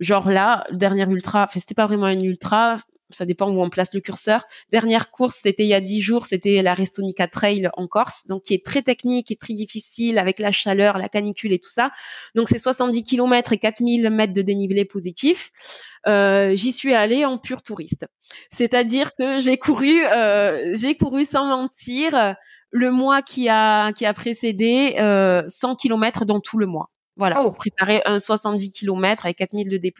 genre 0.00 0.30
là, 0.30 0.64
dernière 0.72 1.10
ultra. 1.10 1.44
Enfin, 1.44 1.60
c'était 1.60 1.74
pas 1.74 1.86
vraiment 1.86 2.08
une 2.08 2.24
ultra 2.24 2.78
ça 3.10 3.24
dépend 3.24 3.50
où 3.50 3.60
on 3.62 3.70
place 3.70 3.94
le 3.94 4.00
curseur. 4.00 4.44
Dernière 4.70 5.10
course, 5.10 5.38
c'était 5.42 5.64
il 5.64 5.68
y 5.68 5.74
a 5.74 5.80
dix 5.80 6.00
jours, 6.00 6.26
c'était 6.26 6.62
la 6.62 6.74
Restonica 6.74 7.26
Trail 7.26 7.70
en 7.74 7.86
Corse, 7.86 8.26
donc 8.26 8.42
qui 8.42 8.54
est 8.54 8.64
très 8.64 8.82
technique 8.82 9.30
et 9.30 9.36
très 9.36 9.54
difficile 9.54 10.18
avec 10.18 10.38
la 10.38 10.52
chaleur, 10.52 10.98
la 10.98 11.08
canicule 11.08 11.52
et 11.52 11.58
tout 11.58 11.70
ça. 11.70 11.90
Donc 12.34 12.48
c'est 12.48 12.58
70 12.58 13.04
km 13.04 13.52
et 13.52 13.58
4000 13.58 14.10
mètres 14.10 14.32
de 14.32 14.42
dénivelé 14.42 14.84
positif. 14.84 15.50
Euh, 16.06 16.54
j'y 16.54 16.72
suis 16.72 16.94
allée 16.94 17.24
en 17.24 17.38
pur 17.38 17.62
touriste. 17.62 18.06
C'est-à-dire 18.50 19.14
que 19.14 19.38
j'ai 19.38 19.56
couru, 19.56 20.04
euh, 20.06 20.76
j'ai 20.76 20.94
couru 20.94 21.24
sans 21.24 21.46
mentir 21.46 22.36
le 22.70 22.90
mois 22.90 23.22
qui 23.22 23.48
a 23.48 23.92
qui 23.92 24.06
a 24.06 24.12
précédé 24.12 24.96
euh, 24.98 25.42
100 25.48 25.76
km 25.76 26.24
dans 26.24 26.40
tout 26.40 26.58
le 26.58 26.66
mois. 26.66 26.90
Voilà, 27.18 27.40
oh. 27.40 27.44
pour 27.44 27.56
préparer 27.56 28.00
un 28.06 28.20
70 28.20 28.72
km 28.72 29.26
avec 29.26 29.36
4000 29.38 29.68
de 29.68 29.76
D+. 29.76 29.92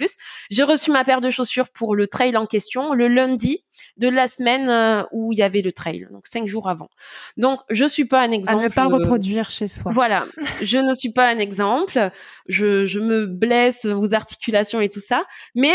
J'ai 0.50 0.62
reçu 0.62 0.92
ma 0.92 1.04
paire 1.04 1.20
de 1.20 1.30
chaussures 1.30 1.68
pour 1.68 1.94
le 1.94 2.06
trail 2.06 2.36
en 2.36 2.46
question 2.46 2.94
le 2.94 3.08
lundi 3.08 3.64
de 3.96 4.08
la 4.08 4.28
semaine 4.28 4.68
euh, 4.68 5.02
où 5.12 5.32
il 5.32 5.38
y 5.38 5.42
avait 5.42 5.62
le 5.62 5.72
trail, 5.72 6.06
donc 6.12 6.26
cinq 6.26 6.46
jours 6.46 6.68
avant. 6.68 6.88
Donc, 7.36 7.60
je 7.70 7.84
suis 7.84 8.04
pas 8.04 8.22
un 8.22 8.30
exemple. 8.30 8.58
À 8.58 8.62
ne 8.62 8.68
pas 8.68 8.86
reproduire 8.86 9.50
chez 9.50 9.66
soi. 9.66 9.90
Voilà, 9.92 10.26
je 10.62 10.78
ne 10.78 10.94
suis 10.94 11.12
pas 11.12 11.28
un 11.28 11.38
exemple. 11.38 12.10
Je, 12.46 12.86
je 12.86 13.00
me 13.00 13.26
blesse 13.26 13.84
aux 13.84 14.14
articulations 14.14 14.80
et 14.80 14.88
tout 14.88 15.02
ça, 15.04 15.24
mais 15.54 15.74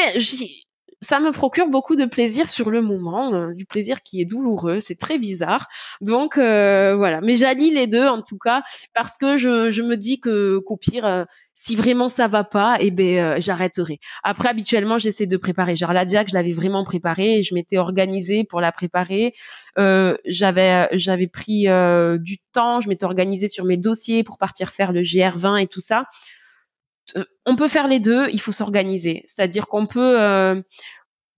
ça 1.04 1.20
me 1.20 1.32
procure 1.32 1.68
beaucoup 1.68 1.95
de 1.95 2.06
plaisir 2.06 2.49
sur 2.49 2.70
le 2.70 2.82
moment, 2.82 3.34
euh, 3.34 3.54
du 3.54 3.66
plaisir 3.66 4.01
qui 4.01 4.22
est 4.22 4.26
douloureux, 4.26 4.80
c'est 4.80 4.95
très 4.95 5.20
bizarre. 5.20 5.68
Donc 6.01 6.38
euh, 6.38 6.95
voilà, 6.95 7.22
mais 7.22 7.36
j'allie 7.36 7.72
les 7.72 7.88
deux 7.88 8.08
en 8.08 8.22
tout 8.22 8.38
cas 8.38 8.64
parce 8.93 9.18
que 9.18 9.38
je, 9.38 9.70
je 9.70 9.82
me 9.82 9.97
dis 9.97 10.20
que 10.20 10.60
qu'au 10.60 10.78
pire, 10.78 11.06
euh, 11.06 11.26
si 11.56 11.76
vraiment 11.76 12.10
ça 12.10 12.28
va 12.28 12.43
pas, 12.43 12.78
eh 12.80 12.91
ben 12.91 13.39
j'arrêterai. 13.39 13.99
Après 14.24 14.49
habituellement 14.49 14.97
j'essaie 14.97 15.28
de 15.28 15.38
préparer. 15.38 15.76
Genre 15.76 15.93
la 15.93 16.06
diag, 16.06 16.28
je 16.30 16.34
l'avais 16.34 16.51
vraiment 16.51 16.84
préparée 16.84 17.41
je 17.41 17.54
m'étais 17.54 17.78
organisée 17.78 18.43
pour 18.43 18.60
la 18.60 18.72
préparer. 18.72 19.34
j'avais 19.78 20.89
j'avais 20.93 21.28
pris 21.28 21.68
du 22.20 22.39
temps, 22.54 22.82
je 22.82 22.89
m'étais 22.89 23.06
organisée 23.06 23.47
sur 23.47 23.66
mes 23.66 23.78
dossiers 23.78 24.24
pour 24.24 24.38
partir 24.38 24.70
faire 24.72 24.91
le 24.91 25.01
GR20 25.01 25.62
et 25.62 25.68
tout 25.68 25.80
ça 25.80 26.06
on 27.45 27.56
peut 27.56 27.68
faire 27.68 27.88
les 27.88 27.99
deux, 27.99 28.30
il 28.32 28.39
faut 28.39 28.51
s'organiser. 28.51 29.24
C'est-à-dire 29.28 29.68
qu'on 29.68 29.86
peut, 29.86 30.22
euh, 30.22 30.62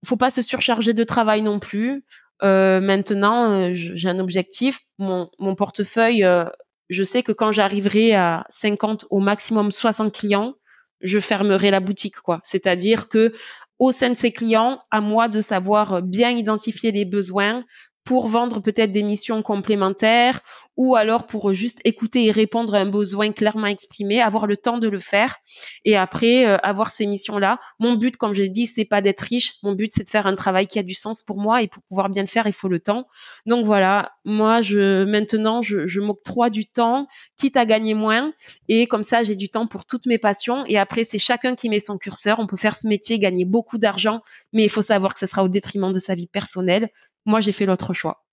faut 0.04 0.16
pas 0.16 0.30
se 0.30 0.42
surcharger 0.42 0.92
de 0.94 1.04
travail 1.04 1.42
non 1.42 1.58
plus. 1.58 2.04
Euh, 2.42 2.80
maintenant, 2.80 3.50
euh, 3.50 3.70
j'ai 3.72 4.08
un 4.08 4.18
objectif. 4.18 4.80
Mon, 4.98 5.28
portefeuille, 5.56 6.24
euh, 6.24 6.44
je 6.88 7.02
sais 7.02 7.22
que 7.22 7.32
quand 7.32 7.52
j'arriverai 7.52 8.14
à 8.14 8.44
50 8.48 9.06
au 9.10 9.20
maximum 9.20 9.70
60 9.70 10.12
clients, 10.12 10.54
je 11.00 11.18
fermerai 11.18 11.70
la 11.70 11.80
boutique. 11.80 12.16
C'est-à-dire 12.42 13.08
que 13.08 13.32
au 13.78 13.92
sein 13.92 14.10
de 14.10 14.14
ces 14.14 14.32
clients, 14.32 14.78
à 14.90 15.00
moi 15.00 15.28
de 15.28 15.40
savoir 15.40 16.02
bien 16.02 16.30
identifier 16.30 16.92
les 16.92 17.04
besoins, 17.04 17.64
pour 18.06 18.28
vendre 18.28 18.60
peut-être 18.60 18.92
des 18.92 19.02
missions 19.02 19.42
complémentaires 19.42 20.40
ou 20.76 20.94
alors 20.94 21.26
pour 21.26 21.52
juste 21.52 21.80
écouter 21.84 22.26
et 22.26 22.30
répondre 22.30 22.76
à 22.76 22.78
un 22.78 22.86
besoin 22.86 23.32
clairement 23.32 23.66
exprimé, 23.66 24.20
avoir 24.20 24.46
le 24.46 24.56
temps 24.56 24.78
de 24.78 24.88
le 24.88 25.00
faire 25.00 25.36
et 25.84 25.96
après 25.96 26.46
euh, 26.46 26.56
avoir 26.58 26.90
ces 26.90 27.06
missions-là. 27.06 27.58
Mon 27.80 27.94
but, 27.94 28.16
comme 28.16 28.32
j'ai 28.32 28.48
dit, 28.48 28.66
c'est 28.66 28.84
pas 28.84 29.00
d'être 29.00 29.22
riche. 29.22 29.54
Mon 29.64 29.72
but, 29.72 29.90
c'est 29.92 30.04
de 30.04 30.08
faire 30.08 30.28
un 30.28 30.36
travail 30.36 30.68
qui 30.68 30.78
a 30.78 30.84
du 30.84 30.94
sens 30.94 31.20
pour 31.20 31.38
moi 31.38 31.62
et 31.62 31.66
pour 31.66 31.82
pouvoir 31.82 32.08
bien 32.08 32.22
le 32.22 32.28
faire, 32.28 32.46
il 32.46 32.52
faut 32.52 32.68
le 32.68 32.78
temps. 32.78 33.08
Donc 33.44 33.66
voilà, 33.66 34.12
moi, 34.24 34.60
je 34.60 35.04
maintenant, 35.04 35.60
je, 35.60 35.88
je 35.88 36.00
m'octroie 36.00 36.48
du 36.48 36.64
temps, 36.64 37.08
quitte 37.36 37.56
à 37.56 37.66
gagner 37.66 37.94
moins 37.94 38.32
et 38.68 38.86
comme 38.86 39.02
ça, 39.02 39.24
j'ai 39.24 39.34
du 39.34 39.48
temps 39.48 39.66
pour 39.66 39.84
toutes 39.84 40.06
mes 40.06 40.18
passions. 40.18 40.64
Et 40.66 40.78
après, 40.78 41.02
c'est 41.02 41.18
chacun 41.18 41.56
qui 41.56 41.68
met 41.68 41.80
son 41.80 41.98
curseur. 41.98 42.38
On 42.38 42.46
peut 42.46 42.56
faire 42.56 42.76
ce 42.76 42.86
métier, 42.86 43.18
gagner 43.18 43.44
beaucoup 43.44 43.78
d'argent, 43.78 44.20
mais 44.52 44.62
il 44.62 44.70
faut 44.70 44.82
savoir 44.82 45.12
que 45.12 45.18
ce 45.18 45.26
sera 45.26 45.42
au 45.42 45.48
détriment 45.48 45.90
de 45.90 45.98
sa 45.98 46.14
vie 46.14 46.28
personnelle. 46.28 46.88
Moi, 47.26 47.40
j'ai 47.40 47.52
fait 47.52 47.66
l'autre 47.66 47.92
choix. 47.92 48.24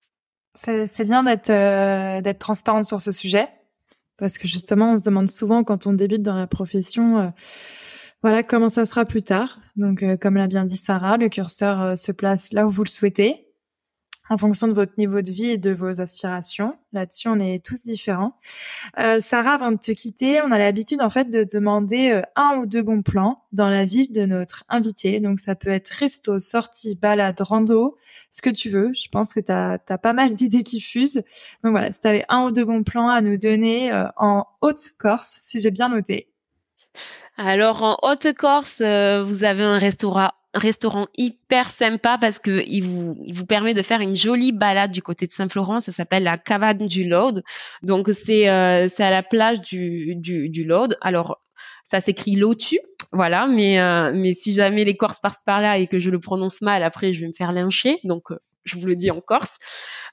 C'est 0.54 1.04
bien 1.04 1.24
d'être 1.24 1.50
euh, 1.50 2.32
transparente 2.38 2.84
sur 2.84 3.00
ce 3.00 3.10
sujet 3.10 3.48
parce 4.16 4.38
que 4.38 4.46
justement, 4.46 4.92
on 4.92 4.96
se 4.96 5.02
demande 5.02 5.28
souvent 5.28 5.64
quand 5.64 5.88
on 5.88 5.92
débute 5.92 6.22
dans 6.22 6.36
la 6.36 6.46
profession, 6.46 7.18
euh, 7.18 7.28
voilà 8.22 8.44
comment 8.44 8.68
ça 8.68 8.84
sera 8.84 9.04
plus 9.04 9.22
tard. 9.22 9.58
Donc, 9.74 10.04
euh, 10.04 10.16
comme 10.16 10.36
l'a 10.36 10.46
bien 10.46 10.64
dit 10.64 10.76
Sarah, 10.76 11.16
le 11.16 11.28
curseur 11.28 11.98
se 11.98 12.12
place 12.12 12.52
là 12.52 12.66
où 12.66 12.70
vous 12.70 12.84
le 12.84 12.88
souhaitez 12.88 13.43
en 14.30 14.38
fonction 14.38 14.68
de 14.68 14.72
votre 14.72 14.92
niveau 14.96 15.20
de 15.20 15.30
vie 15.30 15.50
et 15.50 15.58
de 15.58 15.70
vos 15.70 16.00
aspirations. 16.00 16.76
Là-dessus, 16.92 17.28
on 17.28 17.38
est 17.38 17.64
tous 17.64 17.82
différents. 17.82 18.38
Euh, 18.98 19.20
Sarah, 19.20 19.54
avant 19.54 19.72
de 19.72 19.76
te 19.76 19.92
quitter, 19.92 20.40
on 20.40 20.50
a 20.50 20.58
l'habitude 20.58 21.02
en 21.02 21.10
fait 21.10 21.28
de 21.28 21.44
demander 21.44 22.10
euh, 22.10 22.22
un 22.34 22.56
ou 22.56 22.66
deux 22.66 22.82
bons 22.82 23.02
plans 23.02 23.44
dans 23.52 23.68
la 23.68 23.84
vie 23.84 24.08
de 24.08 24.24
notre 24.24 24.64
invité. 24.68 25.20
Donc 25.20 25.40
ça 25.40 25.54
peut 25.54 25.70
être 25.70 25.90
resto, 25.90 26.38
sortie, 26.38 26.96
balade, 26.96 27.38
rando, 27.40 27.96
ce 28.30 28.40
que 28.40 28.50
tu 28.50 28.70
veux. 28.70 28.92
Je 28.94 29.08
pense 29.08 29.34
que 29.34 29.40
tu 29.40 29.52
as, 29.52 29.78
pas 29.98 30.12
mal 30.14 30.34
d'idées 30.34 30.62
qui 30.62 30.80
fusent. 30.80 31.22
Donc 31.62 31.72
voilà, 31.72 31.92
si 31.92 32.00
tu 32.00 32.08
avais 32.08 32.24
un 32.28 32.44
ou 32.44 32.50
deux 32.50 32.64
bons 32.64 32.82
plans 32.82 33.10
à 33.10 33.20
nous 33.20 33.36
donner 33.36 33.92
euh, 33.92 34.06
en 34.16 34.46
Haute-Corse, 34.62 35.40
si 35.44 35.60
j'ai 35.60 35.70
bien 35.70 35.90
noté. 35.90 36.28
Alors 37.36 37.82
en 37.82 37.98
Haute-Corse, 38.02 38.80
vous 38.80 39.44
avez 39.44 39.64
un 39.64 39.78
restaurant 39.78 40.30
restaurant 40.54 41.08
hyper 41.16 41.70
sympa 41.70 42.18
parce 42.20 42.38
que 42.38 42.62
il 42.66 42.84
vous, 42.84 43.46
permet 43.46 43.74
de 43.74 43.82
faire 43.82 44.00
une 44.00 44.16
jolie 44.16 44.52
balade 44.52 44.90
du 44.90 45.02
côté 45.02 45.26
de 45.26 45.32
Saint-Florent. 45.32 45.80
Ça 45.80 45.92
s'appelle 45.92 46.22
la 46.22 46.38
Cabane 46.38 46.86
du 46.86 47.06
Lode. 47.06 47.42
Donc 47.82 48.08
c'est 48.12 48.48
euh, 48.48 48.88
c'est 48.88 49.04
à 49.04 49.10
la 49.10 49.22
plage 49.22 49.60
du 49.60 50.14
du, 50.16 50.48
du 50.48 50.64
Lode. 50.64 50.96
Alors 51.00 51.40
ça 51.82 52.00
s'écrit 52.00 52.36
Lotu. 52.36 52.78
Voilà, 53.12 53.46
mais 53.46 53.78
euh, 53.80 54.12
mais 54.14 54.34
si 54.34 54.54
jamais 54.54 54.84
les 54.84 54.96
Corses 54.96 55.20
passent 55.20 55.42
par 55.44 55.60
là 55.60 55.78
et 55.78 55.86
que 55.86 55.98
je 55.98 56.10
le 56.10 56.18
prononce 56.18 56.62
mal, 56.62 56.82
après 56.82 57.12
je 57.12 57.20
vais 57.20 57.28
me 57.28 57.34
faire 57.36 57.52
lyncher. 57.52 57.98
Donc 58.04 58.30
euh, 58.30 58.38
je 58.64 58.78
vous 58.78 58.86
le 58.86 58.96
dis 58.96 59.10
en 59.10 59.20
Corse. 59.20 59.58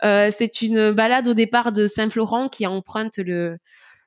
c'est 0.01 0.61
une 0.61 0.91
balade 0.91 1.27
au 1.27 1.33
départ 1.33 1.71
de 1.71 1.87
Saint-Florent 1.87 2.49
qui 2.49 2.67
emprunte 2.67 3.17
le 3.17 3.57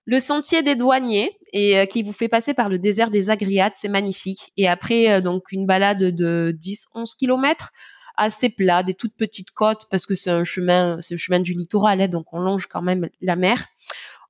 le 0.06 0.20
sentier 0.20 0.62
des 0.62 0.74
douaniers 0.74 1.36
et 1.52 1.78
euh, 1.78 1.86
qui 1.86 2.02
vous 2.02 2.12
fait 2.12 2.28
passer 2.28 2.54
par 2.54 2.68
le 2.68 2.78
désert 2.78 3.10
des 3.10 3.30
Agriates, 3.30 3.74
c'est 3.76 3.88
magnifique. 3.88 4.52
Et 4.56 4.68
après 4.68 5.10
euh, 5.10 5.20
donc 5.20 5.52
une 5.52 5.66
balade 5.66 6.04
de 6.04 6.54
10-11 6.60 7.16
kilomètres 7.16 7.72
assez 8.16 8.48
plat, 8.48 8.82
des 8.82 8.94
toutes 8.94 9.16
petites 9.16 9.50
côtes 9.50 9.86
parce 9.90 10.06
que 10.06 10.14
c'est 10.14 10.30
un 10.30 10.44
chemin, 10.44 10.98
c'est 11.00 11.14
le 11.14 11.18
chemin 11.18 11.40
du 11.40 11.52
littoral, 11.52 12.00
hein, 12.00 12.08
donc 12.08 12.26
on 12.32 12.40
longe 12.40 12.66
quand 12.66 12.82
même 12.82 13.08
la 13.20 13.36
mer. 13.36 13.64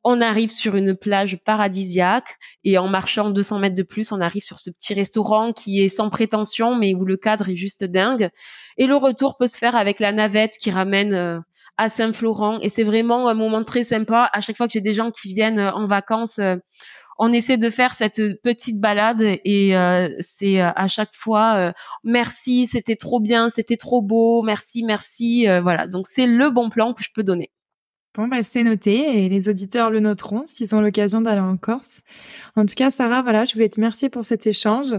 On 0.06 0.20
arrive 0.20 0.50
sur 0.50 0.76
une 0.76 0.94
plage 0.94 1.38
paradisiaque 1.44 2.36
et 2.62 2.76
en 2.76 2.88
marchant 2.88 3.30
200 3.30 3.58
mètres 3.58 3.74
de 3.74 3.82
plus, 3.82 4.12
on 4.12 4.20
arrive 4.20 4.44
sur 4.44 4.58
ce 4.58 4.70
petit 4.70 4.92
restaurant 4.92 5.54
qui 5.54 5.80
est 5.80 5.88
sans 5.88 6.10
prétention 6.10 6.74
mais 6.74 6.94
où 6.94 7.06
le 7.06 7.16
cadre 7.16 7.48
est 7.48 7.56
juste 7.56 7.84
dingue. 7.84 8.28
Et 8.76 8.86
le 8.86 8.96
retour 8.96 9.36
peut 9.36 9.46
se 9.46 9.56
faire 9.56 9.76
avec 9.76 10.00
la 10.00 10.12
navette 10.12 10.58
qui 10.60 10.70
ramène 10.70 11.14
euh, 11.14 11.40
à 11.76 11.88
Saint-Florent. 11.88 12.58
Et 12.60 12.68
c'est 12.68 12.82
vraiment 12.82 13.28
un 13.28 13.34
moment 13.34 13.64
très 13.64 13.82
sympa. 13.82 14.28
À 14.32 14.40
chaque 14.40 14.56
fois 14.56 14.66
que 14.66 14.72
j'ai 14.72 14.80
des 14.80 14.92
gens 14.92 15.10
qui 15.10 15.28
viennent 15.28 15.58
euh, 15.58 15.72
en 15.72 15.86
vacances, 15.86 16.38
euh, 16.38 16.56
on 17.18 17.32
essaie 17.32 17.56
de 17.56 17.70
faire 17.70 17.94
cette 17.94 18.20
petite 18.42 18.80
balade 18.80 19.22
et 19.22 19.76
euh, 19.76 20.08
c'est 20.18 20.60
à 20.60 20.88
chaque 20.88 21.14
fois 21.14 21.72
merci, 22.02 22.66
c'était 22.66 22.96
trop 22.96 23.20
bien, 23.20 23.48
c'était 23.50 23.76
trop 23.76 24.02
beau, 24.02 24.42
merci, 24.42 24.82
merci. 24.82 25.46
voilà, 25.62 25.86
donc 25.86 26.08
c'est 26.08 26.26
le 26.26 26.50
bon 26.50 26.70
plan 26.70 26.92
que 26.92 27.04
je 27.04 27.10
peux 27.14 27.22
donner. 27.22 27.52
Bon, 28.14 28.28
bah, 28.28 28.44
c'est 28.44 28.62
noté 28.62 29.24
et 29.24 29.28
les 29.28 29.48
auditeurs 29.48 29.90
le 29.90 29.98
noteront 29.98 30.46
s'ils 30.46 30.72
ont 30.74 30.80
l'occasion 30.80 31.20
d'aller 31.20 31.40
en 31.40 31.56
Corse. 31.56 32.02
En 32.54 32.64
tout 32.64 32.74
cas, 32.76 32.90
Sarah, 32.90 33.22
voilà, 33.22 33.44
je 33.44 33.54
voulais 33.54 33.68
te 33.68 33.76
remercier 33.76 34.08
pour 34.08 34.24
cet 34.24 34.46
échange. 34.46 34.94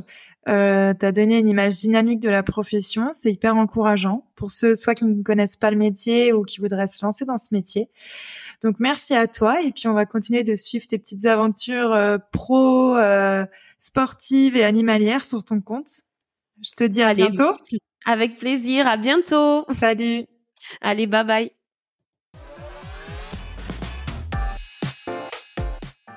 Euh, 0.49 0.93
tu 0.93 1.05
as 1.05 1.11
donné 1.13 1.39
une 1.39 1.47
image 1.47 1.78
dynamique 1.78 2.20
de 2.20 2.30
la 2.30 2.43
profession. 2.43 3.11
C'est 3.13 3.32
hyper 3.32 3.55
encourageant 3.55 4.28
pour 4.36 4.51
ceux 4.51 4.76
soit 4.76 4.95
qui 4.95 5.05
ne 5.05 5.24
connaissent 5.24 5.55
pas 5.55 5.72
le 5.72 5.78
métier 5.78 6.34
ou 6.34 6.43
qui 6.43 6.59
voudraient 6.59 6.88
se 6.88 7.05
lancer 7.05 7.24
dans 7.24 7.38
ce 7.38 7.53
métier. 7.53 7.89
Donc, 8.61 8.76
merci 8.80 9.16
à 9.16 9.28
toi. 9.28 9.61
Et 9.61 9.72
puis, 9.72 9.88
on 9.88 9.93
va 9.93 10.05
continuer 10.05 10.43
de 10.43 10.55
suivre 10.55 10.86
tes 10.86 10.97
petites 10.97 11.26
aventures 11.26 11.93
euh, 11.93 12.18
pro, 12.34 12.97
euh, 12.97 13.45
sportives 13.80 14.57
et 14.57 14.66
animalières 14.66 15.24
sur 15.24 15.41
ton 15.41 15.61
compte. 15.61 16.01
Je 16.61 16.72
te 16.72 16.84
dis 16.84 17.01
à 17.01 17.13
bientôt. 17.13 17.55
Avec 18.05 18.36
plaisir. 18.38 18.88
À 18.88 18.97
bientôt. 18.97 19.66
Salut. 19.72 20.26
Allez, 20.82 21.07
bye 21.07 21.24
bye. 21.24 21.51